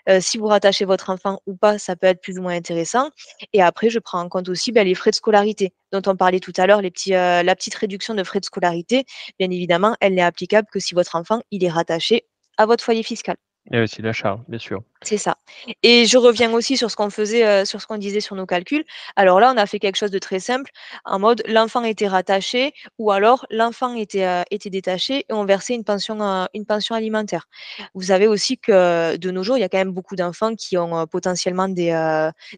donc 0.08 0.22
si 0.22 0.38
vous 0.38 0.48
rattachez 0.48 0.86
votre 0.86 1.10
enfant 1.10 1.40
ou 1.48 1.56
pas, 1.56 1.78
ça 1.80 1.96
peut 1.96 2.08
être 2.08 2.22
plus 2.22 2.38
ou 2.40 2.42
moins 2.42 2.56
intéressant 2.56 3.10
et 3.54 3.62
après 3.62 3.90
je 3.90 4.00
prends 4.00 4.20
en 4.22 4.30
compte 4.30 4.50
aussi, 4.50 4.72
bah, 4.72 4.84
les 4.84 4.96
frais 4.96 5.12
de 5.12 5.16
scolarité 5.16 5.74
dont 5.92 6.02
on 6.08 6.16
parlait 6.16 6.40
tout 6.40 6.54
à 6.58 6.68
l'heure, 6.68 6.82
heu, 7.14 7.44
la 7.44 7.56
petite 7.56 7.76
réduction 7.76 8.14
de 8.16 8.24
frais 8.24 8.40
de 8.40 8.46
scolarité, 8.46 9.06
bien 9.40 9.50
évidemment, 9.52 9.96
elle 10.02 10.16
n'est 10.16 10.22
applicable 10.22 10.68
que 10.72 10.80
si 10.80 10.94
votre 10.96 11.16
enfant, 11.16 11.42
est 11.64 11.70
rattaché 11.70 12.26
à 12.58 12.66
votre 12.66 12.84
foyer 12.84 13.04
fiscal. 13.04 13.38
Et 13.72 13.86
c'est 13.88 14.02
l'achat, 14.02 14.40
bien 14.48 14.60
sûr. 14.60 14.82
C'est 15.04 15.18
ça 15.18 15.38
et 15.84 16.06
je 16.06 16.18
reviens 16.18 16.52
aussi 16.54 16.76
sur 16.76 16.90
ce 16.90 16.96
qu'on 16.96 17.12
faisait, 17.12 17.62
heu, 17.62 17.66
sur 17.66 17.80
ce 17.82 17.86
qu'on 17.88 17.98
disait 17.98 18.20
sur 18.20 18.36
nos 18.36 18.48
calculs. 18.48 18.84
Alors 19.16 19.40
là, 19.40 19.54
on 19.54 19.58
a 19.58 19.66
fait 19.68 19.78
quelque 19.80 19.96
chose 19.96 20.10
de 20.10 20.18
très 20.20 20.40
simple, 20.40 20.72
en 21.06 21.20
mode 21.20 21.44
l'enfant 21.48 21.84
était 21.84 22.08
rattaché 22.08 22.74
ou 22.98 23.12
alors 23.12 23.46
l'enfant 23.52 23.94
était, 23.94 24.26
heu, 24.26 24.44
était 24.50 24.72
détaché 24.72 25.20
et 25.30 25.34
on 25.34 25.46
versait 25.46 25.76
une 25.76 25.84
pension, 25.84 26.20
heu, 26.22 26.48
une 26.56 26.66
pension 26.66 26.96
alimentaire. 26.96 27.48
Vous 27.94 28.04
savez 28.04 28.28
aussi 28.28 28.58
que 28.58 29.18
de 29.18 29.32
nos 29.32 29.44
jours, 29.44 29.58
il 29.58 29.62
y 29.62 29.64
a 29.64 29.70
quand 29.70 29.78
même 29.78 29.92
beaucoup 29.92 30.16
d'enfants 30.16 30.56
qui 30.56 30.78
ont, 30.78 31.06
potentiellement 31.08 31.68
des, 31.68 31.92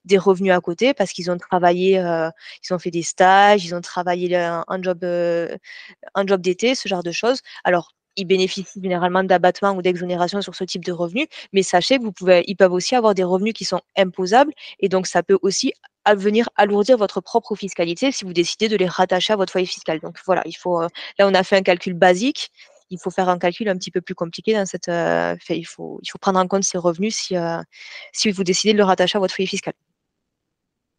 des 0.06 0.18
revenus 0.18 0.54
à 0.54 0.62
côté 0.62 0.94
parce 0.94 1.12
qu'ils 1.12 1.30
ont 1.30 1.38
travaillé, 1.38 1.96
ils 2.64 2.74
ont 2.74 2.80
fait 2.80 2.92
des 2.92 3.04
stages, 3.04 3.66
ils 3.66 3.76
ont 3.76 3.82
travaillé 3.82 4.30
le 4.30 4.38
un 4.38 4.82
job, 4.82 5.04
un 6.16 6.26
job 6.28 6.42
d'été, 6.42 6.76
ce 6.76 6.88
genre 6.88 7.04
de 7.04 7.12
choses. 7.12 7.42
Alors, 7.64 7.92
ils 8.20 8.26
bénéficient 8.26 8.82
généralement 8.82 9.24
d'abattements 9.24 9.72
ou 9.72 9.82
d'exonérations 9.82 10.42
sur 10.42 10.56
ce 10.56 10.64
type 10.64 10.84
de 10.86 10.92
revenus, 10.92 11.28
mais 11.54 11.64
sachez 11.64 11.98
que 11.98 12.04
vous 12.04 12.12
pouvez 12.12 12.44
ils 12.48 12.56
peuvent 12.56 12.74
aussi 12.74 12.96
avoir 12.96 13.14
des 13.14 13.24
revenus 13.24 13.54
qui 13.54 13.66
sont 13.66 13.82
imposables 13.98 14.54
et 14.80 14.90
donc 14.90 15.08
ça 15.08 15.24
peut 15.24 15.38
aussi 15.42 15.74
venir 16.16 16.50
alourdir 16.56 16.98
votre 16.98 17.22
propre 17.22 17.56
fiscalité 17.56 18.12
si 18.12 18.26
vous 18.26 18.34
décidez 18.34 18.68
de 18.68 18.76
les 18.76 18.88
rattacher 18.88 19.34
à 19.34 19.36
votre 19.36 19.52
foyer 19.52 19.68
fiscal. 19.68 20.00
Donc 20.00 20.18
voilà, 20.26 20.42
il 20.46 20.54
faut, 20.58 20.82
heu, 20.82 20.88
là 21.18 21.28
on 21.28 21.34
a 21.34 21.44
fait 21.44 21.58
un 21.58 21.62
calcul 21.62 21.94
basique, 21.94 22.52
il 22.90 22.98
faut 23.00 23.12
faire 23.12 23.30
un 23.30 23.38
calcul 23.38 23.70
un 23.70 23.76
petit 23.76 23.92
peu 23.92 24.02
plus 24.02 24.16
compliqué 24.16 24.54
dans 24.54 24.66
cette, 24.66 24.90
enfin 24.90 25.54
il 25.54 25.66
faut 25.66 26.00
prendre 26.20 26.40
en 26.40 26.48
compte 26.48 26.64
ces 26.64 26.78
revenus 26.78 27.16
si, 27.16 27.36
heu, 27.36 27.60
si 28.14 28.32
vous 28.32 28.44
décidez 28.44 28.74
de 28.74 28.78
le 28.78 28.84
rattacher 28.84 29.18
à 29.18 29.20
votre 29.20 29.36
foyer 29.36 29.48
fiscal. 29.48 29.74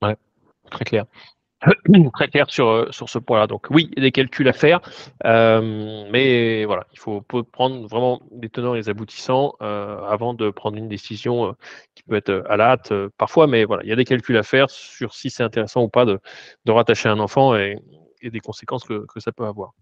Ouais, 0.02 0.16
très 0.70 0.84
clair. 0.84 1.06
Très 2.14 2.28
clair 2.28 2.46
sur, 2.50 2.68
heu, 2.68 2.88
sur 2.90 3.08
ce 3.08 3.18
point-là. 3.18 3.46
Donc 3.46 3.66
oui, 3.70 3.88
il 3.92 3.98
y 3.98 4.02
a 4.02 4.06
des 4.08 4.12
calculs 4.12 4.48
à 4.48 4.52
faire, 4.52 4.80
hem, 5.24 6.06
mais 6.10 6.64
voilà, 6.64 6.86
il 6.92 6.98
faut 6.98 7.20
prendre 7.52 7.86
vraiment 7.86 8.20
les 8.40 8.48
tenants 8.48 8.74
et 8.74 8.78
les 8.78 8.88
aboutissants, 8.88 9.54
heu, 9.60 9.66
avant 10.08 10.32
de 10.34 10.50
prendre 10.50 10.76
une 10.78 10.88
décision, 10.88 11.48
heu, 11.50 11.52
qui 11.94 12.02
peut 12.04 12.16
être, 12.16 12.30
heu, 12.30 12.44
à 12.50 12.56
la 12.56 12.70
hâte, 12.70 12.92
parfois, 13.18 13.46
mais 13.46 13.64
voilà, 13.64 13.82
il 13.84 13.88
y 13.90 13.92
a 13.92 13.96
des 13.96 14.04
calculs 14.06 14.36
à 14.38 14.42
faire 14.42 14.70
sur 14.70 15.12
si 15.14 15.28
c'est 15.30 15.42
intéressant 15.42 15.82
ou 15.82 15.88
pas 15.88 16.04
de 16.06 16.18
de 16.64 16.72
rattacher 16.72 17.08
un 17.08 17.20
enfant 17.20 17.54
et 17.56 17.78
et 18.22 18.30
des 18.30 18.40
conséquences 18.40 18.84
que 18.84 19.04
que 19.06 19.20
ça 19.20 19.32
peut 19.32 19.44
avoir. 19.46 19.72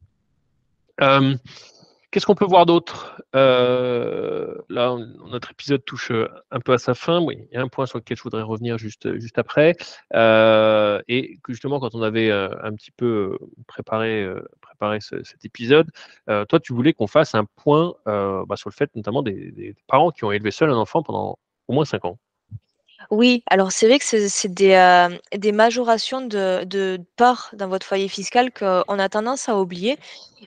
Qu'est-ce 2.12 2.24
qu'on 2.24 2.34
peut 2.34 2.46
voir 2.46 2.64
d'autre? 2.64 3.20
Heu, 3.36 4.62
là, 4.70 4.96
notre 5.30 5.50
épisode 5.50 5.84
touche, 5.84 6.10
heu, 6.10 6.30
un 6.50 6.58
peu 6.58 6.72
à 6.72 6.78
sa 6.78 6.94
fin. 6.94 7.20
Oui, 7.20 7.36
il 7.50 7.54
y 7.54 7.58
a 7.58 7.62
un 7.62 7.68
point 7.68 7.84
sur 7.84 7.98
lequel 7.98 8.16
je 8.16 8.22
voudrais 8.22 8.40
revenir 8.42 8.78
juste, 8.78 9.14
juste 9.20 9.36
après, 9.38 9.76
heu 10.14 11.02
et 11.08 11.38
justement 11.48 11.78
quand 11.80 11.94
on 11.94 12.00
avait, 12.02 12.30
un 12.32 12.72
petit 12.74 12.92
peu, 12.92 13.36
préparé, 13.66 14.26
cet 15.00 15.44
épisode, 15.44 15.90
toi 16.26 16.60
tu 16.60 16.72
voulais 16.72 16.94
qu'on 16.94 17.06
fasse 17.08 17.34
un 17.34 17.44
point, 17.56 17.92
bah, 18.06 18.56
sur 18.56 18.70
le 18.70 18.74
fait 18.74 18.90
notamment 18.96 19.22
des 19.22 19.74
parents 19.86 20.10
qui 20.10 20.24
ont 20.24 20.32
élevé 20.32 20.50
seuls 20.50 20.70
un 20.70 20.76
enfant 20.76 21.02
pendant 21.02 21.38
au 21.68 21.72
moins 21.74 21.84
5 21.84 22.06
ans. 22.06 22.18
Oui, 23.10 23.42
alors 23.48 23.72
c'est 23.72 23.86
vrai 23.86 23.98
que 23.98 24.04
c'est 24.04 24.52
des, 24.52 24.66
hem, 24.68 25.18
des 25.34 25.50
majorations 25.52 26.20
de 26.20 26.64
de 26.64 26.98
part 27.16 27.48
dans 27.54 27.66
votre 27.66 27.86
foyer 27.86 28.06
fiscal 28.06 28.52
qu'on 28.52 28.82
a 28.98 29.08
tendance 29.08 29.48
à 29.48 29.58
oublier. 29.58 29.96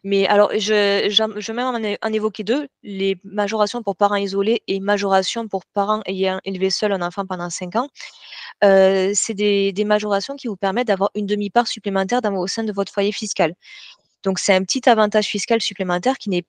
Mais 0.03 0.27
alors 0.27 0.51
je 0.53 1.07
je 1.09 1.51
vais 1.51 1.53
même 1.53 1.97
en 2.03 2.13
évoquer 2.13 2.43
2, 2.43 2.67
les 2.83 3.17
majorations 3.23 3.81
pour 3.81 3.95
parents 3.95 4.15
isolés 4.15 4.61
et 4.67 4.79
majorations 4.79 5.47
pour 5.47 5.65
parents 5.65 6.01
ayant 6.05 6.39
élevé 6.45 6.69
seuls 6.69 6.91
un 6.91 7.01
enfant 7.01 7.25
pendant 7.25 7.49
5 7.49 7.75
ans. 7.77 7.89
Heu, 8.63 9.11
c'est 9.15 9.33
des 9.35 9.73
des 9.73 9.85
majorations 9.85 10.35
qui 10.35 10.47
vous 10.47 10.57
permettent 10.57 10.87
d'avoir 10.87 11.11
une 11.15 11.27
demi-part 11.27 11.67
supplémentaire 11.67 12.21
au 12.25 12.47
sein 12.47 12.63
de 12.63 12.73
votre 12.73 12.93
foyer 12.93 13.11
fiscal. 13.13 13.53
Donc 14.23 14.39
c'est 14.39 14.55
un 14.55 14.63
petit 14.63 14.89
avantage 14.89 15.27
fiscal 15.27 15.61
supplémentaire 15.61 16.17
qui 16.19 16.29
n'est 16.31 16.45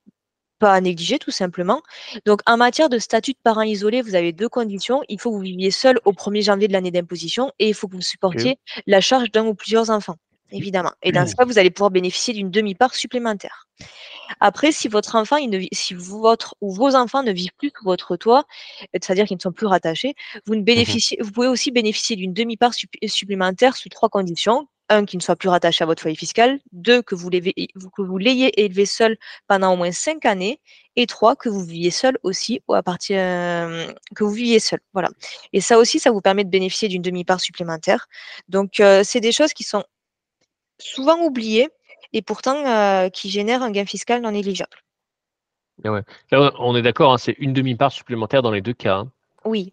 pas 0.62 0.72
à 0.72 0.80
négliger 0.80 1.18
tout 1.18 1.32
simplement. 1.32 1.82
Donc 2.24 2.40
en 2.46 2.56
matière 2.56 2.88
de 2.88 2.98
statut 2.98 3.32
de 3.32 3.38
parent 3.42 3.62
isolé, 3.62 4.00
vous 4.00 4.14
avez 4.14 4.32
2 4.32 4.48
conditions. 4.48 5.02
Il 5.08 5.18
faut 5.20 5.30
que 5.30 5.36
vous 5.36 5.42
viviez 5.42 5.72
seul 5.72 5.98
au 6.04 6.12
1er 6.12 6.42
janvier 6.44 6.68
de 6.68 6.72
l'année 6.72 6.92
d'imposition 6.92 7.50
et 7.58 7.68
il 7.70 7.74
faut 7.74 7.88
que 7.88 7.96
vous 7.96 8.00
supportiez 8.14 8.58
la 8.86 9.00
charge 9.00 9.30
d'1 9.32 9.46
ou 9.48 9.54
plusieurs 9.54 9.90
enfants, 9.90 10.16
évidemment. 10.52 10.92
Et 11.02 11.10
dans 11.10 11.26
ce 11.26 11.34
cas, 11.34 11.44
vous 11.44 11.58
allez 11.58 11.70
pouvoir 11.70 11.90
bénéficier 11.90 12.32
d'une 12.32 12.50
demi-part 12.50 12.94
supplémentaire. 12.94 13.66
Après, 14.40 14.70
si 14.72 14.86
votre 14.88 15.16
enfant, 15.16 15.36
il 15.36 15.50
ne 15.50 15.58
vit 15.58 15.68
si 15.72 15.94
votre 15.94 16.54
ou 16.60 16.72
vos 16.72 16.94
enfants 16.94 17.24
ne 17.24 17.32
vivent 17.32 17.56
plus 17.58 17.72
sous 17.76 17.84
votre 17.84 18.16
toit, 18.16 18.44
c'est-à-dire 18.94 19.26
qu'ils 19.26 19.38
ne 19.38 19.42
sont 19.42 19.52
plus 19.52 19.66
rattachés, 19.66 20.14
vous 20.46 20.54
ne 20.54 20.60
Mmh 20.60 20.62
mh. 20.62 20.64
bénéficiez 20.64 21.18
vous 21.20 21.32
pouvez 21.32 21.48
aussi 21.48 21.70
bénéficier 21.72 22.16
d'une 22.16 22.32
demi-part 22.32 22.74
supp 22.74 22.94
supplémentaire 23.06 23.76
sous 23.76 23.88
3 23.88 24.08
conditions. 24.10 24.68
1 24.88 25.04
qui 25.06 25.16
ne 25.16 25.22
soit 25.22 25.36
plus 25.36 25.48
rattaché 25.48 25.82
à 25.84 25.86
votre 25.86 26.02
foyer 26.02 26.16
fiscal, 26.16 26.60
2 26.72 27.02
que 27.02 27.14
vous 27.14 27.30
l'ayez 27.30 28.62
élevé 28.64 28.86
seul 28.86 29.16
pendant 29.48 29.72
au 29.72 29.76
moins 29.76 29.92
5 29.92 30.24
années 30.26 30.60
et 30.96 31.06
3 31.06 31.36
que 31.36 31.48
vous 31.48 31.64
viviez 31.64 31.90
seul 31.90 32.18
aussi 32.22 32.60
ou 32.68 32.74
à 32.74 32.82
partir, 32.82 33.18
hem, 33.18 33.94
que 34.14 34.24
vous 34.24 34.30
viviez 34.32 34.60
seul, 34.60 34.80
voilà. 34.92 35.08
Et 35.52 35.60
ça 35.60 35.78
aussi, 35.78 35.98
ça 35.98 36.10
vous 36.10 36.20
permet 36.20 36.44
de 36.44 36.50
bénéficier 36.50 36.88
d'une 36.88 37.02
demi-part 37.02 37.40
supplémentaire. 37.40 38.06
Donc 38.48 38.80
heu, 38.80 39.02
c'est 39.04 39.20
des 39.20 39.32
choses 39.32 39.52
qui 39.54 39.64
sont 39.64 39.84
souvent 40.78 41.18
oubliées 41.22 41.70
et 42.14 42.22
pourtant, 42.22 42.56
heu, 42.66 43.10
qui 43.10 43.30
génèrent 43.30 43.62
un 43.62 43.70
gain 43.72 43.86
fiscal 43.86 44.22
non 44.22 44.32
négligeable. 44.32 44.76
Et 45.84 45.88
ouais. 45.88 46.02
Là, 46.30 46.52
on 46.58 46.76
est 46.76 46.82
d'accord, 46.82 47.12
hein, 47.12 47.18
c'est 47.18 47.36
une 47.38 47.52
demi-part 47.52 47.92
supplémentaire 47.92 48.42
dans 48.42 48.50
les 48.50 48.60
2 48.60 48.74
cas, 48.74 48.96
hein? 48.98 49.12
Oui. 49.44 49.72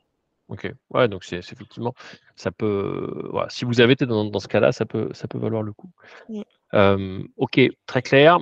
OK. 0.49 0.71
Ouais, 0.89 1.07
donc 1.07 1.23
c'est 1.23 1.41
c'est 1.41 1.53
effectivement, 1.53 1.93
ça 2.35 2.51
peut 2.51 3.29
voilà, 3.31 3.49
si 3.49 3.65
vous 3.65 3.81
avez 3.81 3.93
été 3.93 4.05
dans 4.05 4.25
dans 4.25 4.39
ce 4.39 4.47
cas-là, 4.47 4.71
ça 4.71 4.85
peut 4.85 5.09
ça 5.13 5.27
peut 5.27 5.37
valoir 5.37 5.63
le 5.63 5.73
coup. 5.73 5.89
OK, 7.37 7.61
très 7.85 8.01
clair, 8.01 8.39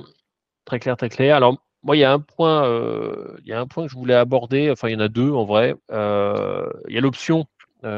très 0.66 0.80
clair, 0.80 0.98
très 0.98 1.10
clair. 1.10 1.36
Alors 1.36 1.64
moi, 1.84 1.96
il 1.96 2.00
y 2.00 2.04
a 2.04 2.12
un 2.12 2.20
point, 2.20 2.66
il 3.44 3.48
y 3.48 3.54
a 3.54 3.60
un 3.60 3.68
point 3.68 3.86
que 3.86 3.92
je 3.92 3.98
voulais 3.98 4.16
aborder, 4.16 4.72
enfin, 4.72 4.90
il 4.90 4.94
y 4.94 4.96
en 4.96 5.02
a 5.02 5.08
2 5.08 5.32
en 5.32 5.46
vrai. 5.46 5.76
Il 5.90 6.94
y 6.94 6.98
a 6.98 7.02
l'option, 7.02 7.46
il 7.84 7.90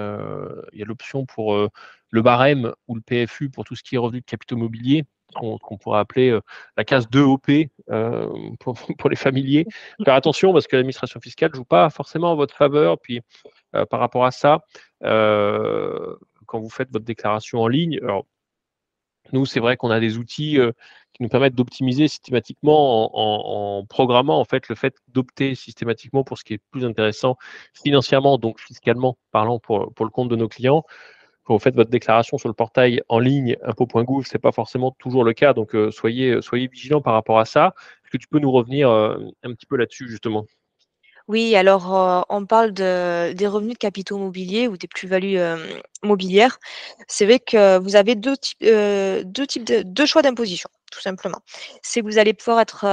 y 0.74 0.82
a 0.82 0.86
l'option 0.86 1.26
pour, 1.26 1.70
le 2.12 2.22
barème 2.22 2.74
ou 2.88 2.96
le 2.96 3.02
PFU 3.02 3.50
pour 3.50 3.64
tout 3.64 3.76
ce 3.76 3.84
qui 3.84 3.96
est 3.96 4.00
revenu 4.00 4.22
de 4.22 4.26
capitaux 4.26 4.58
mobiliers, 4.58 5.06
qu'on 5.36 5.78
pourrait 5.78 6.00
appeler, 6.00 6.30
heu, 6.30 6.42
la 6.78 6.84
case 6.84 7.08
2OP, 7.10 7.70
hem, 7.90 8.58
pour 8.58 9.10
les 9.10 9.16
familiers. 9.16 9.66
Faire 10.04 10.16
attention 10.16 10.54
parce 10.54 10.68
que 10.68 10.76
l'administration 10.76 11.20
fiscale 11.20 11.52
joue 11.54 11.66
pas 11.66 11.90
forcément 11.90 12.32
en 12.32 12.36
votre 12.36 12.56
faveur. 12.56 13.00
Puis, 13.00 13.22
heu, 13.76 13.86
par 13.86 14.00
rapport 14.00 14.26
à 14.26 14.32
ça, 14.32 14.60
quand 15.02 16.60
vous 16.60 16.70
faites 16.70 16.92
votre 16.92 17.06
déclaration 17.06 17.62
en 17.62 17.68
ligne, 17.68 18.00
nous, 19.32 19.46
c'est 19.46 19.60
vrai 19.60 19.78
qu'on 19.78 19.92
a 19.92 20.00
des 20.00 20.18
outils, 20.18 20.58
qui 21.14 21.24
nous 21.24 21.30
permettent 21.30 21.54
d'optimiser 21.54 22.08
systématiquement 22.08 23.12
en 23.80 23.86
programmant, 23.86 24.40
en 24.40 24.46
fait, 24.46 24.68
le 24.70 24.76
fait 24.76 24.96
d'opter 25.10 25.54
systématiquement 25.54 26.24
pour 26.24 26.40
ce 26.40 26.44
qui 26.44 26.56
est 26.56 26.62
plus 26.72 26.84
intéressant 26.84 27.38
financièrement, 27.74 28.40
donc 28.40 28.60
fiscalement 28.60 29.18
parlant 29.32 29.60
pour 29.60 29.86
le 30.00 30.10
compte 30.10 30.30
de 30.30 30.36
nos 30.36 30.48
clients. 30.48 30.84
Quand 31.50 31.56
vous 31.56 31.60
faites 31.60 31.74
votre 31.76 31.90
déclaration 31.90 32.38
sur 32.38 32.48
le 32.48 32.54
portail 32.54 33.02
en 33.10 33.18
ligne 33.18 33.58
impôts.gouv, 33.64 34.24
c'est 34.28 34.38
pas 34.38 34.52
forcément 34.52 34.92
toujours 35.00 35.24
le 35.24 35.34
cas, 35.34 35.54
donc 35.56 35.74
heu, 35.74 35.90
soyez, 35.90 36.34
heu, 36.34 36.42
soyez 36.44 36.68
vigilants 36.68 37.02
par 37.02 37.14
rapport 37.16 37.40
à 37.40 37.46
ça. 37.46 37.74
Est-ce 38.06 38.12
que 38.12 38.18
tu 38.18 38.28
peux 38.28 38.38
nous 38.38 38.52
revenir, 38.52 38.92
heu, 38.92 39.32
un 39.42 39.54
petit 39.56 39.66
peu 39.66 39.76
là-dessus 39.76 40.08
justement? 40.08 40.46
Oui, 41.30 41.56
alors, 41.56 41.96
heu, 41.96 42.24
on 42.30 42.48
parle 42.48 42.74
de 42.74 43.34
des 43.34 43.46
revenus 43.46 43.74
de 43.76 43.78
capitaux 43.78 44.18
mobiliers 44.18 44.68
ou 44.68 44.78
des 44.78 44.88
plus-values, 44.88 45.36
hem, 45.38 45.60
mobilières. 46.02 46.58
C'est 47.08 47.26
vrai 47.26 47.38
que 47.40 47.78
vous 47.78 47.96
avez 47.96 48.16
2 48.16 48.36
types, 48.36 48.58
heu, 48.64 49.22
2 49.26 49.46
types 49.46 49.64
de 49.64 49.84
2 49.84 50.08
choix 50.08 50.24
d'imposition, 50.24 50.70
tout 50.92 51.00
simplement. 51.02 51.38
C'est 51.84 52.02
que 52.02 52.08
vous 52.08 52.18
allez 52.18 52.34
pouvoir 52.34 52.60
être, 52.62 52.84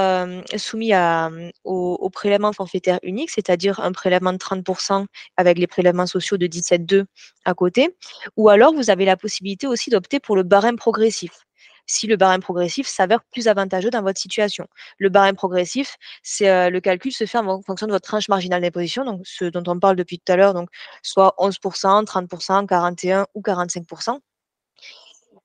soumis 0.57 0.93
à, 0.93 1.31
au 1.63 1.97
au 1.99 2.09
prélèvement 2.11 2.53
forfaitaire 2.53 2.99
unique, 3.01 3.31
c'est-à-dire 3.31 3.79
un 3.79 3.91
prélèvement 3.91 4.33
de 4.33 4.37
30% 4.37 5.07
avec 5.35 5.57
les 5.57 5.65
prélèvements 5.65 6.05
sociaux 6.05 6.37
de 6.37 6.45
17,2 6.45 7.05
à 7.43 7.55
côté, 7.55 7.95
ou 8.35 8.49
alors 8.49 8.71
vous 8.75 8.91
avez 8.91 9.05
la 9.05 9.17
possibilité 9.17 9.65
aussi 9.65 9.89
d'opter 9.89 10.19
pour 10.19 10.35
le 10.35 10.43
barème 10.43 10.75
progressif 10.77 11.46
si 11.87 12.05
le 12.05 12.17
barème 12.17 12.41
progressif 12.41 12.87
s'avère 12.87 13.23
plus 13.31 13.47
avantageux 13.47 13.89
dans 13.89 14.03
votre 14.03 14.19
situation. 14.19 14.67
Le 14.99 15.09
barème 15.09 15.35
progressif, 15.35 15.97
c'est 16.21 16.49
euh, 16.49 16.69
le 16.69 16.79
calcul 16.79 17.11
se 17.11 17.25
fait 17.25 17.37
en 17.37 17.61
fonction 17.61 17.87
de 17.87 17.91
votre 17.91 18.07
tranche 18.07 18.29
marginale 18.29 18.61
d'imposition, 18.61 19.05
donc 19.05 19.21
ce 19.23 19.45
dont 19.45 19.63
on 19.67 19.79
parle 19.79 19.95
depuis 19.95 20.19
tout 20.19 20.31
à 20.31 20.35
l'heure, 20.35 20.53
donc 20.53 20.69
soit 21.01 21.33
11%, 21.39 22.05
30%, 22.05 22.67
41% 22.67 23.25
ou 23.33 23.41
45%. 23.41 24.19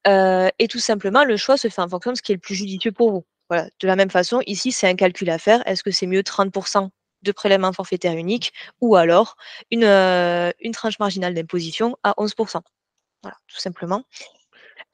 Euh, 0.09 0.49
et 0.59 0.69
tout 0.69 0.81
simplement, 0.81 1.25
le 1.25 1.37
choix 1.37 1.57
se 1.57 1.69
fait 1.69 1.81
en 1.81 1.89
fonction 1.89 2.13
de 2.13 2.17
ce 2.17 2.23
qui 2.23 2.33
est 2.33 2.35
le 2.35 2.41
plus 2.41 2.57
judicieux 2.57 2.93
pour 2.93 3.13
vous. 3.13 3.25
Voilà. 3.49 3.69
De 3.81 3.87
la 3.87 3.97
même 3.97 4.11
façon, 4.11 4.41
ici, 4.47 4.73
c'est 4.73 4.89
un 4.89 4.97
calcul 4.97 5.31
à 5.31 5.39
faire. 5.39 5.67
Est-ce 5.67 5.83
que 5.83 5.91
c'est 5.91 6.07
mieux 6.07 6.23
30% 6.23 6.91
de 7.23 7.33
prélèvement 7.33 7.73
forfaitaire 7.73 8.15
unique 8.15 8.53
ou 8.81 8.97
alors 8.97 9.37
une, 9.71 9.85
euh, 9.85 10.51
une 10.61 10.73
tranche 10.73 10.99
marginale 10.99 11.35
d'imposition 11.35 11.97
à 12.03 12.15
11%. 12.19 12.61
Voilà, 13.23 13.37
tout 13.47 13.59
simplement. 13.59 14.05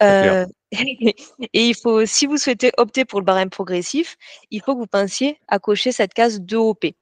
Euh, 0.02 0.46
et 0.72 1.16
il 1.52 1.74
faut, 1.74 2.06
si 2.06 2.26
vous 2.26 2.36
souhaitez 2.36 2.72
opter 2.76 3.04
pour 3.04 3.20
le 3.20 3.24
barème 3.24 3.50
progressif, 3.50 4.16
il 4.50 4.62
faut 4.62 4.74
que 4.74 4.80
vous 4.80 4.86
pensiez 4.86 5.38
à 5.48 5.58
cocher 5.58 5.92
cette 5.92 6.14
case 6.14 6.40
2OP. 6.40 6.94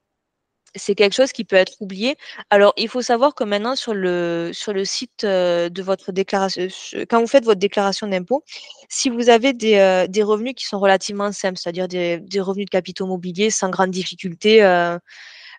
C'est 0.75 0.95
quelque 0.95 1.13
chose 1.13 1.31
qui 1.31 1.43
peut 1.43 1.55
être 1.55 1.73
oublié. 1.79 2.17
Alors, 2.49 2.73
il 2.77 2.87
faut 2.89 3.01
savoir 3.01 3.33
que 3.33 3.43
maintenant, 3.43 3.75
sur 3.75 3.93
le, 3.93 4.51
sur 4.53 4.73
le 4.73 4.85
site 4.85 5.23
euh, 5.23 5.69
de 5.69 5.81
votre 5.81 6.11
déclaration, 6.11 6.67
quand 7.09 7.19
vous 7.21 7.27
faites 7.27 7.45
votre 7.45 7.59
déclaration 7.59 8.05
d'impôt, 8.07 8.43
si 8.89 9.09
vous 9.09 9.29
avez 9.29 9.53
des, 9.53 9.75
euh, 9.77 10.07
des, 10.07 10.23
revenus 10.23 10.53
qui 10.55 10.65
sont 10.65 10.79
relativement 10.79 11.31
simples, 11.31 11.57
c'est-à-dire 11.57 11.87
des, 11.87 12.19
des, 12.19 12.41
revenus 12.41 12.65
de 12.65 12.69
capitaux 12.69 13.07
mobiliers 13.07 13.49
sans 13.49 13.69
grande 13.69 13.91
difficulté, 13.91 14.63
euh, 14.63 14.99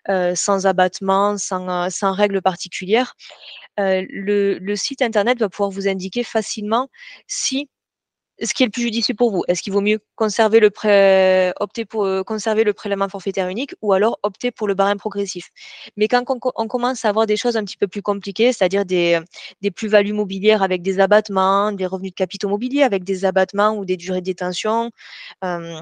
sans 0.07 0.65
abattement, 0.65 1.37
sans, 1.37 1.89
sans 1.89 2.11
règles 2.13 2.41
particulières, 2.41 3.15
le, 3.77 4.57
le, 4.57 4.75
site 4.75 5.01
internet 5.01 5.39
va 5.39 5.49
pouvoir 5.49 5.69
vous 5.69 5.87
indiquer 5.87 6.23
facilement 6.23 6.89
si 7.27 7.69
ce 8.41 8.53
qui 8.53 8.63
est 8.63 8.67
le 8.67 8.71
plus 8.71 8.83
judicieux 8.83 9.13
pour 9.13 9.31
vous. 9.31 9.43
Est-ce 9.47 9.61
qu'il 9.61 9.73
vaut 9.73 9.81
mieux 9.81 9.99
conserver 10.15 10.59
le 10.59 10.69
opter 11.59 11.85
pour 11.85 12.05
euh, 12.05 12.23
conserver 12.23 12.63
le 12.63 12.73
prélèvement 12.73 13.09
forfaitaire 13.09 13.49
unique 13.49 13.75
ou 13.81 13.93
alors 13.93 14.19
opter 14.23 14.51
pour 14.51 14.67
le 14.67 14.73
barème 14.73 14.97
progressif? 14.97 15.49
Mais 15.97 16.07
quand 16.07 16.23
on, 16.29 16.67
commence 16.67 17.05
à 17.05 17.09
avoir 17.09 17.25
des 17.25 17.37
choses 17.37 17.57
un 17.57 17.63
petit 17.63 17.77
peu 17.77 17.87
plus 17.87 18.01
compliquées, 18.01 18.53
c'est-à-dire 18.53 18.85
des, 18.85 19.19
plus-values 19.75 20.13
mobilières 20.13 20.63
avec 20.63 20.81
des 20.81 20.99
abattements, 20.99 21.71
des 21.71 21.85
revenus 21.85 22.11
de 22.11 22.15
capitaux 22.15 22.49
mobiliers 22.49 22.83
avec 22.83 23.03
des 23.03 23.25
abattements 23.25 23.75
ou 23.75 23.85
des 23.85 23.97
durées 23.97 24.21
de 24.21 24.25
détention, 24.25 24.91
euh, 25.43 25.81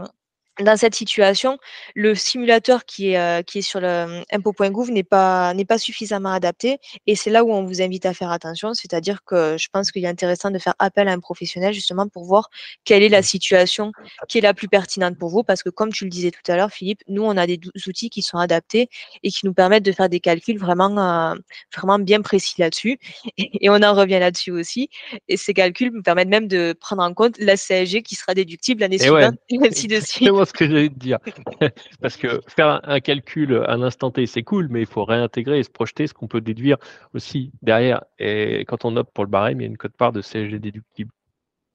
dans 0.60 0.78
cette 0.78 0.96
situation, 0.96 1.58
le 1.96 2.16
simulateur 2.16 2.86
qui 2.86 3.12
est, 3.12 3.20
euh, 3.20 3.42
qui 3.42 3.60
est 3.60 3.62
sur 3.62 3.80
le 3.80 4.24
impôt.gouv 4.32 4.92
n'est 4.92 5.04
pas, 5.04 5.54
n'est 5.54 5.66
pas 5.66 5.78
suffisamment 5.78 6.32
adapté. 6.32 6.80
Et 7.06 7.16
c'est 7.16 7.30
là 7.30 7.44
où 7.44 7.52
on 7.52 7.64
vous 7.64 7.82
invite 7.82 8.06
à 8.06 8.14
faire 8.14 8.32
attention. 8.32 8.74
C'est-à-dire 8.74 9.24
que 9.24 9.56
je 9.58 9.68
pense 9.72 9.92
qu'il 9.92 10.04
est 10.04 10.08
intéressant 10.08 10.52
de 10.52 10.60
faire 10.60 10.74
appel 10.80 11.08
à 11.08 11.12
un 11.12 11.20
professionnel 11.20 11.74
justement 11.74 12.08
pour 12.08 12.26
voir 12.26 12.50
quelle 12.86 13.04
est 13.04 13.10
la 13.10 13.22
situation 13.22 13.92
qui 14.28 14.40
est 14.40 14.42
la 14.42 14.54
plus 14.54 14.68
pertinente 14.68 15.18
pour 15.18 15.30
vous. 15.30 15.44
Parce 15.44 15.64
que 15.64 15.70
comme 15.70 15.92
tu 15.92 16.06
le 16.06 16.10
disais 16.10 16.32
tout 16.32 16.52
à 16.52 16.56
l'heure, 16.56 16.72
Philippe, 16.72 17.02
nous, 17.08 17.24
on 17.24 17.38
a 17.38 17.46
des 17.46 17.60
outils 17.88 18.10
qui 18.10 18.22
sont 18.22 18.38
adaptés 18.38 18.90
et 19.24 19.30
qui 19.30 19.46
nous 19.46 19.54
permettent 19.54 19.86
de 19.86 19.92
faire 19.92 20.10
des 20.10 20.20
calculs 20.20 20.58
vraiment, 20.58 20.98
euh, 20.98 21.36
vraiment 21.76 22.00
bien 22.00 22.22
précis 22.22 22.56
là-dessus. 22.58 22.98
Et, 23.38 23.70
on 23.70 23.84
en 23.84 23.94
revient 23.94 24.20
là-dessus 24.20 24.52
aussi. 24.52 24.90
Et 25.28 25.38
ces 25.38 25.54
calculs 25.54 25.92
nous 25.94 26.02
permettent 26.02 26.30
même 26.30 26.48
de 26.48 26.74
prendre 26.80 27.04
en 27.04 27.14
compte 27.14 27.38
la 27.38 27.56
CSG 27.56 28.02
qui 28.02 28.16
sera 28.16 28.34
déductible 28.34 28.82
l'année 28.82 28.98
suivante, 28.98 29.36
et 29.50 29.58
ainsi 29.62 29.88
de 29.88 30.00
suite 30.00 30.30
ce 30.48 30.54
que 30.54 30.66
j'allais 30.66 30.90
te 30.90 31.00
dire. 31.00 31.20
Parce 32.02 32.18
que 32.18 32.42
faire 32.48 32.82
un, 32.84 33.00
calcul 33.00 33.64
à 33.68 33.78
l'instant 33.78 34.12
T, 34.12 34.26
c'est 34.26 34.44
cool, 34.44 34.68
mais 34.70 34.82
il 34.82 34.88
faut 34.88 35.06
réintégrer 35.06 35.60
et 35.60 35.64
se 35.64 35.70
projeter 35.70 36.08
ce 36.08 36.14
qu'on 36.14 36.28
peut 36.28 36.42
déduire 36.42 36.78
aussi 37.14 37.52
derrière. 37.62 38.04
Et 38.20 38.66
quand 38.68 38.86
on 38.86 38.96
opte 38.98 39.14
pour 39.14 39.24
le 39.24 39.30
barème, 39.30 39.62
il 39.62 39.64
y 39.64 39.68
a 39.68 39.70
une 39.70 39.78
cote-part 39.78 40.12
de 40.12 40.22
CSG 40.22 40.60
déductible. 40.60 41.12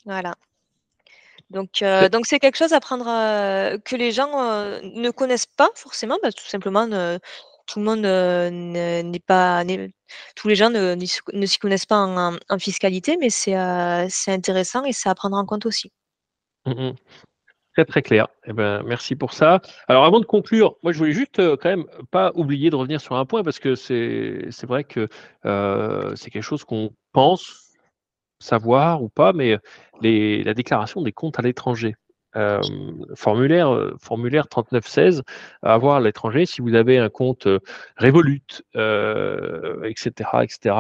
Voilà. 0.05 0.35
Donc, 1.53 1.83
euh, 1.83 2.09
donc 2.09 2.27
c'est 2.27 2.39
quelque 2.39 2.57
chose 2.57 2.73
à 2.73 2.81
prendre 2.81 3.07
euh, 3.09 3.79
que 3.79 3.95
les 3.95 4.11
gens 4.11 4.43
euh, 4.43 4.81
ne 4.83 5.11
connaissent 5.11 5.47
pas 5.47 5.69
forcément, 5.75 6.17
parce 6.23 6.35
tout 6.35 6.47
simplement, 6.47 6.87
tout 7.67 7.79
le 7.79 7.85
monde 7.85 8.01
n'est 8.01 9.21
pas, 9.21 9.63
tous 10.35 10.49
les 10.49 10.55
gens 10.57 10.71
ne, 10.71 10.95
ne 10.95 11.47
s'y 11.47 11.59
connaissent 11.59 11.87
pas 11.87 11.99
en, 11.99 12.37
en 12.49 12.59
fiscalité, 12.59 13.19
mais 13.21 13.29
c'est 13.29 13.55
intéressant 13.55 14.85
et 14.85 14.93
c'est 14.93 15.11
à 15.11 15.15
prendre 15.15 15.37
en 15.37 15.45
compte 15.45 15.67
aussi. 15.67 15.93
Mmh 16.65 16.93
Très 17.75 17.87
très 17.87 18.03
clair. 18.03 18.29
Eh 18.45 18.53
ben, 18.53 18.83
merci 18.85 19.17
pour 19.17 19.33
ça. 19.33 19.63
Alors 19.89 20.05
avant 20.05 20.21
de 20.21 20.27
conclure, 20.27 20.77
moi 20.83 20.93
je 20.93 20.99
voulais 20.99 21.13
juste 21.13 21.39
euh, 21.39 21.57
quand 21.57 21.71
même 21.71 21.87
pas 22.11 22.31
oublier 22.35 22.69
de 22.69 22.77
revenir 22.77 23.01
sur 23.01 23.17
un 23.17 23.25
point 23.25 23.43
parce 23.43 23.59
que 23.59 23.75
c'est 23.75 24.67
vrai 24.67 24.85
que 24.85 25.09
euh, 25.47 26.15
c'est 26.15 26.31
quelque 26.31 26.43
chose 26.43 26.65
qu'on 26.65 26.93
pense 27.13 27.71
savoir 28.39 29.03
ou 29.03 29.09
pas, 29.09 29.33
mais 29.33 29.57
les, 30.03 30.43
la 30.43 30.53
déclaration 30.53 31.01
des 31.01 31.13
comptes 31.13 31.39
à 31.39 31.43
l'étranger. 31.43 31.95
Euh, 32.35 32.63
formulaire, 33.15 33.93
formulaire 34.01 34.49
3916 34.49 35.23
à 35.63 35.75
avoir 35.75 35.97
à 35.97 36.01
l'étranger 36.01 36.47
si 36.47 36.63
vous 36.63 36.75
avez 36.75 36.97
un 36.97 37.11
compte 37.11 37.47
Revolut, 37.99 38.43
etc., 39.85 40.31
etc. 40.43 40.75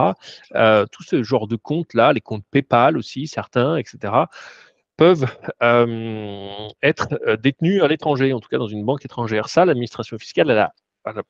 tout 0.90 1.02
ce 1.02 1.22
genre 1.22 1.46
de 1.46 1.56
comptes 1.56 1.92
là, 1.92 2.12
les 2.14 2.22
comptes 2.22 2.44
PayPal 2.50 2.96
aussi, 2.96 3.26
certains, 3.26 3.76
etc 3.76 4.24
peuvent 4.96 5.26
être 6.82 7.36
détenus 7.42 7.82
à 7.82 7.88
l'étranger, 7.88 8.32
en 8.32 8.40
tout 8.40 8.48
cas 8.48 8.58
dans 8.58 8.68
une 8.68 8.84
banque 8.84 9.04
étrangère. 9.04 9.48
Ça, 9.48 9.64
l'administration 9.64 10.18
fiscale, 10.18 10.50
elle 10.50 10.58
a, 10.58 10.72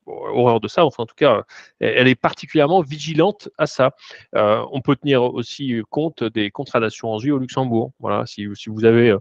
horreur 0.07 0.61
de 0.61 0.69
ça, 0.69 0.85
enfin 0.85 1.05
en 1.05 1.07
tout 1.07 1.15
cas, 1.15 1.45
elle 1.81 2.07
est 2.09 2.15
particulièrement 2.15 2.83
vigilante 2.83 3.49
à 3.57 3.67
ça. 3.67 3.93
On 4.35 4.81
peut 4.83 4.97
tenir 4.97 5.23
aussi 5.23 5.81
compte 5.89 6.25
des 6.25 6.51
contrats 6.51 6.81
d'assurance 6.81 7.23
vie 7.23 7.31
au 7.31 7.39
Luxembourg. 7.39 7.93
Voilà, 7.99 8.27
si, 8.27 8.47
si 8.55 8.69
vous 8.69 8.85
avez 8.85 9.17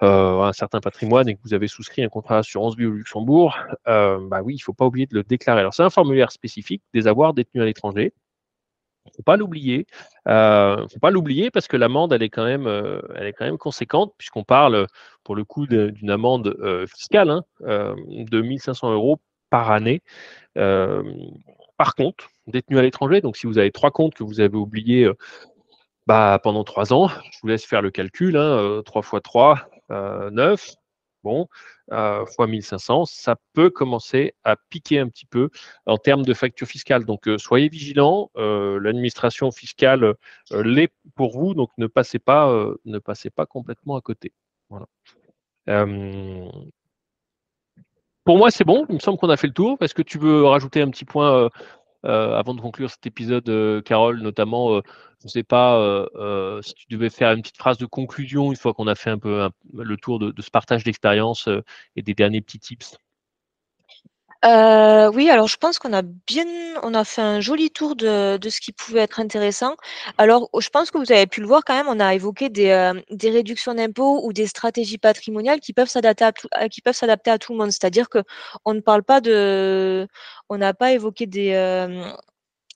un 0.00 0.52
certain 0.52 0.80
patrimoine 0.80 1.28
et 1.28 1.34
que 1.34 1.40
vous 1.44 1.54
avez 1.54 1.68
souscrit 1.68 2.02
un 2.02 2.08
contrat 2.08 2.36
d'assurance 2.36 2.76
vie 2.76 2.84
au 2.84 2.90
Luxembourg, 2.90 3.56
bah 3.86 4.42
oui, 4.42 4.54
il 4.54 4.58
ne 4.58 4.62
faut 4.62 4.74
pas 4.74 4.84
oublier 4.84 5.06
de 5.06 5.14
le 5.14 5.22
déclarer. 5.22 5.60
Alors 5.60 5.72
c'est 5.72 5.82
un 5.82 5.90
formulaire 5.90 6.30
spécifique 6.30 6.82
des 6.92 7.06
avoirs 7.06 7.32
détenus 7.32 7.62
à 7.62 7.64
l'étranger 7.64 8.12
faut 9.16 9.22
pas 9.22 9.36
l'oublier. 9.36 9.86
Euh, 10.28 10.86
faut 10.88 10.98
pas 11.00 11.10
l'oublier 11.10 11.50
parce 11.50 11.68
que 11.68 11.76
l'amende, 11.76 12.12
elle 12.12 12.22
est 12.22 12.30
quand 12.30 12.44
même, 12.44 12.66
euh, 12.66 13.00
elle 13.16 13.26
est 13.26 13.32
quand 13.32 13.44
même 13.44 13.58
conséquente 13.58 14.14
puisqu'on 14.18 14.44
parle 14.44 14.86
pour 15.22 15.36
le 15.36 15.44
coup 15.44 15.66
d'une 15.66 16.10
amende 16.10 16.56
euh, 16.60 16.86
fiscale 16.86 17.30
hein, 17.30 17.44
de 17.60 18.40
1500 18.40 18.92
euros 18.92 19.20
par 19.50 19.70
année. 19.70 20.02
par 21.76 21.94
compte 21.96 22.28
détenu 22.46 22.78
à 22.78 22.82
l'étranger. 22.82 23.20
Donc, 23.20 23.36
si 23.36 23.46
vous 23.46 23.58
avez 23.58 23.70
trois 23.70 23.90
comptes 23.90 24.14
que 24.14 24.22
vous 24.22 24.40
avez 24.40 24.56
oubliés 24.56 25.10
bah, 26.06 26.38
pendant 26.42 26.64
trois 26.64 26.92
ans, 26.92 27.08
je 27.08 27.38
vous 27.42 27.48
laisse 27.48 27.64
faire 27.64 27.82
le 27.82 27.90
calcul. 27.90 28.36
Hein, 28.36 28.82
3 28.84 29.02
fois 29.02 29.20
3, 29.20 29.68
9 29.90 30.76
bon, 31.24 31.48
euh, 31.90 32.24
fois 32.26 32.46
1500, 32.46 33.06
ça 33.06 33.36
peut 33.54 33.70
commencer 33.70 34.34
à 34.44 34.56
piquer 34.56 35.00
un 35.00 35.08
petit 35.08 35.26
peu 35.26 35.50
en 35.86 35.98
termes 35.98 36.22
de 36.22 36.34
facture 36.34 36.68
fiscale. 36.68 37.04
Donc, 37.04 37.26
euh, 37.26 37.38
soyez 37.38 37.68
vigilants. 37.68 38.30
Euh, 38.36 38.78
l'administration 38.78 39.50
fiscale 39.50 40.14
l'est 40.52 40.92
pour 41.16 41.36
vous, 41.36 41.54
donc 41.54 41.70
ne 41.78 41.88
passez 41.88 42.20
pas, 42.20 42.54
ne 42.84 42.98
passez 42.98 43.30
pas 43.30 43.46
complètement 43.46 43.96
à 43.96 44.00
côté. 44.00 44.32
Voilà. 44.68 44.86
pour 48.24 48.38
moi, 48.38 48.50
c'est 48.50 48.64
bon. 48.64 48.86
Il 48.88 48.96
me 48.96 49.00
semble 49.00 49.18
qu'on 49.18 49.30
a 49.30 49.36
fait 49.36 49.46
le 49.46 49.52
tour. 49.52 49.76
Est-ce 49.80 49.94
que 49.94 50.02
tu 50.02 50.18
veux 50.18 50.44
rajouter 50.44 50.82
un 50.82 50.90
petit 50.90 51.04
point 51.04 51.34
euh, 51.34 51.48
avant 52.04 52.54
de 52.54 52.60
conclure 52.60 52.90
cet 52.90 53.06
épisode, 53.06 53.48
euh, 53.48 53.80
Carole, 53.82 54.20
notamment, 54.20 54.76
euh, 54.76 54.80
je 55.20 55.26
ne 55.26 55.30
sais 55.30 55.42
pas 55.42 56.06
si 56.62 56.74
tu 56.74 56.86
devais 56.90 57.10
faire 57.10 57.32
une 57.32 57.42
petite 57.42 57.56
phrase 57.56 57.78
de 57.78 57.86
conclusion 57.86 58.50
une 58.50 58.56
fois 58.56 58.74
qu'on 58.74 58.86
a 58.86 58.94
fait 58.94 59.10
un 59.10 59.18
peu 59.18 59.48
le 59.72 59.96
tour 59.96 60.18
de, 60.18 60.30
de 60.30 60.42
ce 60.42 60.50
partage 60.50 60.84
d'expérience 60.84 61.48
et 61.96 62.02
des 62.02 62.14
derniers 62.14 62.42
petits 62.42 62.58
tips. 62.58 62.98
Euh, 64.44 65.10
oui, 65.14 65.30
alors 65.30 65.46
je 65.48 65.56
pense 65.56 65.78
qu'on 65.78 65.92
a 65.94 66.02
bien 66.02 66.44
on 66.82 66.92
a 66.92 67.04
fait 67.04 67.22
un 67.22 67.40
joli 67.40 67.70
tour 67.70 67.96
de 67.96 68.36
de 68.36 68.48
ce 68.50 68.60
qui 68.60 68.72
pouvait 68.72 69.00
être 69.00 69.18
intéressant. 69.20 69.74
Alors, 70.18 70.50
je 70.58 70.68
pense 70.68 70.90
que 70.90 70.98
vous 70.98 71.12
avez 71.12 71.26
pu 71.26 71.40
le 71.40 71.46
voir 71.46 71.62
quand 71.64 71.74
même, 71.74 71.86
on 71.88 71.98
a 72.00 72.14
évoqué 72.14 72.50
des, 72.50 72.68
euh, 72.70 72.92
des 73.10 73.30
réductions 73.30 73.72
d'impôts 73.74 74.20
ou 74.26 74.32
des 74.34 74.46
stratégies 74.46 74.98
patrimoniales 74.98 75.60
qui 75.60 75.72
peuvent 75.72 75.88
s'adapter 75.88 76.24
à 76.24 76.32
tout 76.32 76.48
qui 76.70 76.82
peuvent 76.82 76.94
s'adapter 76.96 77.30
à 77.30 77.38
tout 77.38 77.52
le 77.52 77.58
monde. 77.58 77.70
C'est-à-dire 77.70 78.08
qu'on 78.10 78.74
ne 78.74 78.80
parle 78.80 79.02
pas 79.02 79.20
de 79.22 80.06
on 80.50 80.58
n'a 80.58 80.74
pas 80.74 80.92
évoqué 80.92 81.26
des, 81.26 81.52
euh, 81.54 82.12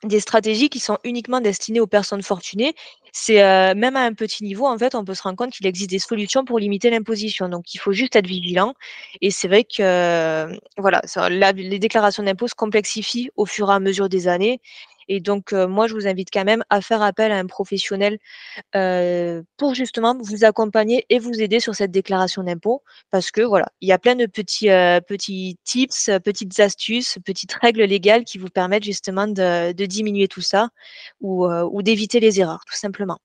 des 0.04 0.20
stratégies 0.20 0.68
qui 0.70 0.80
sont 0.80 0.98
uniquement 1.04 1.40
destinées 1.40 1.80
aux 1.80 1.86
personnes 1.88 2.22
fortunées. 2.22 2.74
C'est 3.20 3.42
euh, 3.42 3.74
même 3.74 3.96
à 3.96 4.02
un 4.02 4.14
petit 4.14 4.44
niveau, 4.44 4.66
en 4.66 4.78
fait, 4.78 4.94
on 4.94 5.04
peut 5.04 5.14
se 5.14 5.22
rendre 5.22 5.36
compte 5.36 5.50
qu'il 5.50 5.66
existe 5.66 5.90
des 5.90 5.98
solutions 5.98 6.44
pour 6.44 6.60
limiter 6.60 6.88
l'imposition. 6.88 7.48
Donc, 7.48 7.74
il 7.74 7.78
faut 7.78 7.90
juste 7.90 8.14
être 8.14 8.28
vigilant. 8.28 8.74
Et 9.20 9.32
c'est 9.32 9.48
vrai 9.48 9.64
que, 9.64 9.82
euh, 9.82 10.56
voilà, 10.76 11.02
les 11.52 11.78
déclarations 11.80 12.22
d'impôts 12.22 12.46
se 12.46 12.54
complexifient 12.54 13.30
au 13.36 13.44
fur 13.44 13.70
et 13.70 13.74
à 13.74 13.80
mesure 13.80 14.08
des 14.08 14.28
années. 14.28 14.60
Et 15.08 15.20
donc, 15.20 15.52
euh, 15.52 15.66
moi, 15.66 15.86
je 15.86 15.94
vous 15.94 16.06
invite 16.06 16.28
quand 16.32 16.44
même 16.44 16.62
à 16.70 16.80
faire 16.80 17.02
appel 17.02 17.32
à 17.32 17.38
un 17.38 17.46
professionnel 17.46 18.18
pour 19.56 19.74
justement 19.74 20.16
vous 20.20 20.44
accompagner 20.44 21.04
et 21.08 21.18
vous 21.18 21.40
aider 21.40 21.60
sur 21.60 21.74
cette 21.74 21.90
déclaration 21.90 22.42
d'impôt. 22.42 22.82
Parce 23.10 23.30
que, 23.30 23.40
voilà, 23.40 23.66
il 23.80 23.88
y 23.88 23.92
a 23.92 23.98
plein 23.98 24.14
de 24.14 24.26
petits, 24.26 24.68
petits 24.68 25.58
tips, 25.64 26.10
petites 26.24 26.60
astuces, 26.60 27.18
petites 27.24 27.52
règles 27.52 27.82
légales 27.82 28.24
qui 28.24 28.38
vous 28.38 28.48
permettent 28.48 28.84
justement 28.84 29.26
de, 29.26 29.72
diminuer 29.72 30.28
tout 30.28 30.40
ça 30.40 30.68
ou 31.20 31.82
d'éviter 31.82 32.20
les 32.20 32.40
erreurs, 32.40 32.60
tout 32.66 32.76
simplement. 32.76 33.18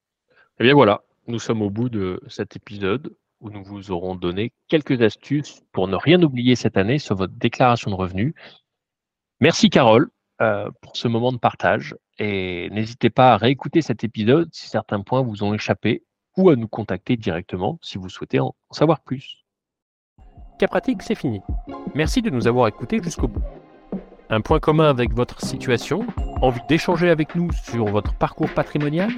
Eh 0.59 0.63
bien 0.63 0.73
voilà, 0.73 1.01
nous 1.27 1.39
sommes 1.39 1.61
au 1.61 1.69
bout 1.69 1.89
de 1.89 2.21
cet 2.27 2.55
épisode 2.55 3.15
où 3.39 3.49
nous 3.49 3.63
vous 3.63 3.91
aurons 3.91 4.15
donné 4.15 4.53
quelques 4.67 5.01
astuces 5.01 5.61
pour 5.71 5.87
ne 5.87 5.95
rien 5.95 6.21
oublier 6.21 6.55
cette 6.55 6.77
année 6.77 6.99
sur 6.99 7.15
votre 7.15 7.33
déclaration 7.33 7.91
de 7.91 7.95
revenus. 7.95 8.33
Merci 9.39 9.69
Carole 9.69 10.09
euh, 10.43 10.69
pour 10.81 10.97
ce 10.97 11.07
moment 11.07 11.31
de 11.31 11.37
partage 11.37 11.95
et 12.19 12.69
n'hésitez 12.71 13.09
pas 13.09 13.33
à 13.33 13.37
réécouter 13.37 13.81
cet 13.81 14.03
épisode 14.03 14.49
si 14.51 14.67
certains 14.67 15.01
points 15.01 15.21
vous 15.21 15.43
ont 15.43 15.53
échappé 15.53 16.03
ou 16.37 16.49
à 16.49 16.55
nous 16.55 16.67
contacter 16.67 17.15
directement 17.17 17.79
si 17.81 17.97
vous 17.97 18.09
souhaitez 18.09 18.39
en 18.39 18.53
savoir 18.71 18.99
plus. 19.01 19.45
Cas 20.59 20.67
pratique, 20.67 21.01
c'est 21.01 21.15
fini. 21.15 21.41
Merci 21.95 22.21
de 22.21 22.29
nous 22.29 22.47
avoir 22.47 22.67
écoutés 22.67 23.01
jusqu'au 23.01 23.27
bout. 23.27 23.43
Un 24.29 24.41
point 24.41 24.59
commun 24.59 24.89
avec 24.89 25.13
votre 25.13 25.41
situation 25.41 26.05
Envie 26.41 26.61
d'échanger 26.67 27.09
avec 27.09 27.35
nous 27.35 27.51
sur 27.51 27.85
votre 27.85 28.13
parcours 28.15 28.49
patrimonial? 28.53 29.11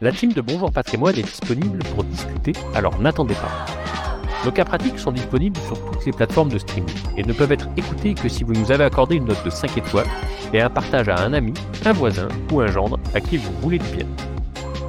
La 0.00 0.12
team 0.12 0.32
de 0.32 0.40
Bonjour 0.40 0.70
Patrimoine 0.70 1.18
est 1.18 1.22
disponible 1.22 1.80
pour 1.94 2.04
discuter, 2.04 2.52
alors 2.74 3.00
n'attendez 3.00 3.34
pas. 3.34 4.01
Nos 4.44 4.50
cas 4.50 4.64
pratiques 4.64 4.98
sont 4.98 5.12
disponibles 5.12 5.58
sur 5.66 5.78
toutes 5.92 6.04
les 6.04 6.12
plateformes 6.12 6.48
de 6.48 6.58
streaming 6.58 6.94
et 7.16 7.22
ne 7.22 7.32
peuvent 7.32 7.52
être 7.52 7.68
écoutés 7.76 8.14
que 8.14 8.28
si 8.28 8.42
vous 8.42 8.52
nous 8.52 8.72
avez 8.72 8.82
accordé 8.82 9.16
une 9.16 9.26
note 9.26 9.44
de 9.44 9.50
5 9.50 9.78
étoiles 9.78 10.06
et 10.52 10.60
un 10.60 10.68
partage 10.68 11.08
à 11.08 11.20
un 11.20 11.32
ami, 11.32 11.54
un 11.84 11.92
voisin 11.92 12.26
ou 12.50 12.60
un 12.60 12.66
gendre 12.66 12.98
à 13.14 13.20
qui 13.20 13.36
vous 13.36 13.52
voulez 13.60 13.78
du 13.78 13.88
bien. 13.96 14.06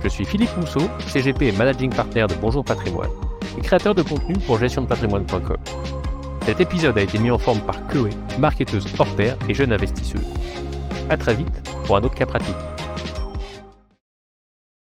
Je 0.03 0.09
suis 0.09 0.25
Philippe 0.25 0.55
Mousseau, 0.57 0.81
CGP 1.07 1.47
et 1.47 1.51
Managing 1.51 1.93
Partner 1.93 2.25
de 2.27 2.33
Bonjour 2.41 2.65
Patrimoine 2.65 3.11
et 3.57 3.61
créateur 3.61 3.93
de 3.93 4.01
contenu 4.01 4.33
pour 4.47 4.57
gestiondepatrimoine.com. 4.57 5.57
Cet 6.45 6.59
épisode 6.59 6.97
a 6.97 7.01
été 7.01 7.19
mis 7.19 7.29
en 7.29 7.37
forme 7.37 7.61
par 7.61 7.85
Chloé, 7.87 8.09
marketeuse 8.39 8.85
hors 8.97 9.15
pair 9.15 9.37
et 9.47 9.53
jeune 9.53 9.71
investisseuse. 9.71 10.25
A 11.09 11.15
très 11.15 11.35
vite 11.35 11.69
pour 11.85 11.95
un 11.95 12.01
autre 12.01 12.15
cas 12.15 12.25
pratique. 12.25 12.55